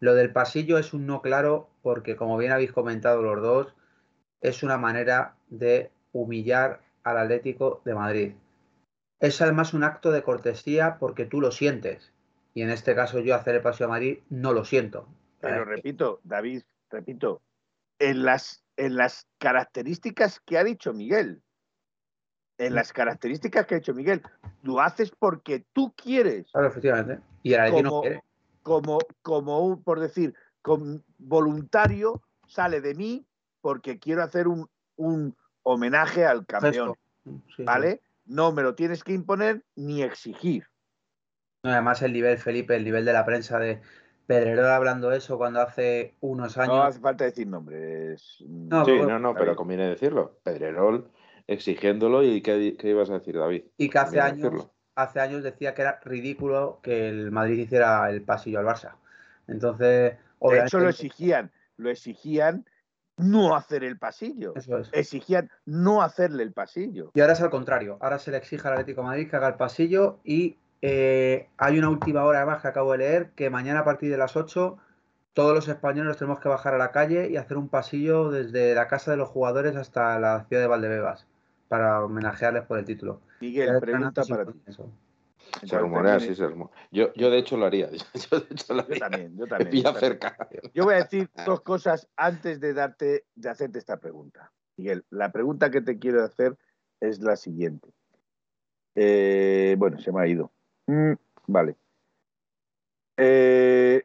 [0.00, 3.74] Lo del pasillo es un no claro porque, como bien habéis comentado los dos,
[4.40, 8.32] es una manera de humillar al Atlético de Madrid.
[9.20, 12.12] Es además un acto de cortesía porque tú lo sientes.
[12.54, 15.08] Y en este caso yo hacer el paseo a Madrid no lo siento.
[15.40, 17.42] Pero repito, David, repito,
[17.98, 21.42] en las, en las características que ha dicho Miguel,
[22.58, 24.22] en las características que ha dicho Miguel,
[24.62, 26.50] lo haces porque tú quieres.
[26.50, 27.20] Claro, efectivamente.
[27.42, 28.22] Y el como, no quiere.
[28.62, 33.26] Como, como un, por decir, como voluntario sale de mí
[33.60, 36.94] porque quiero hacer un, un, homenaje al campeón.
[37.58, 38.00] ¿Vale?
[38.28, 40.66] No me lo tienes que imponer ni exigir.
[41.62, 43.80] además, el nivel, Felipe, el nivel de la prensa de
[44.26, 46.76] Pedrerol hablando eso cuando hace unos años.
[46.76, 48.44] No hace falta decir nombres.
[48.46, 50.38] No, sí, no, no, pero conviene decirlo.
[50.42, 51.10] Pedrerol
[51.46, 53.64] exigiéndolo y ¿qué, ibas a decir, David?
[53.78, 58.22] Y que hace años, hace años decía que era ridículo que el Madrid hiciera el
[58.22, 58.96] pasillo al Barça.
[59.48, 62.66] Entonces, de hecho lo exigían, lo exigían
[63.18, 64.54] no hacer el pasillo.
[64.92, 67.10] Exigían no hacerle el pasillo.
[67.14, 67.98] Y ahora es al contrario.
[68.00, 71.78] Ahora se le exige al Atlético de Madrid que haga el pasillo y eh, hay
[71.78, 74.78] una última hora más que acabo de leer que mañana a partir de las 8
[75.32, 78.88] todos los españoles tenemos que bajar a la calle y hacer un pasillo desde la
[78.88, 81.26] casa de los jugadores hasta la ciudad de Valdebebas
[81.68, 83.20] para homenajearles por el título.
[83.40, 84.52] Miguel, pregunta para ti.
[85.64, 86.74] Se rumorea, sí, se rumorea.
[86.90, 87.88] Yo, yo de hecho lo haría.
[88.30, 88.94] Yo, de hecho lo haría.
[88.94, 89.94] yo también, yo también.
[89.98, 90.48] cerca.
[90.74, 94.52] Yo voy a decir dos cosas antes de darte, de hacerte esta pregunta.
[94.76, 96.56] Miguel, la pregunta que te quiero hacer
[97.00, 97.88] es la siguiente.
[98.94, 100.50] Eh, bueno, se me ha ido.
[100.86, 101.12] Mm,
[101.46, 101.76] vale.
[103.16, 104.04] Eh,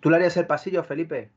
[0.00, 1.30] ¿Tú le harías el pasillo, Felipe?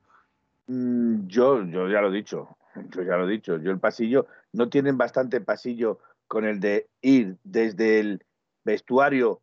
[0.68, 2.58] Mm, yo, yo ya lo he dicho.
[2.90, 3.58] Yo ya lo he dicho.
[3.58, 8.26] Yo el pasillo, no tienen bastante pasillo con el de ir desde el
[8.66, 9.42] vestuario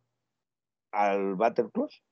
[0.91, 2.03] al Battlecross.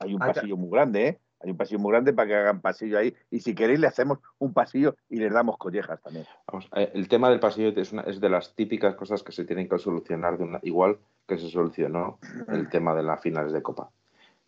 [0.00, 1.20] Hay un pasillo muy grande, ¿eh?
[1.40, 3.14] Hay un pasillo muy grande para que hagan pasillo ahí.
[3.30, 6.24] Y si queréis, le hacemos un pasillo y les damos collejas también.
[6.76, 9.68] Eh, el tema del pasillo es, una, es, de las típicas cosas que se tienen
[9.68, 12.18] que solucionar de una, igual que se solucionó
[12.48, 13.90] el tema de las finales de Copa.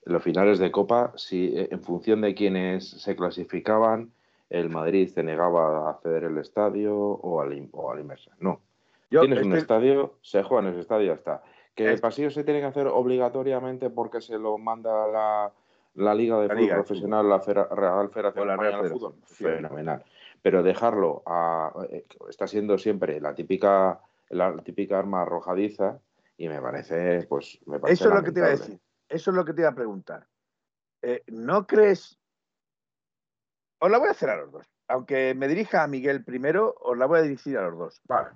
[0.07, 4.13] En los finales de Copa, si eh, en función de quienes se clasificaban,
[4.49, 8.31] el Madrid se negaba a ceder el estadio o al, o al inversa.
[8.39, 8.61] No.
[9.09, 11.43] Tienes un estadio, se juega en ese estadio y ya está.
[11.75, 15.53] Que el pasillo se tiene que hacer obligatoriamente porque se lo manda la,
[15.95, 19.15] la Liga de Fútbol Profesional, la Real Federación la Real de Fútbol.
[19.25, 20.05] Fenomenal.
[20.43, 25.99] Pero dejarlo a, eh, está siendo siempre la típica, la típica arma arrojadiza
[26.37, 28.81] y me parece, pues, me Eso es lo que te iba a decir.
[29.09, 30.27] Eso es lo que te iba a preguntar.
[31.03, 32.19] Eh, ¿No crees?
[33.79, 34.67] Os la voy a hacer a los dos.
[34.89, 38.01] Aunque me dirija a Miguel primero, os la voy a dirigir a los dos.
[38.07, 38.31] Vale.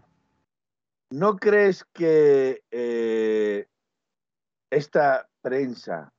[1.11, 3.67] ¿No crees que eh,
[4.71, 6.13] esta prensa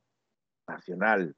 [0.66, 1.36] nacional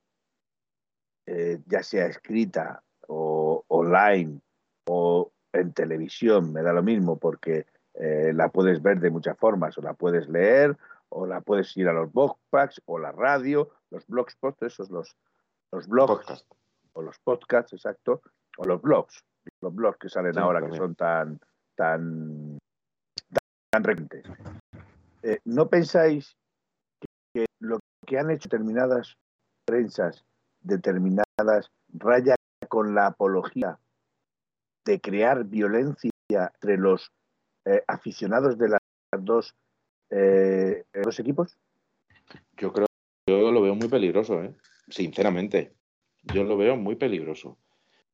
[1.27, 4.41] eh, ya sea escrita o online
[4.87, 9.77] o en televisión, me da lo mismo porque eh, la puedes ver de muchas formas,
[9.79, 10.77] o la puedes leer,
[11.11, 15.15] o la puedes ir a los blogpacks, o la radio, los blogspot, esos los,
[15.71, 16.47] los blogs,
[16.95, 18.23] o los podcasts, exacto,
[18.57, 19.25] o los blogs,
[19.61, 21.39] los blogs que salen ahora que son tan,
[21.77, 22.42] tan,
[25.23, 26.37] Eh, ¿No pensáis
[27.33, 29.17] que lo que han hecho determinadas
[29.65, 30.25] prensas,
[30.61, 32.35] determinadas, raya
[32.69, 33.79] con la apología
[34.85, 37.11] de crear violencia entre los
[37.65, 38.81] eh, aficionados de las
[39.19, 39.55] dos,
[40.11, 41.57] eh, dos equipos?
[42.59, 42.87] Yo creo,
[43.27, 44.55] yo lo veo muy peligroso, ¿eh?
[44.89, 45.73] sinceramente.
[46.25, 47.57] Yo lo veo muy peligroso.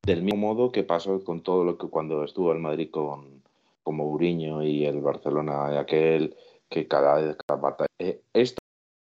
[0.03, 3.43] Del mismo modo que pasó con todo lo que cuando estuvo el Madrid con
[3.89, 6.35] como Uriño y el Barcelona y aquel
[6.69, 7.87] que cada vez cada batalla.
[7.97, 8.59] Eh, esto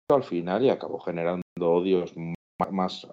[0.10, 2.14] al final y acabó generando odios
[2.70, 3.06] más,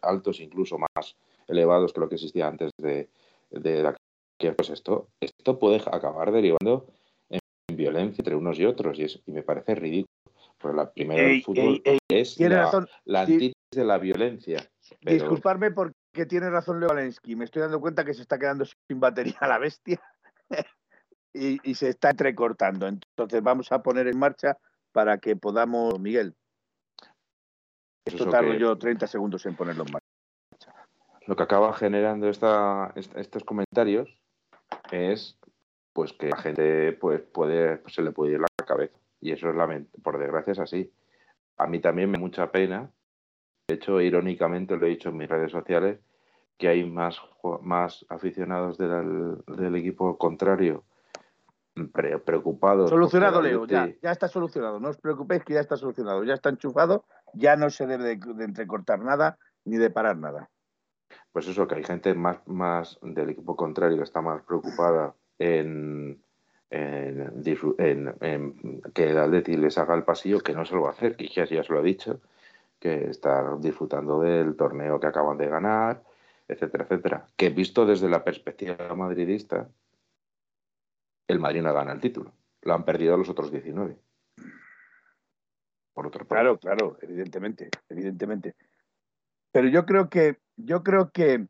[0.00, 1.14] altos, incluso más
[1.46, 3.08] elevados que lo que existía antes de,
[3.52, 3.94] de la
[4.36, 6.88] que pues esto, esto puede acabar derivando
[7.30, 7.38] en
[7.76, 10.08] violencia entre unos y otros y, es, y me parece ridículo.
[10.58, 11.80] Porque la primera del fútbol
[12.10, 14.68] es la, la antítesis de la violencia.
[15.00, 15.14] Pero...
[15.14, 17.36] Disculparme porque tiene razón Leo Valensky.
[17.36, 20.00] Me estoy dando cuenta que se está quedando sin batería la bestia
[21.32, 22.86] y, y, se está entrecortando.
[22.86, 24.58] Entonces vamos a poner en marcha
[24.92, 26.34] para que podamos, Miguel.
[28.04, 28.58] Esto tardo que...
[28.58, 30.12] yo 30 segundos en ponerlo en marcha
[31.26, 34.18] lo que acaba generando esta, estos comentarios
[34.90, 35.38] es
[35.92, 39.50] pues que la gente pues puede pues, se le puede ir la cabeza y eso
[39.50, 39.68] es la
[40.02, 40.92] por desgracia es así
[41.58, 42.90] a mí también me da mucha pena
[43.68, 46.00] de hecho irónicamente lo he dicho en mis redes sociales
[46.58, 47.20] que hay más
[47.62, 50.84] más aficionados del, del equipo contrario
[52.24, 54.78] preocupados solucionado Leo ya, ya está solucionado.
[54.78, 58.16] No os preocupéis que ya está solucionado ya está enchufado ya no se debe de,
[58.16, 60.50] de entrecortar nada ni de parar nada.
[61.32, 66.22] Pues eso, que hay gente más, más del equipo contrario que está más preocupada en,
[66.70, 67.42] en,
[67.78, 70.92] en, en que el Atleti les haga el pasillo, que no se lo va a
[70.92, 72.20] hacer, que ya, ya se lo ha dicho,
[72.78, 76.02] que está disfrutando del torneo que acaban de ganar,
[76.52, 77.26] etcétera, etcétera.
[77.36, 79.68] Que visto desde la perspectiva madridista,
[81.28, 82.32] el Madrid no gana el título.
[82.62, 83.96] Lo han perdido los otros 19.
[85.92, 88.54] Por otro Claro, claro, evidentemente, evidentemente.
[89.52, 91.46] Pero yo creo que, yo creo que,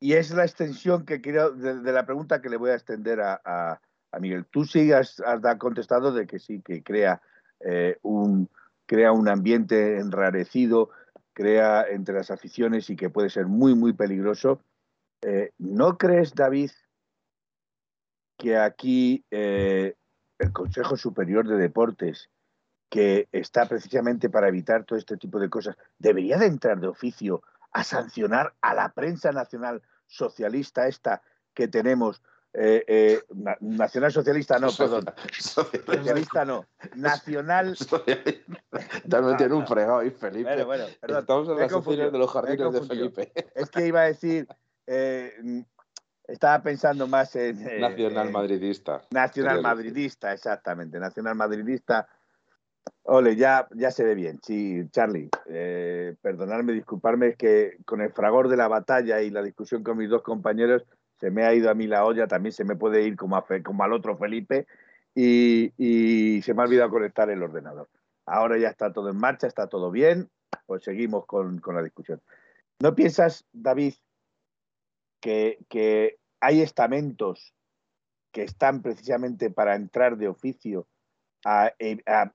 [0.00, 3.20] y es la extensión que quiero, de, de la pregunta que le voy a extender
[3.20, 3.80] a, a,
[4.10, 4.46] a Miguel.
[4.46, 7.20] Tú sí has, has, contestado de que sí, que crea,
[7.60, 8.48] eh, un,
[8.86, 10.90] crea un ambiente enrarecido,
[11.34, 14.60] crea entre las aficiones y que puede ser muy, muy peligroso.
[15.20, 16.70] Eh, ¿No crees, David,
[18.38, 19.94] que aquí eh,
[20.38, 22.30] el Consejo Superior de Deportes
[22.94, 27.42] que está precisamente para evitar todo este tipo de cosas, debería de entrar de oficio
[27.72, 31.20] a sancionar a la prensa nacional socialista esta
[31.54, 32.22] que tenemos.
[32.56, 33.20] Eh, eh,
[33.60, 35.04] nacional socialista no, perdón.
[35.38, 36.66] Socialista no.
[36.94, 37.76] Nacional.
[39.10, 40.44] También tiene un fregado y Felipe.
[40.44, 43.32] Bueno, bueno, perdón, Estamos en las de los jardines de Felipe.
[43.54, 44.46] Es que iba a decir.
[44.86, 45.64] Eh,
[46.28, 47.80] estaba pensando más en.
[47.80, 49.02] nacional madridista.
[49.10, 51.00] Nacional madridista, exactamente.
[51.00, 52.08] Nacional madridista
[53.06, 54.40] Ole, ya, ya se ve bien.
[54.42, 59.42] Sí, Charlie, eh, perdonadme, disculparme, es que con el fragor de la batalla y la
[59.42, 60.84] discusión con mis dos compañeros
[61.18, 63.84] se me ha ido a mí la olla, también se me puede ir como, como
[63.84, 64.66] al otro Felipe
[65.14, 67.88] y, se me ha olvidado conectar el ordenador.
[68.26, 70.30] Ahora ya está todo en marcha, está todo bien,
[70.66, 72.20] pues seguimos con, con la discusión.
[72.80, 73.94] ¿No piensas, David,
[75.20, 77.54] que, que hay estamentos
[78.32, 80.88] que están precisamente para entrar de oficio
[81.44, 81.72] a,
[82.06, 82.32] a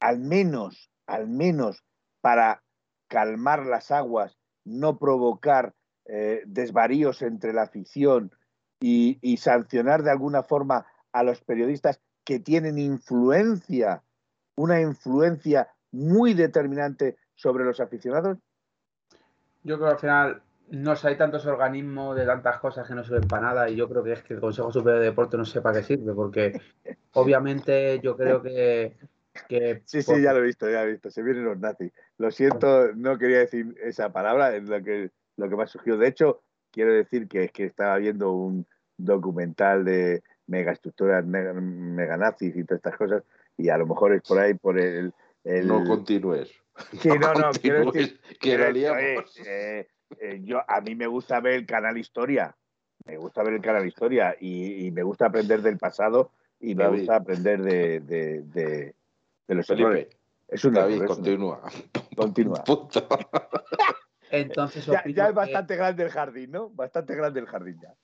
[0.00, 1.84] al menos, al menos
[2.20, 2.62] para
[3.08, 5.74] calmar las aguas, no provocar
[6.10, 8.32] eh, desvaríos entre la afición
[8.80, 14.02] y, y, sancionar de alguna forma a los periodistas que tienen influencia,
[14.56, 18.38] una influencia muy determinante sobre los aficionados?
[19.62, 23.02] Yo creo que al final no sé, hay tantos organismos de tantas cosas que no
[23.02, 25.44] sirven para nada y yo creo que es que el Consejo Superior de Deporte no
[25.44, 26.60] sepa qué sirve porque
[27.12, 28.96] obviamente yo creo que
[29.48, 31.10] que, sí, sí, ya lo he visto, ya lo he visto.
[31.10, 31.92] Se vienen los nazis.
[32.18, 35.10] Lo siento, no quería decir esa palabra, es lo que,
[35.40, 35.96] lo que me ha surgido.
[35.96, 38.66] De hecho, quiero decir que es que estaba viendo un
[38.96, 43.22] documental de megaestructuras mega nazis y todas estas cosas,
[43.56, 45.12] y a lo mejor es por ahí, por el.
[45.44, 45.66] el...
[45.66, 46.52] No continúes.
[47.00, 48.20] Sí, no, no, no quiero decir.
[48.38, 49.88] Quiero, eh, eh,
[50.18, 52.56] eh, yo, a mí me gusta ver el canal Historia.
[53.06, 56.84] Me gusta ver el canal Historia y, y me gusta aprender del pasado y me
[56.84, 56.98] David.
[56.98, 58.94] gusta aprender de, de, de,
[59.46, 60.10] de los Felipe,
[60.48, 61.62] Es un David, error, es continúa.
[62.16, 62.64] Continúa.
[62.64, 63.08] Punto.
[64.30, 66.70] Entonces Ya, ya es que- bastante grande el jardín, ¿no?
[66.70, 67.94] Bastante grande el jardín ya.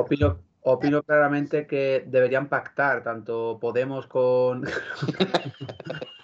[0.00, 4.62] opino, opino claramente que deberían pactar tanto Podemos con...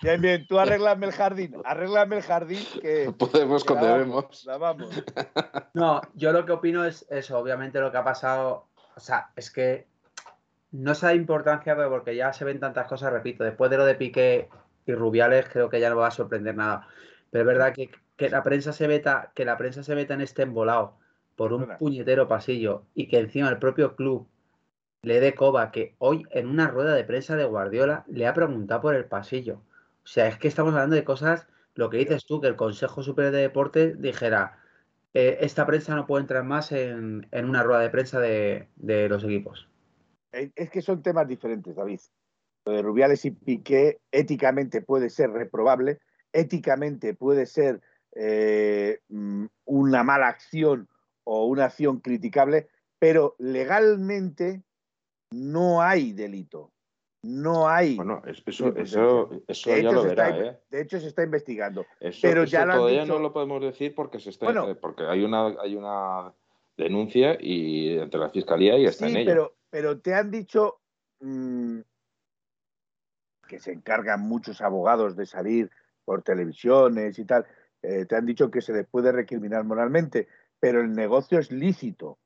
[0.00, 3.98] Bien, bien, tú arréglame el jardín, arréglame el jardín que Podemos que con la vamos,
[3.98, 4.46] debemos.
[4.46, 5.04] la vamos.
[5.74, 9.50] No, yo lo que opino es eso, obviamente lo que ha pasado, o sea, es
[9.50, 9.88] que
[10.70, 13.84] no se da importancia pero porque ya se ven tantas cosas, repito, después de lo
[13.84, 14.48] de Piqué
[14.86, 16.86] y Rubiales creo que ya no va a sorprender nada.
[17.30, 20.20] Pero es verdad que, que la prensa se veta, que la prensa se veta en
[20.20, 20.98] este embolado
[21.36, 24.26] por un puñetero pasillo y que encima el propio club
[25.02, 28.82] le dé coba que hoy en una rueda de prensa de Guardiola le ha preguntado
[28.82, 29.62] por el pasillo.
[30.02, 33.04] O sea, es que estamos hablando de cosas, lo que dices tú, que el Consejo
[33.04, 34.58] Superior de Deportes dijera,
[35.14, 39.08] eh, esta prensa no puede entrar más en, en una rueda de prensa de, de
[39.08, 39.68] los equipos.
[40.32, 42.00] Eh, Es que son temas diferentes, David.
[42.64, 46.00] Lo de Rubiales y Piqué éticamente puede ser reprobable,
[46.32, 47.80] éticamente puede ser
[48.20, 50.88] eh, mm, una mala acción
[51.24, 54.64] o una acción criticable, pero legalmente
[55.30, 56.72] no hay delito.
[57.22, 57.96] No hay.
[57.96, 59.30] Bueno, es- eso,
[59.66, 60.60] ya lo está, verá, ¿eh?
[60.70, 61.84] de hecho, se está investigando.
[62.00, 64.68] Eso, pero eso ya lo todavía dicho- no lo podemos decir porque se está Bueno.
[64.70, 66.32] eh, porque hay una hay una
[66.76, 69.30] denuncia y ante la fiscalía y está Sí, en ello.
[69.30, 70.80] pero, pero te han dicho
[71.20, 71.80] mm,
[73.48, 75.70] que se encargan muchos abogados de salir
[76.04, 77.44] por televisiones y tal.
[77.82, 80.28] Eh, te han dicho que se les puede recriminar moralmente,
[80.60, 82.18] pero el negocio es lícito.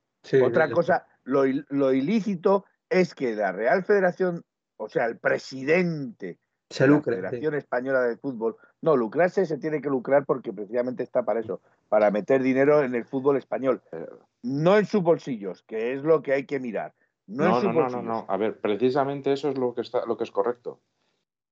[0.42, 4.44] Otra cosa, lo, il- lo ilícito es que la Real Federación,
[4.76, 6.38] o sea, el presidente
[6.70, 7.05] Se de la sí.
[7.05, 11.61] Federación Española de Fútbol, no, lucrarse se tiene que lucrar porque precisamente está para eso,
[11.88, 13.82] para meter dinero en el fútbol español,
[14.42, 16.94] no en sus bolsillos, que es lo que hay que mirar.
[17.26, 18.24] No, en No, sus no, no, no.
[18.28, 20.80] A ver, precisamente eso es lo que está, lo que es correcto.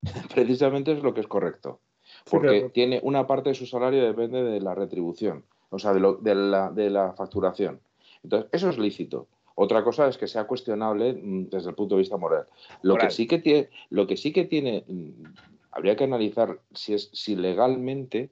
[0.35, 1.81] precisamente es lo que es correcto.
[2.25, 6.01] Sí, Porque tiene una parte de su salario depende de la retribución, o sea, de,
[6.01, 7.81] lo- de la, de la facturación.
[8.23, 9.29] Entonces, eso es lícito.
[9.55, 12.47] Otra cosa es que sea cuestionable mm, desde el punto de vista moral.
[12.83, 13.09] Lo Moral.
[13.09, 15.11] que sí que tiene, lo que sí que tiene, mm,
[15.73, 18.31] habría que analizar si es si legalmente,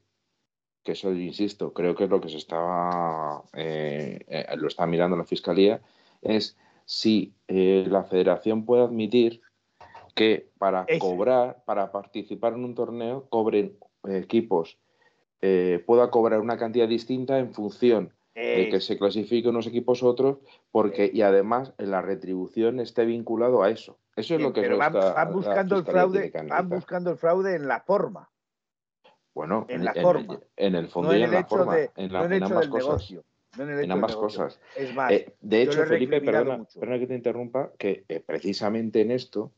[0.83, 5.17] que eso insisto, creo que es lo que se estaba, eh, eh, lo está mirando
[5.17, 5.81] la fiscalía,
[6.23, 9.43] es si eh, la federación puede admitir
[10.19, 10.99] que para Ese.
[10.99, 14.77] cobrar, para participar en un torneo, cobren eh, equipos,
[15.41, 20.07] eh, pueda cobrar una cantidad distinta en función de que se clasifiquen unos equipos u
[20.09, 20.39] otros,
[20.73, 23.99] porque y además la retribución esté vinculado a eso.
[24.17, 27.17] Eso es bien, lo que pero van, está- van buscando el fraude, van buscando el
[27.17, 28.31] fraude en la forma,
[29.35, 30.41] Bueno, en la forma.
[30.57, 32.33] en el fondo no en y el en la forma, de, en, la- no en
[32.33, 32.87] el ambas cosas.
[32.89, 33.25] negocio.
[33.57, 34.61] no en En ambas cosas.
[34.77, 39.11] Es más, Eh, de hecho, Felipe, perdona, perdona que te interrumpa, que eh, precisamente en
[39.13, 39.53] esto,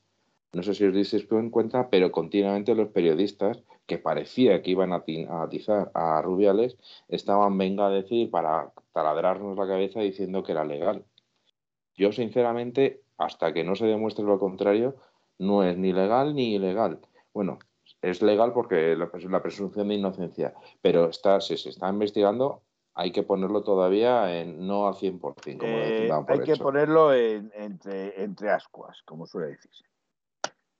[0.52, 4.92] no sé si os disteis en cuenta, pero continuamente los periodistas, que parecía que iban
[4.92, 6.76] a, ti- a atizar a Rubiales,
[7.08, 11.04] estaban venga a decir para taladrarnos la cabeza diciendo que era legal.
[11.96, 14.96] Yo, sinceramente, hasta que no se demuestre lo contrario,
[15.38, 17.00] no es ni legal ni ilegal.
[17.32, 17.58] Bueno,
[18.02, 22.62] es legal porque la, la presunción de inocencia, pero está, si se está investigando,
[22.94, 26.62] hay que ponerlo todavía en no al 100%, como Eh, por hay que hecho.
[26.62, 29.84] ponerlo en- entre, entre ascuas, como suele decirse.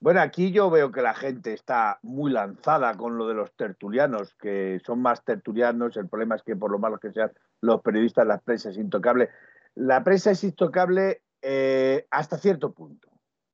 [0.01, 4.35] Bueno, aquí yo veo que la gente está muy lanzada con lo de los tertulianos,
[4.35, 5.97] que son más tertulianos.
[5.99, 7.31] El problema es que, por lo malos que sean
[7.61, 9.29] los periodistas, la prensa es intocable.
[9.75, 13.11] La prensa es intocable eh, hasta cierto punto.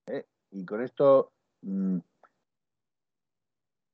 [0.07, 0.27] ¿eh?
[0.53, 1.33] Y con esto,
[1.63, 1.99] mm,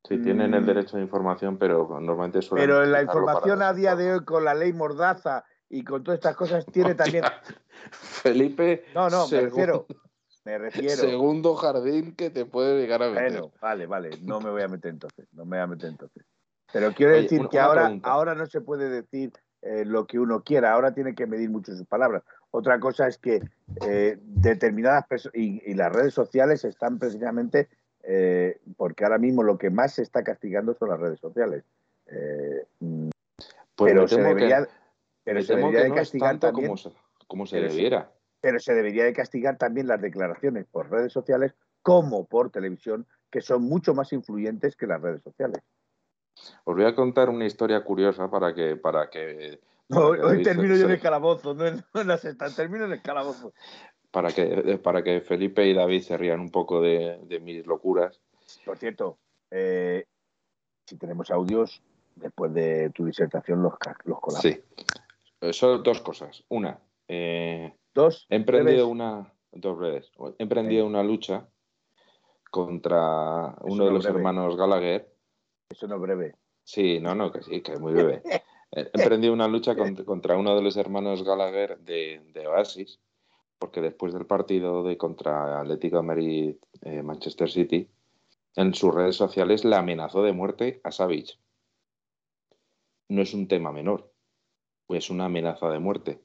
[0.04, 0.66] Sí, tienen el Mm.
[0.66, 4.24] derecho de información, pero normalmente suelen pero la utilizarlo para información a día de hoy,
[4.24, 7.24] con la ley Mordaza y con todas estas cosas, tiene también.
[7.92, 9.86] Felipe, No, no, me refiero.
[10.44, 10.96] Me refiero.
[10.96, 13.30] segundo jardín que te puede llegar a meter.
[13.32, 16.24] Bueno, vale, vale, no me voy a meter entonces, no me voy a meter entonces.
[16.72, 18.10] Pero quiero Oye, decir una- que una ahora, pregunta.
[18.10, 19.32] ahora no se puede decir
[19.62, 22.22] eh, lo que uno quiera, ahora tiene que medir mucho sus palabras.
[22.50, 23.42] Otra cosa es que
[23.86, 27.68] eh, determinadas personas, y, y las redes sociales están precisamente,
[28.02, 31.64] eh, porque ahora mismo lo que más se está castigando son las redes sociales.
[32.06, 33.10] Eh, mm,
[33.76, 34.70] Pues pero se debería, que,
[35.24, 36.90] pero se debería de no castigar tanto también, como se,
[37.28, 38.10] como se debiera.
[38.42, 43.40] Pero se debería de castigar también las declaraciones por redes sociales como por televisión, que
[43.40, 45.62] son mucho más influyentes que las redes sociales.
[46.64, 50.30] Os voy a contar una historia curiosa para que, para que, para Hoy, que hoy
[50.32, 53.02] David termino yo en el calabozo, no en, no en la sexta, termino en el
[53.02, 53.52] calabozo.
[54.10, 58.20] para que, para que Felipe y David se rían un poco de, de mis locuras.
[58.64, 59.18] Por cierto,
[59.50, 60.04] eh,
[60.86, 61.82] si tenemos audios,
[62.16, 63.74] después de tu disertación los,
[64.04, 64.42] los colamos.
[64.42, 64.60] Sí.
[65.40, 66.44] Eh, Son dos cosas.
[66.48, 66.78] Una,
[67.08, 69.78] eh, Dos, He emprendido una, dos.
[70.38, 71.48] He emprendido una lucha
[72.50, 74.18] contra uno de los breve.
[74.18, 75.12] hermanos Gallagher
[75.68, 76.34] Eso no breve.
[76.64, 78.22] Sí, no, no, que sí, que es muy breve.
[78.70, 83.00] Emprendió una lucha contra uno de los hermanos Gallagher de, de Oasis,
[83.58, 87.90] porque después del partido de contra Atlético de Madrid eh, Manchester City,
[88.56, 91.38] en sus redes sociales le amenazó de muerte a Savage.
[93.08, 94.12] No es un tema menor,
[94.88, 96.20] es una amenaza de muerte.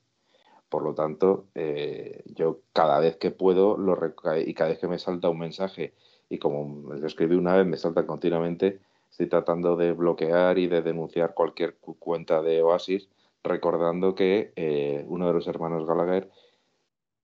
[0.70, 3.98] Por lo tanto, eh, yo cada vez que puedo lo
[4.46, 5.94] y cada vez que me salta un mensaje,
[6.30, 10.82] y como lo escribí una vez, me salta continuamente, estoy tratando de bloquear y de
[10.82, 13.10] denunciar cualquier cuenta de Oasis,
[13.44, 16.30] recordando que eh, uno de los hermanos Gallagher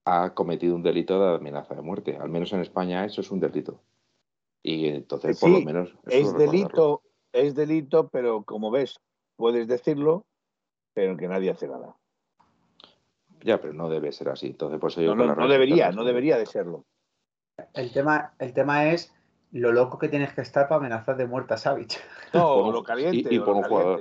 [0.04, 2.16] ha cometido un delito de amenaza de muerte.
[2.16, 3.80] Al menos en España eso es un delito.
[4.62, 5.94] Y entonces, por lo menos.
[6.06, 9.00] Es delito, es delito, pero como ves,
[9.36, 10.24] puedes decirlo,
[10.94, 11.96] pero que nadie hace nada.
[13.44, 14.46] Ya, pero no debe ser así.
[14.46, 16.86] Entonces, pues no, no, debería, no debería de serlo.
[17.74, 19.14] El tema, el tema es
[19.52, 21.98] lo loco que tienes que estar para amenazar de muerte a Savage.
[22.32, 23.32] No, lo caliente.
[23.32, 24.00] Y, por un jugador.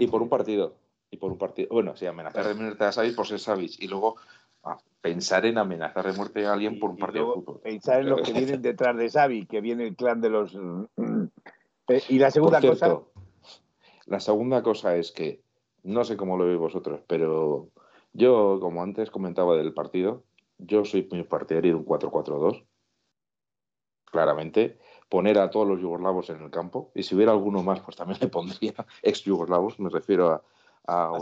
[0.00, 0.76] Y por un partido.
[1.10, 1.68] Y por un partido.
[1.70, 3.76] Bueno, sí, amenazar de muerte a Savage por ser Savage.
[3.80, 4.16] Y luego
[4.64, 7.60] ah, pensar en amenazar de muerte a alguien por un partido de fútbol.
[7.60, 10.54] Pensar en los que vienen detrás de Xavi, que viene el clan de los.
[10.54, 12.98] Eh, y la segunda cosa.
[14.06, 15.42] La segunda cosa es que
[15.82, 17.68] no sé cómo lo veis vosotros, pero
[18.12, 20.24] yo, como antes comentaba del partido,
[20.58, 22.64] yo soy muy partidario de un 4-4-2.
[24.04, 26.90] Claramente, poner a todos los yugoslavos en el campo.
[26.94, 29.78] Y si hubiera alguno más, pues también le pondría ex yugoslavos.
[29.78, 30.42] Me refiero a,
[30.86, 31.18] a,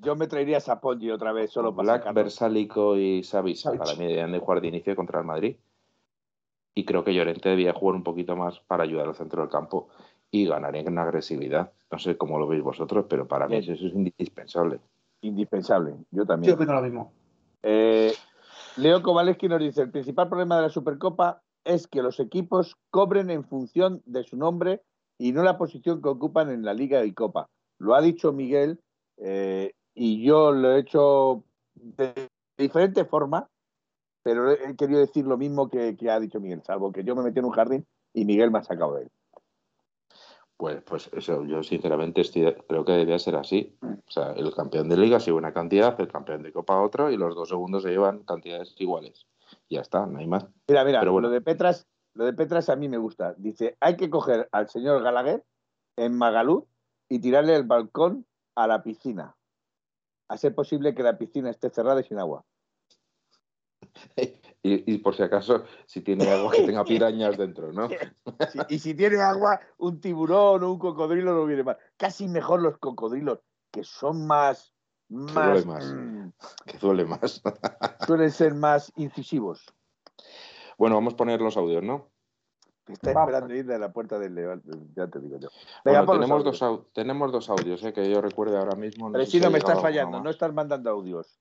[0.00, 3.62] Yo me traería a Sapongi otra vez, solo para Black, Versálico y Savic.
[3.62, 5.56] Para mí deberían de jugar de inicio contra el Madrid.
[6.74, 9.88] Y creo que Llorente debía jugar un poquito más para ayudar al centro del campo
[10.30, 11.72] y ganaría en agresividad.
[11.90, 14.78] No sé cómo lo veis vosotros, pero para mí eso es indispensable.
[15.20, 16.50] Indispensable, yo también.
[16.50, 17.12] Yo opino lo mismo.
[17.62, 18.12] Eh,
[18.76, 23.30] Leo Kowaleski nos dice, el principal problema de la Supercopa es que los equipos cobren
[23.30, 24.82] en función de su nombre
[25.18, 27.48] y no la posición que ocupan en la Liga y Copa.
[27.78, 28.80] Lo ha dicho Miguel
[29.16, 31.44] eh, y yo lo he hecho
[31.74, 33.48] de diferente forma,
[34.22, 37.22] pero he querido decir lo mismo que, que ha dicho Miguel, salvo que yo me
[37.22, 39.10] metí en un jardín y Miguel me ha sacado de él.
[40.58, 42.20] Pues, pues eso, yo sinceramente
[42.66, 43.78] creo que debería ser así.
[43.80, 47.16] O sea, el campeón de liga se una cantidad, el campeón de copa otro y
[47.16, 49.28] los dos segundos se llevan cantidades iguales.
[49.70, 50.46] Ya está, no hay más.
[50.66, 53.34] Mira, mira, lo de Petras, lo de Petras a mí me gusta.
[53.38, 55.44] Dice, hay que coger al señor Gallagher
[55.96, 56.66] en Magalú
[57.08, 59.36] y tirarle el balcón a la piscina.
[60.28, 62.44] A ser posible que la piscina esté cerrada y sin agua.
[64.62, 67.88] Y, por si acaso, si tiene agua, que tenga pirañas dentro, ¿no?
[68.68, 71.78] y si tiene agua, un tiburón o un cocodrilo no viene mal.
[71.96, 73.38] Casi mejor los cocodrilos,
[73.70, 74.74] que son más.
[75.08, 75.64] más,
[76.66, 77.40] que duele más.
[78.06, 79.64] suelen ser más incisivos.
[80.76, 82.10] Bueno, vamos a poner los audios, ¿no?
[82.88, 84.62] Está esperando ir de la puerta del león,
[84.94, 85.48] ya te digo yo.
[85.84, 87.92] tenemos, dos, tenemos dos audios, ¿eh?
[87.92, 89.12] que yo recuerde ahora mismo.
[89.12, 91.38] Pero si no me estás fallando, no estás mandando audios.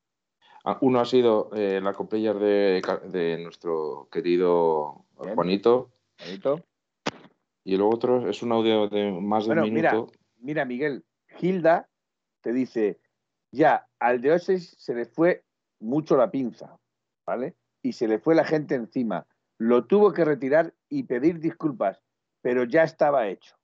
[0.70, 5.92] Ah, uno ha sido eh, la copilla de, nuestro querido Juanito.
[6.20, 6.62] Juanito.
[7.64, 10.12] Y luego otro es un audio de más de un minuto.
[10.40, 11.06] Mira, Miguel,
[11.38, 11.88] Gilda
[12.42, 13.00] te dice,
[13.50, 15.46] ya, al de Oasis se le fue
[15.80, 16.78] mucho la pinza,
[17.26, 17.56] ¿vale?
[17.82, 19.26] Y se le fue la gente encima.
[19.58, 22.04] Lo tuvo que retirar y pedir disculpas,
[22.42, 23.56] pero ya estaba hecho.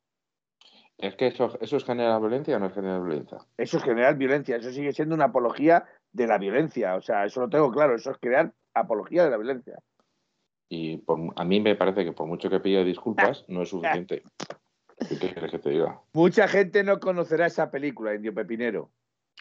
[0.98, 3.40] ¿Es que eso, eso es generar violencia o no es generar violencia?
[3.58, 6.96] Eso es generar violencia, eso sigue siendo una apología de la violencia.
[6.96, 9.80] O sea, eso lo tengo claro, eso es crear apología de la violencia.
[10.70, 11.04] Y
[11.36, 14.24] a mí me parece que por mucho que pida disculpas, no es suficiente.
[15.10, 16.00] ¿Qué quieres que te diga?
[16.14, 18.90] Mucha gente no conocerá esa película, Indio Pepinero.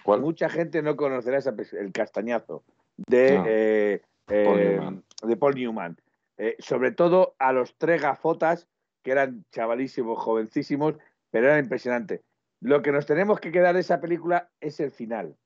[0.03, 0.20] ¿Cuál?
[0.20, 2.64] Mucha gente no conocerá esa, el castañazo
[2.97, 3.45] de, ah.
[3.47, 5.97] eh, Paul eh, de Paul Newman.
[6.39, 8.66] Eh, sobre todo a los tres gafotas,
[9.05, 10.97] que eran chavalísimos, jovencísimos,
[11.31, 12.23] pero eran impresionantes.
[12.61, 15.37] Lo que nos tenemos que quedar de esa película es el final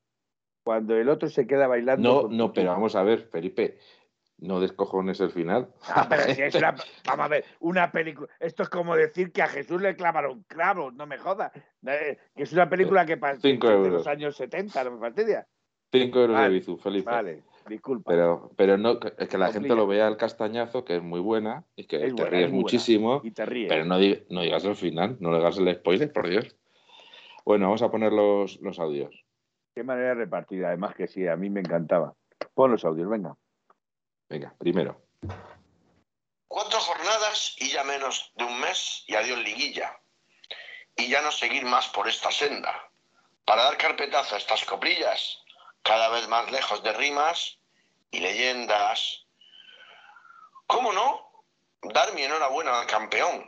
[0.67, 2.23] cuando el otro se queda bailando.
[2.23, 3.77] No, no, pero vamos a ver, Felipe,
[4.39, 5.69] no descojones el final.
[5.87, 6.09] Ah,
[7.05, 8.27] vamos a ver, una película.
[8.37, 11.53] Esto es como decir que a Jesús le clavaron clavos, no me jodas.
[11.85, 13.59] Eh, que es una película que pasa en
[13.93, 15.47] los años 70, no me fastidia.
[15.89, 17.09] Cinco euros de Bizú, Felipe.
[17.09, 18.11] Vale, disculpa.
[18.11, 21.63] Pero, pero no, es que la gente lo vea al castañazo, que es muy buena,
[21.77, 23.21] y que te ríes muchísimo.
[23.23, 23.69] Y te ríes.
[23.69, 26.57] Pero no, no, digas el final, no le hagas el spoiler, por Dios.
[27.45, 29.26] Bueno, vamos a poner los, los audios.
[29.77, 32.15] Qué manera repartida, además que sí, a mí me encantaba.
[32.55, 33.37] Pon los audios, venga.
[34.27, 34.99] Venga, primero.
[36.47, 39.95] Cuatro jornadas y ya menos de un mes y adiós liguilla.
[40.95, 42.89] Y ya no seguir más por esta senda.
[43.45, 45.43] Para dar carpetazo a estas coplillas,
[45.83, 47.59] cada vez más lejos de rimas
[48.09, 49.27] y leyendas.
[50.65, 51.45] ¿Cómo no?
[51.83, 53.47] Dar mi enhorabuena al campeón.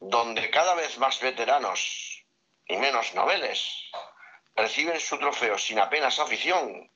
[0.00, 2.24] donde cada vez más veteranos
[2.66, 3.90] y menos noveles
[4.56, 6.90] reciben su trofeo sin apenas afición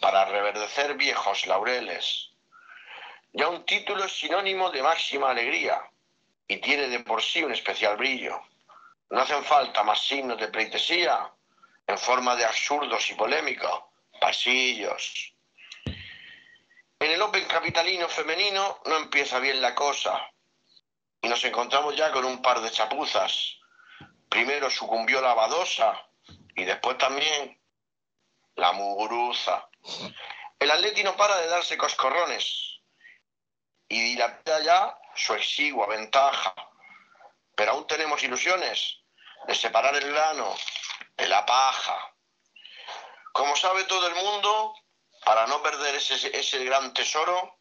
[0.00, 2.30] para reverdecer viejos laureles.
[3.32, 5.82] Ya un título es sinónimo de máxima alegría
[6.46, 8.40] y tiene de por sí un especial brillo.
[9.10, 11.32] No hacen falta más signos de pleitesía
[11.86, 13.84] en forma de absurdos y polémicos,
[14.20, 15.34] pasillos.
[17.00, 20.30] En el Open capitalino femenino no empieza bien la cosa
[21.22, 23.56] y nos encontramos ya con un par de chapuzas.
[24.28, 26.07] Primero sucumbió la Badosa
[26.54, 27.60] y después también
[28.56, 29.68] la Muguruza.
[30.58, 32.80] El Atleti no para de darse coscorrones
[33.88, 36.54] y dilata ya su exigua ventaja.
[37.54, 38.98] Pero aún tenemos ilusiones
[39.46, 40.54] de separar el grano
[41.16, 42.14] de la paja.
[43.32, 44.74] Como sabe todo el mundo,
[45.24, 47.58] para no perder ese, ese gran tesoro,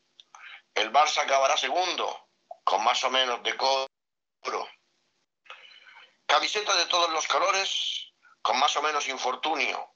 [0.74, 2.30] el Barça acabará segundo,
[2.64, 3.88] con más o menos decoro.
[6.26, 8.07] Camiseta de todos los colores,
[8.48, 9.94] con más o menos infortunio,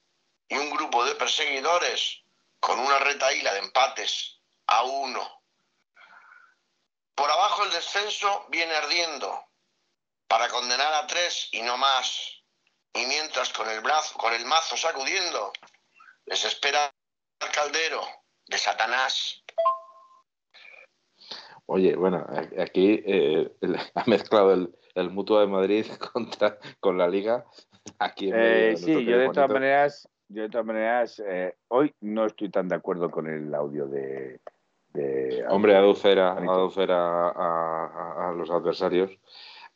[0.50, 2.22] y un grupo de perseguidores
[2.60, 5.42] con una retaíla de empates a uno.
[7.16, 9.42] Por abajo el descenso viene ardiendo
[10.28, 12.44] para condenar a tres y no más.
[12.94, 15.54] Y mientras con el brazo, con el mazo sacudiendo,
[16.26, 16.94] les espera
[17.40, 18.06] el caldero
[18.48, 19.46] de Satanás.
[21.68, 22.28] Oye, bueno,
[22.60, 23.50] aquí eh,
[23.96, 27.46] ha mezclado el, el Mutua de Madrid contra, con la Liga.
[28.00, 32.50] Aquí eh, sí, yo de todas maneras, yo de todas maneras, eh, hoy no estoy
[32.50, 34.40] tan de acuerdo con el audio de.
[34.94, 39.12] de Hombre, aducera, aducera a, a, los adversarios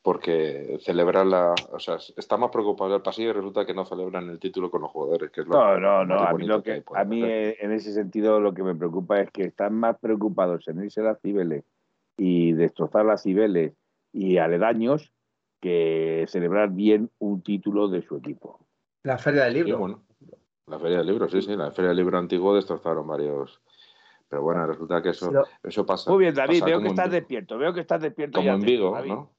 [0.02, 1.56] porque celebran la.
[1.72, 4.82] O sea, está más preocupado del pasillo y resulta que no celebran el título con
[4.82, 5.32] los jugadores.
[5.32, 6.20] Que es lo no, no, no.
[6.20, 9.44] A mí, lo que, a mí en ese sentido lo que me preocupa es que
[9.44, 11.64] están más preocupados en irse a las Cibeles
[12.18, 13.74] y destrozar las Cibeles
[14.14, 15.12] y aledaños
[15.66, 18.68] que celebrar bien un título de su equipo.
[19.02, 19.70] La Feria del Libro.
[19.70, 20.04] Sí, bueno,
[20.68, 21.56] la Feria del Libro, sí, sí.
[21.56, 23.60] La Feria del Libro antiguo destrozaron varios.
[24.30, 25.32] Pero bueno, resulta que eso,
[25.64, 26.12] eso pasa.
[26.12, 27.58] Muy bien, David, veo que estás despierto.
[27.58, 28.38] Veo que estás despierto.
[28.38, 29.32] Como en Vigo, ¿no?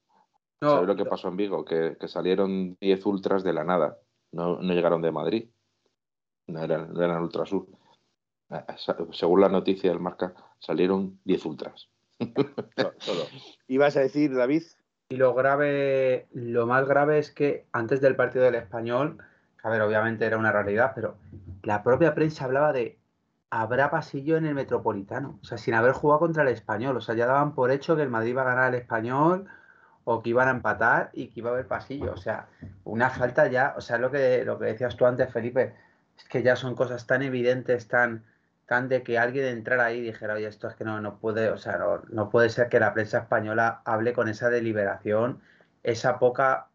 [0.59, 1.63] No, ¿Sabes lo que pasó en Vigo?
[1.63, 3.99] Que, que salieron 10 ultras de la nada.
[4.33, 5.49] No, no llegaron de Madrid.
[6.47, 7.67] No eran, no eran ultrasur.
[8.49, 8.63] Eh,
[9.11, 11.89] según la noticia del marca, salieron 10 ultras.
[12.97, 13.21] Solo.
[13.67, 14.63] ¿Ibas a decir, David?
[15.09, 19.17] Y lo grave, lo más grave es que antes del partido del español,
[19.63, 21.15] a ver, obviamente era una realidad, pero
[21.63, 22.97] la propia prensa hablaba de
[23.49, 25.39] habrá pasillo en el Metropolitano.
[25.41, 26.97] O sea, sin haber jugado contra el español.
[26.97, 29.45] O sea, ya daban por hecho que el Madrid iba a ganar al español
[30.03, 32.13] o que iban a empatar y que iba a haber pasillo.
[32.13, 32.47] O sea,
[32.83, 35.73] una falta ya, o sea, lo que, lo que decías tú antes, Felipe,
[36.17, 38.23] es que ya son cosas tan evidentes, tan,
[38.67, 41.49] tan de que alguien entrara ahí y dijera, oye, esto es que no, no puede,
[41.49, 45.39] o sea, no, no puede ser que la prensa española hable con esa deliberación,
[45.83, 46.67] esa poca,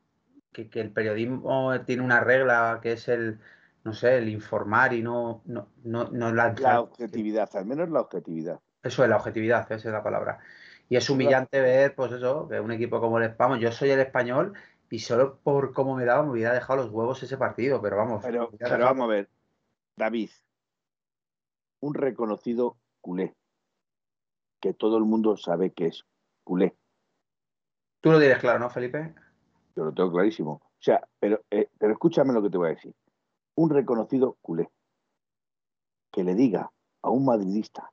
[0.52, 3.40] que, que, el periodismo tiene una regla que es el,
[3.85, 6.55] no sé, el informar y no, no, no, no la...
[6.55, 8.59] La objetividad, al menos la objetividad.
[8.82, 10.39] Eso es la objetividad, esa es la palabra.
[10.89, 14.01] Y es humillante ver, pues eso, que un equipo como el Español, yo soy el
[14.01, 14.55] español
[14.89, 18.23] y solo por cómo me daba me hubiera dejado los huevos ese partido, pero vamos.
[18.24, 19.28] Pero, pero vamos a ver,
[19.97, 20.31] David,
[21.82, 23.34] un reconocido culé,
[24.60, 26.04] que todo el mundo sabe que es
[26.44, 26.76] culé.
[28.00, 29.14] Tú lo dirás claro, ¿no, Felipe?
[29.76, 30.52] Yo lo tengo clarísimo.
[30.52, 32.94] O sea, pero, eh, pero escúchame lo que te voy a decir.
[33.56, 34.70] Un reconocido culé
[36.12, 36.70] que le diga
[37.02, 37.92] a un madridista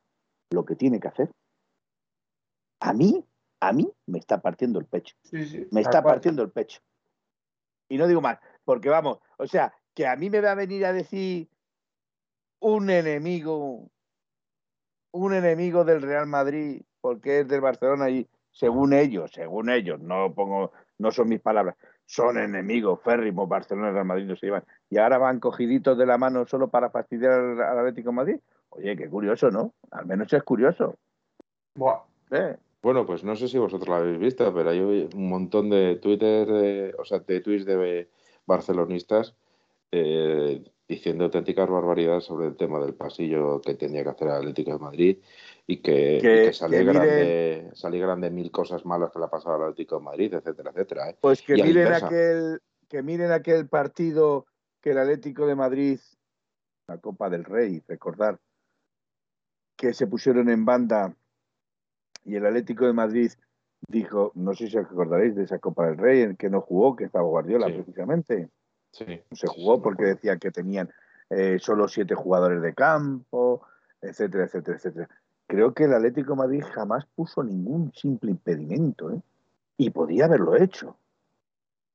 [0.51, 1.31] lo que tiene que hacer,
[2.81, 3.25] a mí,
[3.59, 5.15] a mí me está partiendo el pecho.
[5.23, 6.79] Sí, sí, me está partiendo el pecho.
[7.87, 10.85] Y no digo más, porque vamos, o sea, que a mí me va a venir
[10.85, 11.49] a decir
[12.59, 13.89] un enemigo,
[15.11, 20.33] un enemigo del Real Madrid, porque es del Barcelona y según ellos, según ellos, no
[20.33, 21.75] pongo, no son mis palabras,
[22.05, 26.05] son enemigos férrimos, Barcelona y Real Madrid no se llevan, y ahora van cogiditos de
[26.05, 28.39] la mano solo para fastidiar al, Atlético de Madrid.
[28.71, 29.73] Oye, qué curioso, ¿no?
[29.91, 30.95] Al menos es curioso.
[31.75, 32.01] Buah.
[32.31, 32.55] ¿Eh?
[32.81, 36.47] Bueno, pues no sé si vosotros la habéis visto, pero hay un montón de Twitter,
[36.47, 38.09] de, o sea, de tweets de
[38.45, 39.35] barcelonistas
[39.91, 44.71] eh, diciendo auténticas barbaridades sobre el tema del pasillo que tenía que hacer el Atlético
[44.71, 45.17] de Madrid
[45.67, 49.55] y que, que, y que salía, grande, grande mil cosas malas que le ha pasado
[49.55, 51.09] al Atlético de Madrid, etcétera, etcétera.
[51.11, 51.17] ¿eh?
[51.21, 52.59] Pues que miren, aquel,
[52.89, 54.47] que miren aquel partido
[54.81, 55.99] que el Atlético de Madrid,
[56.87, 58.39] la Copa del Rey, recordar,
[59.77, 61.15] que se pusieron en banda
[62.25, 63.31] y el Atlético de Madrid
[63.87, 66.95] dijo, no sé si os acordaréis de esa Copa del Rey en que no jugó,
[66.95, 67.73] que estaba Guardiola Sí.
[67.73, 68.49] precisamente.
[68.91, 69.21] Sí.
[69.31, 70.89] Se jugó porque decía que tenían
[71.29, 73.61] eh, solo siete jugadores de campo,
[74.01, 75.09] etcétera, etcétera, etcétera.
[75.47, 79.11] Creo que el Atlético de Madrid jamás puso ningún simple impedimento.
[79.11, 79.21] ¿eh?
[79.77, 80.97] Y podía haberlo hecho.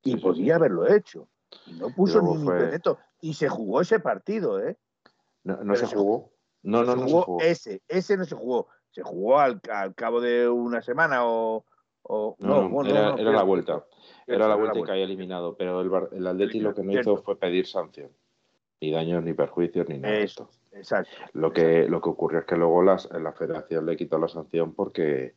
[0.02, 0.50] Y Sí, podía sí.
[0.52, 1.28] haberlo hecho.
[1.66, 2.98] Y no puso luego ni fue- ni Peneto.
[3.20, 4.76] Y se jugó ese partido, ¿eh?
[5.44, 6.30] No, no se se jugó.
[6.62, 7.40] No, no, se no se jugó jugó.
[7.40, 7.82] ese.
[7.88, 8.68] Ese no se jugó.
[8.90, 11.64] Se jugó al, al cabo de una semana o.
[12.04, 13.84] o- No, no, bueno, era, no, era cierto, la vuelta.
[14.26, 15.54] Era la vuelta y caía eliminado.
[15.56, 18.10] Pero el, el Atleti lo que no hizo fue pedir sanción.
[18.80, 20.14] Ni daños, ni perjuicios, ni nada.
[20.14, 20.44] de Eso.
[20.44, 20.76] esto.
[20.76, 21.10] Exacto.
[21.34, 24.74] Lo que, lo que ocurrió es que luego las, la federación le quitó la sanción
[24.74, 25.34] porque,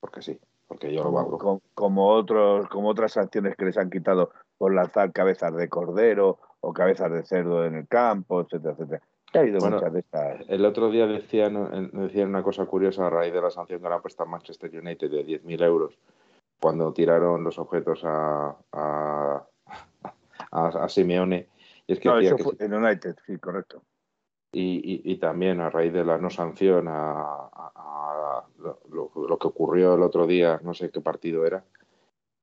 [0.00, 0.38] porque sí,
[0.68, 5.12] porque yo lo como- como otros, como otras sanciones que les han quitado por lanzar
[5.12, 9.02] cabezas de cordero o cabezas de cerdo en el campo, etcétera, etcétera.
[9.32, 10.48] Ha habido Bueno, muchas de estas.
[10.48, 13.94] El otro día decían, decían una cosa curiosa a raíz de la sanción que le
[13.94, 15.98] han puesto a Manchester United de 10.000 euros
[16.60, 19.46] cuando tiraron los objetos a, a,
[20.52, 21.48] a, a Simeone.
[21.86, 23.82] Y es que No, decía eso que fue si- en United, sí, correcto.
[24.52, 27.50] y, y- y también a raíz de la no sanción a,
[28.58, 31.62] lo, lo- lo que ocurrió el otro día, no sé qué partido era,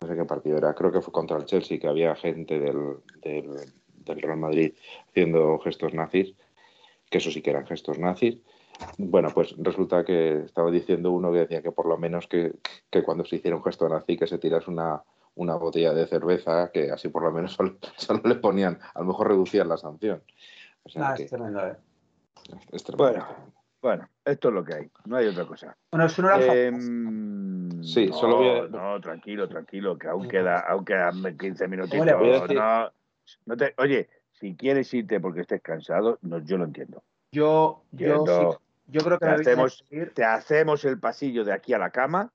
[0.02, 2.98] no sé qué partido era, creo que fue contra el Chelsea, que había gente del,
[3.22, 3.56] del,
[4.06, 4.74] del Real Madrid
[5.10, 6.36] haciendo gestos nazis,
[7.14, 8.40] que eso sí que eran gestos nazis.
[8.98, 12.54] Bueno, pues resulta que estaba diciendo uno que decía que por lo menos que,
[12.90, 15.00] que cuando se hiciera un gesto nazi que se tiras una,
[15.36, 19.06] una botella de cerveza, que así por lo menos solo, solo le ponían, a lo
[19.06, 20.24] mejor reducían la sanción.
[20.82, 21.76] O sea Ah, que es tremendo, eh.
[22.72, 22.98] es tremendo.
[22.98, 23.54] Bueno.
[23.84, 25.78] Bueno, esto es lo que hay, no hay otra cosa.
[25.92, 26.72] Bueno, es una hora Eh.
[27.84, 32.08] Sí, no, solo voy a- No, tranquilo, tranquilo, que aún queda, aún quedan 15 minutitos.
[32.08, 32.92] No,
[33.46, 34.10] no te- oye,
[34.44, 37.02] si quieres irte porque estés cansado, no, yo lo entiendo.
[37.32, 38.58] Yo, yo, sí,
[38.88, 39.86] yo creo que Te hacemos-.
[40.14, 42.30] Te hacemos el pasillo de aquí a la cama.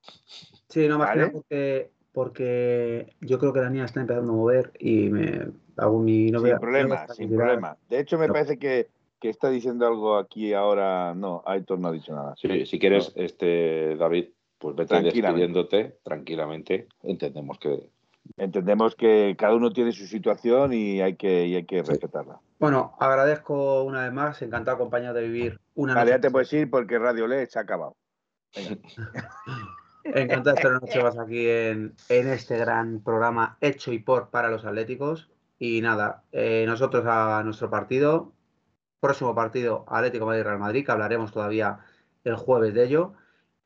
[0.70, 1.20] Sí, no más que ¿Vale?
[1.20, 5.98] nada porque, porque yo creo que la niña está empezando a mover y me hago
[6.01, 7.76] mi no sin problema, no sin problema.
[7.90, 8.32] De hecho, me No.
[8.32, 8.89] parece que,
[9.20, 11.14] que está diciendo algo aquí ahora.
[11.14, 12.35] No, Aitor no ha dicho nada.
[12.39, 14.28] Sí, si quieres, este David,
[14.59, 15.20] pues vete Tranquilamente.
[15.20, 16.89] despidiéndote tranquilamente.
[17.02, 17.90] Entendemos que
[18.36, 21.90] Entendemos que cada uno tiene su situación y hay que, y hay que Sí.
[21.90, 22.40] respetarla.
[22.59, 26.32] Bueno, agradezco una vez más, encantado acompañado de vivir una Vale, ya noche te más.
[26.32, 27.96] puedes ir porque Radio LED se ha acabado.
[30.05, 34.30] Encantado de estar una noche más aquí en, en este gran programa hecho y por
[34.30, 35.28] para los atléticos.
[35.59, 38.32] Y nada, eh, nosotros a nuestro partido,
[39.00, 41.80] próximo partido Atlético Madrid-Real Madrid, que hablaremos todavía
[42.24, 43.12] el jueves de ello.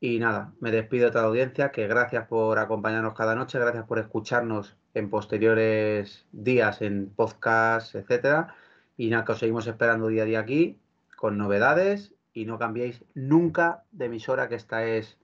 [0.05, 3.85] Y nada, me despido de toda la audiencia, que gracias por acompañarnos cada noche, gracias
[3.85, 8.53] por escucharnos en posteriores días en podcast, etcétera.
[8.97, 10.77] Y nada, que os seguimos esperando día a día aquí,
[11.15, 15.17] con novedades, y no cambiéis nunca de emisora, que esta es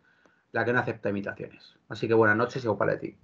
[0.53, 1.75] la que no acepta imitaciones.
[1.89, 3.17] Así que buenas noches y Opaletti.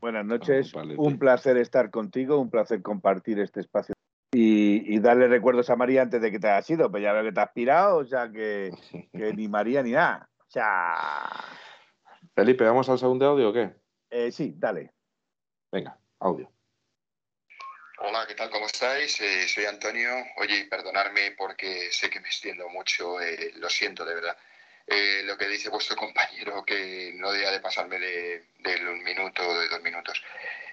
[0.00, 3.96] Buenas noches, un placer estar contigo, un placer compartir este espacio
[4.32, 7.24] y, y darle recuerdos a María antes de que te hayas ido, pues ya veo
[7.24, 8.70] que te has pirado, o sea que,
[9.12, 10.29] que ni María ni nada.
[10.50, 11.28] O sea,
[12.34, 13.70] Felipe, ¿vamos al segundo audio o qué?
[14.10, 14.92] eh, sí, dale.
[15.70, 16.50] Venga, audio.
[17.98, 18.50] Hola, ¿qué tal?
[18.50, 19.20] ¿Cómo estáis?
[19.20, 20.10] Eh, soy Antonio.
[20.38, 24.36] Oye, perdonadme porque sé que me extiendo mucho, eh, lo siento de verdad.
[24.88, 29.48] Eh, lo que dice vuestro compañero, que no debería de pasarme de, de un minuto
[29.48, 30.20] o de dos minutos.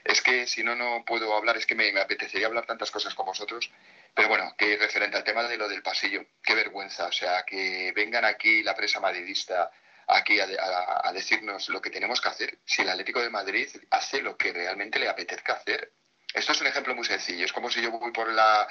[0.04, 3.14] Es que si no, no puedo hablar, es que me, me apetecería hablar tantas cosas
[3.14, 3.70] con vosotros.
[4.18, 7.06] Pero bueno, que referente al tema de lo del pasillo, qué vergüenza.
[7.06, 9.70] O sea, que vengan aquí la prensa madridista
[10.08, 12.58] aquí a, a- a decirnos lo que tenemos que hacer.
[12.66, 15.92] Si el Atlético de Madrid hace lo que realmente le apetezca hacer.
[16.34, 17.46] Esto es un ejemplo muy sencillo.
[17.46, 18.68] Es como si yo voy por la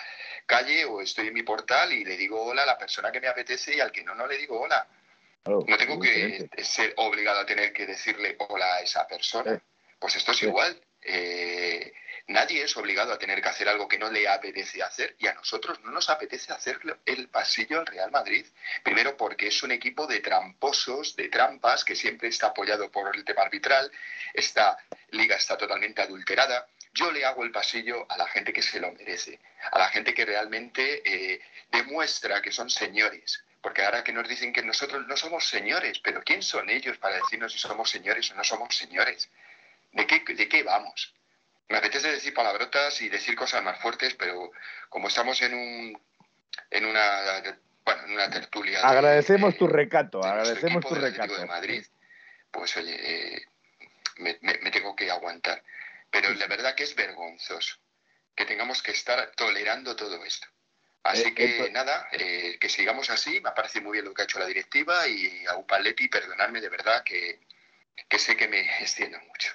[0.46, 3.28] calle o estoy en mi portal y le digo hola a la persona que me
[3.28, 4.84] apetece y al que no, no le digo hola.
[5.44, 9.60] Claro, No tengo que ser obligado a tener que decirle hola a esa persona.
[10.00, 10.46] Pues esto es Sí.
[10.46, 10.80] igual.
[11.02, 11.92] Eh,
[12.28, 15.34] nadie es obligado a tener que hacer algo que no le apetece hacer y a
[15.34, 18.46] nosotros no nos apetece hacer el pasillo al Real Madrid.
[18.82, 23.24] Primero porque es un equipo de tramposos, de trampas, que siempre está apoyado por el
[23.24, 23.90] tema arbitral.
[24.34, 24.76] Esta
[25.10, 26.66] liga está totalmente adulterada.
[26.92, 29.38] Yo le hago el pasillo a la gente que se lo merece,
[29.70, 31.40] a la gente que realmente eh,
[31.70, 33.44] demuestra que son señores.
[33.60, 37.16] Porque ahora que nos dicen que nosotros no somos señores, pero ¿quién son ellos para
[37.16, 39.28] decirnos si somos señores o no somos señores?
[39.92, 41.12] ¿De qué, de qué vamos?
[41.68, 44.50] Me apetece decir palabrotas y decir cosas más fuertes, pero
[44.88, 46.02] como estamos en un
[46.70, 47.42] en una
[47.84, 48.80] bueno, en una tertulia.
[48.80, 51.36] de- Agradecemos de- tu recato, de agradecemos equipo tu recato.
[51.36, 51.84] de Madrid,
[52.50, 52.96] pues oye,
[53.36, 53.46] eh,
[54.18, 55.62] me, me- me tengo que aguantar.
[56.10, 57.76] Pero la verdad que es vergonzoso
[58.34, 60.46] que tengamos que estar tolerando todo esto.
[61.02, 64.24] Así Eh, que nada, eh, que sigamos así, me parece muy bien lo que ha
[64.24, 67.40] hecho la directiva y a Upaletti, perdonadme de verdad que,
[68.08, 69.52] que sé que me extiendo mucho.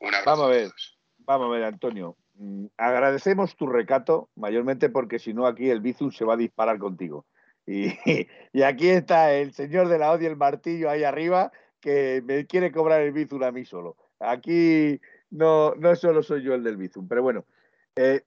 [0.00, 0.68] Un abrazo Vamos a ver.
[0.70, 0.95] todos.
[1.26, 2.16] Vamos a ver, Antonio.
[2.34, 6.78] mm, Agradecemos tu recato, mayormente porque si no aquí el Bizum se va a disparar
[6.78, 7.26] contigo.
[7.66, 7.86] Y,
[8.64, 11.50] aquí está el señor de la odia, el martillo ahí arriba,
[11.80, 13.96] que me quiere cobrar el Bizum a mí solo.
[14.20, 15.00] aquí
[15.30, 17.44] no, no solo soy yo el del Bizum, pero bueno.
[17.96, 18.22] Eh,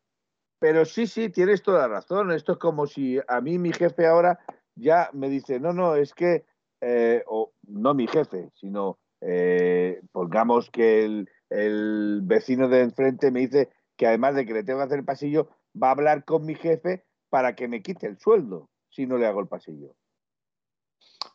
[0.59, 2.31] pero sí, sí, tienes toda la razón.
[2.31, 4.39] Esto es como si a mí mi jefe ahora
[4.75, 6.43] ya me dice, no, no, es que,
[6.81, 13.41] eh, o no mi jefe, sino eh, pongamos que el, el, vecino de enfrente me
[13.41, 15.49] dice que además de que le tengo que hacer el pasillo,
[15.81, 19.27] va a hablar con mi jefe para que me quite el sueldo si no le
[19.27, 19.95] hago el pasillo.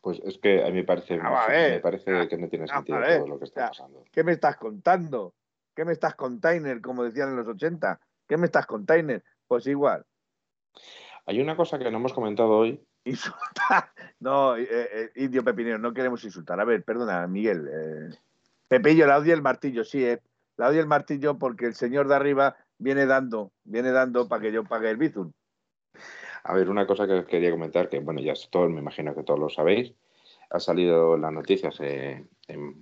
[0.03, 3.39] Pues es que a mí me parece, me parece que no tiene sentido todo lo
[3.39, 4.05] que está pasando.
[4.11, 5.35] ¿Qué me estás contando?
[5.75, 8.01] ¿Qué me estás container, como decían en los 80?
[8.29, 9.25] ¿Qué me estás container?
[9.47, 10.05] Pues igual.
[11.27, 12.81] Hay una cosa que no hemos comentado hoy.
[13.05, 13.91] Insultar.
[14.21, 16.59] No, eh, eh, indio pepinero, no queremos insultar.
[16.59, 17.69] A ver, perdona, Miguel.
[17.69, 18.17] Eh,
[18.75, 20.21] Pepillo, la odia el martillo, sí, eh.
[20.57, 24.51] La odia el martillo porque el señor de arriba viene dando, viene dando para que
[24.51, 25.31] yo pague el bizum.
[26.43, 29.39] A ver, una cosa que quería comentar, que bueno, ya todo, me imagino que todos
[29.39, 29.95] lo sabéis,
[30.51, 32.27] ha salido en las noticias eh,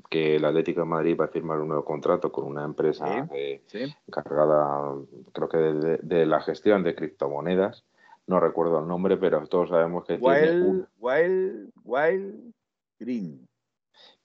[0.09, 3.63] que el Atlético de Madrid va a firmar un nuevo contrato con una empresa eh,
[4.09, 4.95] encargada,
[5.35, 7.85] creo que de, la gestión de criptomonedas.
[8.27, 12.55] No recuerdo el nombre, pero todos sabemos que tiene un, Wild, Wild
[12.99, 13.47] Green.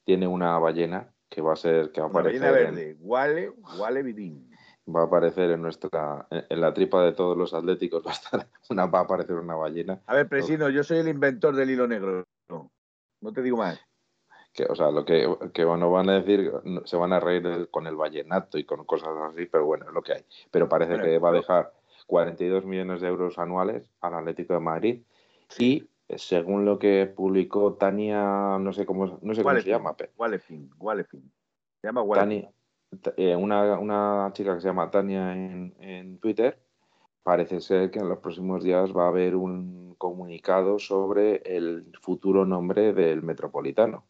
[0.06, 4.04] Tiene una ballena que va a ser que va a aparecer verde, en, Wale, Wale
[4.04, 4.50] Green
[4.88, 8.48] va a aparecer en nuestra en la tripa de todos los atléticos va a estar
[8.70, 10.02] una va a aparecer una ballena.
[10.06, 12.24] A ver, Presino, yo soy el inventor del hilo negro.
[12.50, 12.72] No,
[13.22, 13.80] no te digo más.
[14.54, 16.52] Que, o sea, lo que, que bueno, van a decir,
[16.86, 20.02] se van a reír con el vallenato y con cosas así, pero bueno, es lo
[20.02, 20.26] que hay.
[20.50, 21.74] Pero parece que va a dejar
[22.08, 25.04] 42 millones de euros anuales al Atlético de Madrid
[25.60, 29.96] y según lo que publicó Tania, no sé cómo, no sé cómo se llama.
[30.16, 31.32] Walefin, Walefin.
[31.82, 32.48] Se llama Walefin.
[33.18, 36.58] Eh, una, una, chica que se llama Tania en, en, Twitter,
[37.24, 42.46] parece ser que en los próximos días va a haber un comunicado sobre el futuro
[42.46, 44.06] nombre del Metropolitano.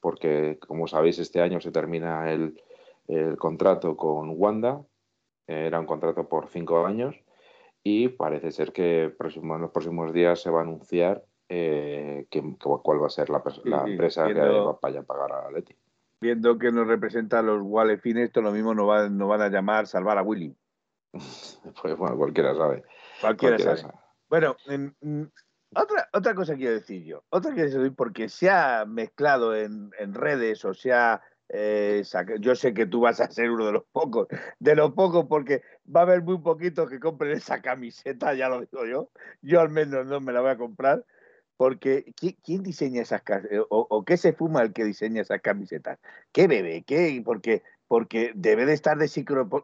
[0.00, 2.62] Porque, como sabéis, este año se termina el,
[3.08, 4.82] el contrato con Wanda.
[5.46, 7.14] Era un contrato por cinco años
[7.88, 13.02] y parece ser que en los próximos días se va a anunciar eh, que, cuál
[13.02, 15.76] va a ser la, la empresa que va a pagar a Leti
[16.20, 19.86] viendo que nos representa a los Walefines, esto lo mismo nos van, van a llamar
[19.86, 20.56] salvar a Willy.
[21.82, 22.84] pues bueno, cualquiera sabe.
[23.20, 23.94] Cualquiera, sabe.
[24.28, 24.56] Bueno,
[25.74, 27.22] otra, otra cosa quiero decir yo.
[27.30, 32.02] Otra quiero decir porque se ha mezclado en, redes o se ha eh,
[32.40, 34.26] yo sé que tú vas a ser uno de los pocos,
[34.58, 35.62] de los pocos, porque
[35.94, 39.10] va a haber muy poquitos que compren esa camiseta, ya lo digo yo.
[39.42, 41.04] Yo al menos no me la voy a comprar,
[41.56, 42.12] porque
[42.42, 45.98] ¿quién diseña esas eh, o, o, qué se fuma el que diseña esas camisetas?
[46.32, 46.84] ¿Qué bebe?
[46.84, 47.22] ¿Qué?
[47.24, 49.10] Porque, porque debe de estar de,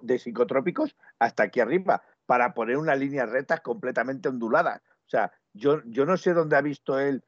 [0.02, 4.80] de psicotrópicos hasta aquí arriba para poner unas líneas rectas completamente onduladas.
[5.06, 7.24] O sea, yo, yo no sé dónde ha visto él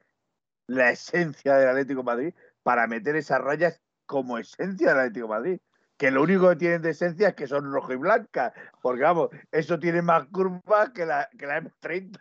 [0.67, 5.35] la esencia del Atlético de Madrid para meter esas rayas como esencia del Atlético de
[5.35, 5.61] Madrid.
[5.97, 8.53] Que lo único que tienen de esencia es que son rojo y blanca.
[8.83, 12.19] Porque vamos, eso tiene más curva que la, que la M30.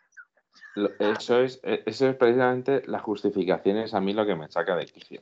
[0.99, 4.75] Eso es, e, eso es precisamente la justificación, es a mí lo que me saca
[4.75, 5.21] de quicio.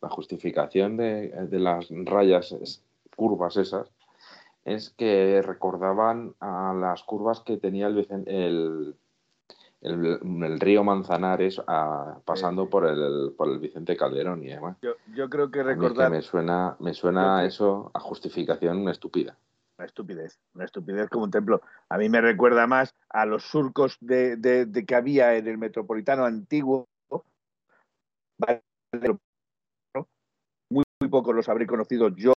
[0.00, 2.54] La justificación de, las rayas
[3.16, 3.88] curvas esas
[4.64, 8.94] es que recordaban a las curvas que tenía el, el,
[9.80, 11.60] el, río Manzanares
[12.24, 14.76] pasando por el, por el Vicente Calderón y demás.
[14.82, 16.10] Yo, creo que recordar...
[16.10, 19.36] me suena, me suena eso a justificación estúpida
[19.82, 21.60] una estupidez, una estupidez como un templo.
[21.88, 24.38] A mí me recuerda más a los surcos de,
[24.86, 26.88] que había en el metropolitano antiguo.
[30.70, 32.08] Muy, muy pocos los habré conocido.
[32.10, 32.32] Yo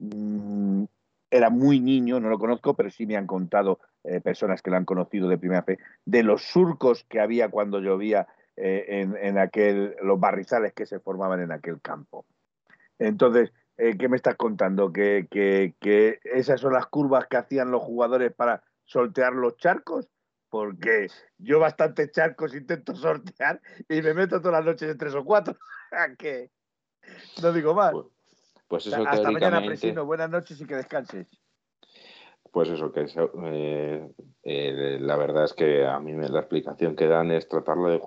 [0.00, 0.84] mm,
[1.30, 4.76] era muy niño, no lo conozco, pero sí me han contado eh, personas que lo
[4.76, 8.26] han conocido de primera fe, de los surcos que había cuando llovía
[8.56, 12.26] eh, en, en aquel, los barrizales que se formaban en aquel campo.
[12.98, 14.92] Entonces, eh, ¿qué me estás contando?
[14.92, 20.08] ¿Que, ¿Que, esas son las curvas que hacían los jugadores para sortear los charcos?
[20.48, 21.08] Porque
[21.38, 25.56] yo bastantes charcos intento sortear y me meto todas las noches en tres o cuatro.
[26.18, 26.50] ¿Qué?
[27.42, 27.92] No digo más.
[27.92, 28.06] Pues,
[28.68, 30.06] pues eso Hasta mañana, Presino.
[30.06, 31.28] Buenas noches y que descanses.
[32.50, 33.06] Pues eso, que
[33.44, 34.08] eh,
[34.42, 38.00] eh, la verdad es que a mí la explicación que dan es tratarlo de,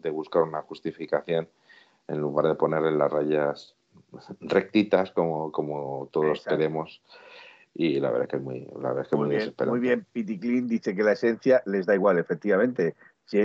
[0.00, 1.50] de buscar una justificación
[2.08, 3.76] en lugar de ponerle las rayas
[4.40, 7.02] rectitas como, como todos queremos.
[7.74, 10.06] Y la verdad es que es muy, la verdad es que muy, bien, muy bien,
[10.12, 12.94] Piticlin dice que la esencia les da igual, efectivamente.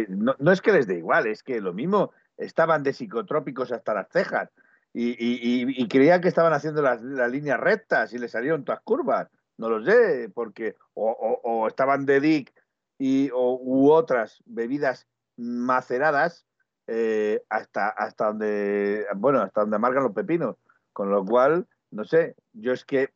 [0.10, 3.94] no, no, es que les dé igual, es que lo mismo estaban de psicotrópicos hasta
[3.94, 4.50] las cejas.
[4.94, 8.82] Y, y, y creían que estaban haciendo las, las, líneas rectas y les salieron todas
[8.82, 9.30] curvas.
[9.58, 11.12] No lo sé, porque o,
[11.44, 12.54] o, estaban de DIC
[12.98, 16.47] y, o, u otras bebidas maceradas
[16.88, 20.56] eh, hasta, hasta donde, bueno, hasta donde amargan los pepinos.
[20.94, 23.14] Con lo cual, no sé, yo es que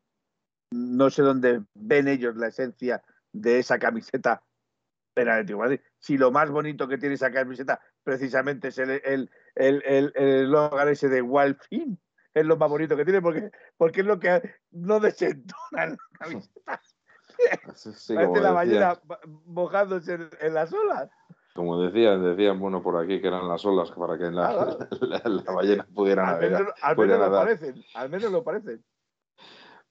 [0.72, 3.02] no sé dónde ven ellos la esencia
[3.34, 4.44] de esa camiseta
[5.16, 5.80] del Atlético de Madrid.
[6.00, 10.88] Si lo más bonito que tiene esa camiseta precisamente es el, el, el, el, el
[10.90, 11.98] ese de Wild Film,
[12.34, 14.42] es lo más bonito que tiene porque, porque es lo que
[14.72, 16.82] no desentona la camiseta.
[17.76, 19.00] Sí, Parece la ballena
[19.46, 21.10] mojándose en, las olas.
[21.54, 25.86] Como decían, decían, bueno, por aquí que eran las olas para que la, la, ballena
[25.94, 26.74] pudiera navegar.
[26.82, 28.84] Al menos, lo parecen, al menos lo parecen.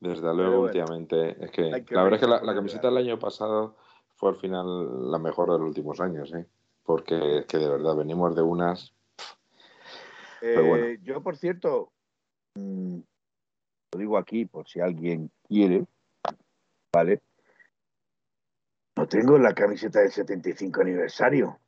[0.01, 1.37] Desde luego, últimamente.
[1.45, 3.77] Es que, la verdad es que la, camiseta del año pasado
[4.17, 6.47] fue al final la mejor de los últimos años, ¿eh?
[6.85, 8.95] Porque es que de verdad venimos de unas.
[10.41, 11.93] Eh, yo, por cierto,
[12.55, 13.01] mm,
[13.93, 15.85] lo digo aquí por si alguien quiere,
[16.91, 17.21] ¿vale?
[19.01, 21.59] No tengo la camiseta del 75 aniversario.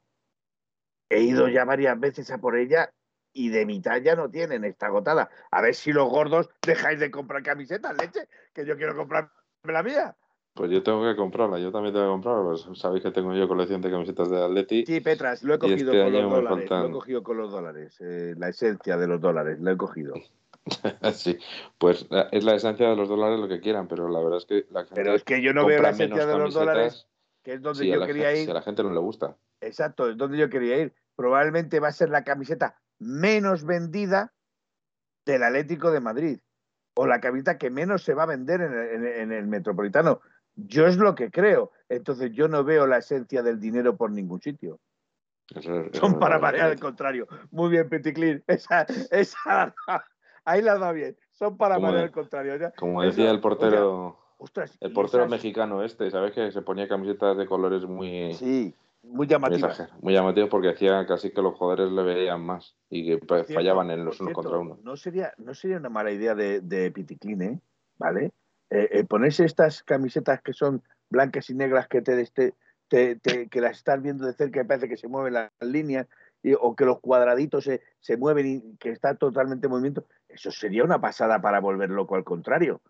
[1.08, 2.92] He ido ya varias veces a por ella
[3.32, 5.30] y de mitad ya no tienen, está agotada.
[5.50, 9.30] A ver si los gordos dejáis de comprar camisetas, leche, que yo quiero comprarme
[9.64, 10.14] la mía.
[10.52, 13.48] Pues yo tengo que comprarla, yo también tengo que comprarla, pues sabéis que tengo yo
[13.48, 14.84] colección de camisetas de Atleti.
[14.84, 17.98] Sí, Petras, lo he cogido este con los dólares, lo he cogido con los dólares,
[18.02, 20.12] eh, la esencia de los dólares, lo he cogido.
[21.14, 21.38] sí,
[21.78, 24.66] pues es la esencia de los dólares lo que quieran, pero la verdad es que
[24.70, 27.08] la gente Pero es que yo no veo la esencia de los dólares,
[27.42, 28.44] que es donde yo quería ir.
[28.44, 29.36] Si a la gente no le gusta.
[29.60, 30.94] Exacto, es donde yo quería ir.
[31.16, 34.32] Probablemente va a ser la camiseta menos vendida
[35.24, 36.38] del Atlético de Madrid
[36.94, 40.20] o la camiseta que menos se va a vender en el, Metropolitano.
[40.54, 41.72] Yo es lo que creo.
[41.88, 44.80] Entonces yo no veo la esencia del dinero por ningún sitio.
[45.92, 47.26] Son para variar al contrario.
[47.50, 48.42] Muy bien, Peticlin.
[48.46, 49.74] Esa, esa,
[50.44, 51.16] ahí la da bien.
[51.30, 52.72] Son para variar al contrario.
[52.76, 54.18] Como decía el portero,
[54.80, 56.32] el portero mexicano este, ¿sabes?
[56.32, 58.34] Que se ponía camisetas de colores muy...
[58.34, 59.68] Sí, muy llamativo.
[60.00, 64.04] Muy llamativo porque hacía casi que los jugadores le veían más y que fallaban en
[64.04, 64.78] los unos contra uno.
[64.82, 67.60] No sería, no sería una mala idea de, de Piticline, ¿eh?
[67.98, 68.32] ¿vale?
[68.70, 72.54] Eh, eh, ponerse estas camisetas que son blancas y negras que te,
[72.88, 76.06] te, que las estás viendo de cerca y parece que se mueven las líneas
[76.60, 80.82] o que los cuadraditos se, se, mueven y que está totalmente en movimiento, eso sería
[80.82, 82.80] una pasada para volver loco al contrario.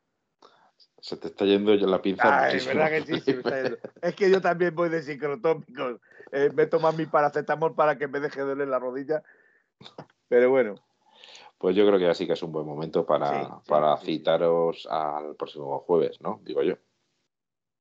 [1.02, 2.48] Se te está yendo la pinza.
[2.52, 3.78] es verdad que sí, se me está yendo.
[4.02, 6.00] Es que yo también voy de sincrotópicos.
[6.30, 9.20] Eh, me toman mi paracetamol para que me deje doler la rodilla.
[10.28, 10.76] Pero bueno.
[11.58, 15.80] Pues yo creo que así que es un buen momento para, para citaros al próximo
[15.80, 16.40] jueves, ¿no?
[16.44, 16.76] Digo yo.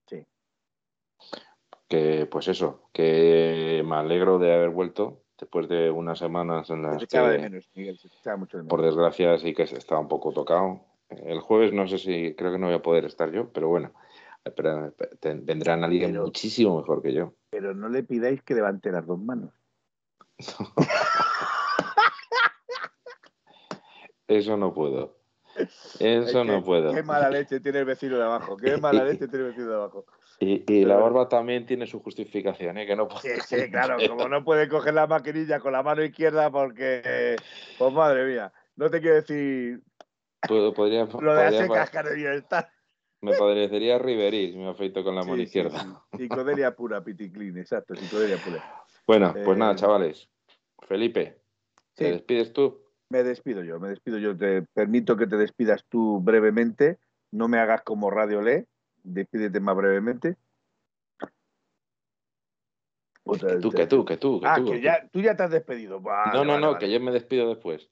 [0.07, 0.25] Sí.
[1.87, 7.05] Que pues eso, que me alegro de haber vuelto después de unas semanas en las
[7.05, 7.99] que, de menos, Miguel,
[8.37, 8.69] mucho de menos.
[8.69, 10.90] por desgracia sí que estaba un poco tocado
[11.25, 13.91] el jueves no sé si, creo que no voy a poder estar yo, pero bueno,
[14.55, 14.93] pero
[15.43, 17.33] vendrán alguien muchísimo mejor que yo.
[17.49, 19.53] Pero no le pidáis que levante las dos manos.
[24.27, 25.21] Eso no puedo.
[25.99, 26.93] Eso no puedo.
[26.93, 28.55] Qué mala leche tiene el vecino de abajo.
[28.55, 30.05] Qué mala leche tiene el vecino de abajo.
[30.39, 32.87] Y, la barba también tiene su justificación, ¿eh?
[32.87, 33.97] Que no Sí, sí, claro.
[34.07, 37.35] Como no puede coger la maquinilla con la mano izquierda porque,
[37.77, 39.83] pues madre mía, no te quiero decir
[40.47, 42.69] podría, Lo de hacer cascar de bienestar.
[43.21, 46.03] Me parecería Riverí si me afeito con la mano izquierda.
[46.17, 48.63] Psicodelia pura, piticlin, exacto, psicodelia pura.
[49.05, 50.29] Bueno, pues nada, eh, chavales.
[50.87, 51.39] Felipe,
[51.93, 52.81] ¿te despides tú?
[53.09, 54.35] Me despido yo, me despido yo.
[54.35, 56.97] Te permito que te despidas tú brevemente.
[57.31, 58.67] No me hagas como Radio Le.
[59.03, 60.37] Despídete más brevemente.
[63.23, 64.41] Que tú, que tú, que tú.
[64.43, 66.01] ah, tú, que ya, tú ya te has despedido.
[66.33, 67.89] no, no, no, que yo me despido después.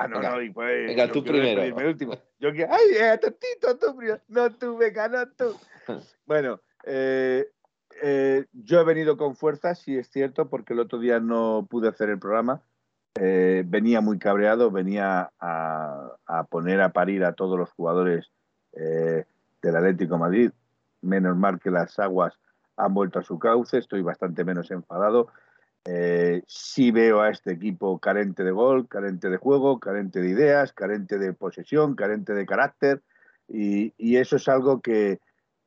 [0.00, 0.86] Ah, no, no, y pues.
[0.86, 1.62] Venga, tú primero.
[1.86, 2.14] Último.
[2.38, 4.20] Yo que, ay, eh, tontito, tú primero.
[4.28, 5.54] No tú, venga, no tú.
[6.26, 7.46] bueno, eh,
[8.02, 11.88] eh, yo he venido con fuerza, sí es cierto, porque el otro día no pude
[11.88, 12.62] hacer el programa.
[13.16, 18.30] Eh, venía muy cabreado, venía a, a, poner a parir a todos los jugadores
[18.72, 19.24] eh,
[19.60, 20.50] del Atlético Madrid.
[21.02, 22.38] Menos mal que las aguas
[22.76, 25.28] han vuelto a su cauce, estoy bastante menos enfadado.
[25.86, 30.72] Eh, sí veo a este equipo carente de gol, carente de juego, carente de ideas,
[30.72, 33.02] carente de posesión, carente de carácter
[33.48, 35.18] y, eso es algo que,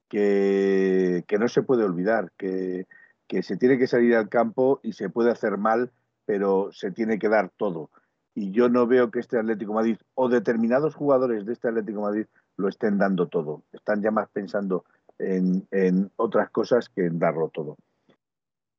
[0.10, 2.88] que, no se puede olvidar, que,
[3.28, 5.92] que, se tiene que salir al campo y se puede hacer mal,
[6.26, 7.90] pero se tiene que dar todo.
[8.36, 12.26] Y yo no veo que este Atlético Madrid o determinados jugadores de este Atlético Madrid
[12.58, 13.64] lo estén dando todo.
[13.74, 14.86] Están ya más pensando
[15.20, 17.78] en, en otras cosas que en darlo todo.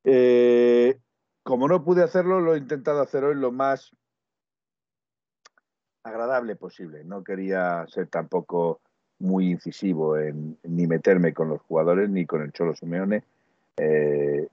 [0.04, 0.98] Eh,
[1.44, 3.94] como no pude hacerlo, lo he intentado hacer hoy lo más
[6.02, 7.04] agradable posible.
[7.04, 8.80] No quería ser tampoco
[9.18, 13.24] muy incisivo en, ni meterme con los jugadores ni con el Cholo Simeone,
[13.76, 14.48] eh,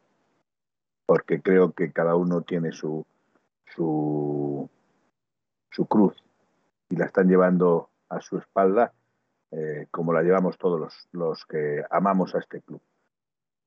[1.06, 3.06] porque creo que cada uno tiene su,
[3.66, 4.70] su,
[5.88, 6.22] cruz
[6.90, 8.94] y la están llevando a su espalda,
[9.52, 12.82] eh, como la llevamos todos los, los, que amamos a este club.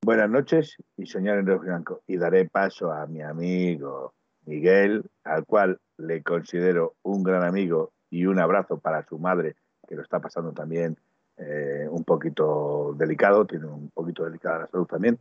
[0.05, 2.03] Buenas noches y soñar en Río Blanco.
[2.07, 4.13] Y daré paso a mi amigo
[4.45, 9.57] Miguel, al cual le considero un gran amigo y un abrazo para su madre,
[9.89, 10.99] que lo está pasando también
[11.39, 15.19] eh, un poquito delicado, tiene un poquito delicada la salud también.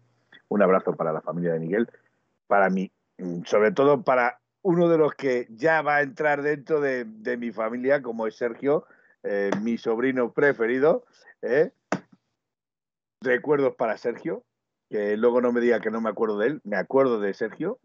[0.49, 1.89] Un abrazo para la familia de Miguel,
[2.47, 2.91] para mí,
[3.45, 7.05] sobre todo para uno de los que ya va a entrar dentro de,
[7.37, 8.83] mi familia, como es Sergio,
[9.23, 11.05] eh, mi sobrino preferido.
[11.41, 11.71] ¿eh?
[13.21, 14.43] Recuerdos para Sergio,
[14.93, 17.79] que luego no me diga que no me acuerdo de él, me acuerdo de Sergio.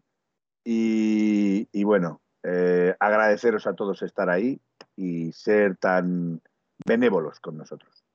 [0.63, 4.61] Y, bueno, eh, agradeceros a todos estar ahí
[4.95, 6.39] y ser tan
[6.85, 8.05] benévolos con nosotros.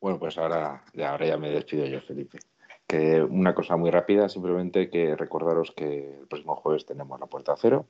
[0.00, 2.38] Bueno, pues ahora ya, ahora ya me despido yo, Felipe.
[2.86, 7.56] Que una cosa muy rápida, simplemente que recordaros que el próximo jueves tenemos la puerta
[7.56, 7.88] cero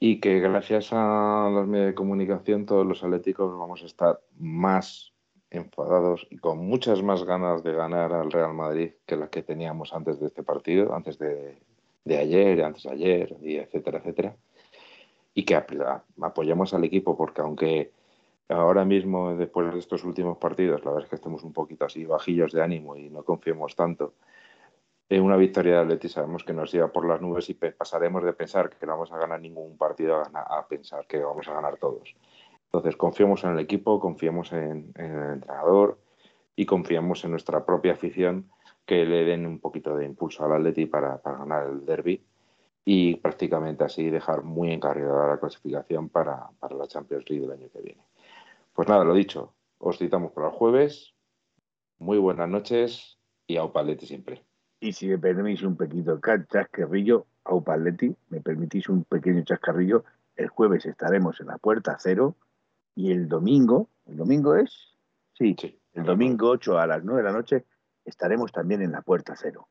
[0.00, 5.12] y que gracias a los medios de comunicación todos los atléticos vamos a estar más
[5.50, 9.92] enfadados y con muchas más ganas de ganar al Real Madrid que las que teníamos
[9.92, 11.58] antes de este partido, antes de,
[12.04, 14.36] de ayer, antes de ayer, y etcétera, etcétera.
[15.34, 17.92] Y que apoyemos al equipo porque aunque
[18.48, 22.04] ahora mismo, después de estos últimos partidos, la verdad es que estemos un poquito así
[22.04, 24.14] bajillos de ánimo y no confiemos tanto.
[25.10, 28.32] En una victoria de Atleti sabemos que nos lleva por las nubes y pasaremos de
[28.34, 32.14] pensar que no vamos a ganar ningún partido a, pensar que vamos a ganar todos.
[32.68, 35.98] Entonces, confiemos en el equipo, confiemos en, el entrenador
[36.54, 38.50] y confiamos en nuestra propia afición
[38.84, 42.22] que le den un poquito de impulso al Atleti para, ganar el derby
[42.84, 47.70] y prácticamente así dejar muy encarrilada la clasificación para, para la Champions League del año
[47.70, 48.02] que viene.
[48.74, 51.14] Pues nada, lo dicho, os citamos para el jueves.
[51.98, 54.44] Muy buenas noches y a Upaletti siempre.
[54.80, 57.76] Y si me permitís un pequeño chascarrillo, a
[58.28, 60.04] me permitís un pequeño chascarrillo,
[60.36, 62.36] el jueves estaremos en la puerta cero
[62.98, 64.98] y el domingo, ¿el domingo es?
[65.34, 67.64] Sí, sí el domingo 8 a las 9 de la noche
[68.04, 69.68] estaremos también en la puerta cero.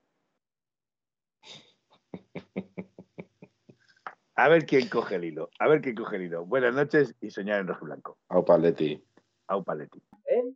[4.36, 5.50] A ver quién coge el hilo.
[5.60, 6.46] A ver quién coge el hilo.
[6.46, 8.18] Buenas noches y soñar en rojo blanco.
[8.30, 9.04] Au Paletti.
[9.48, 10.02] Au Paletti.
[10.26, 10.56] En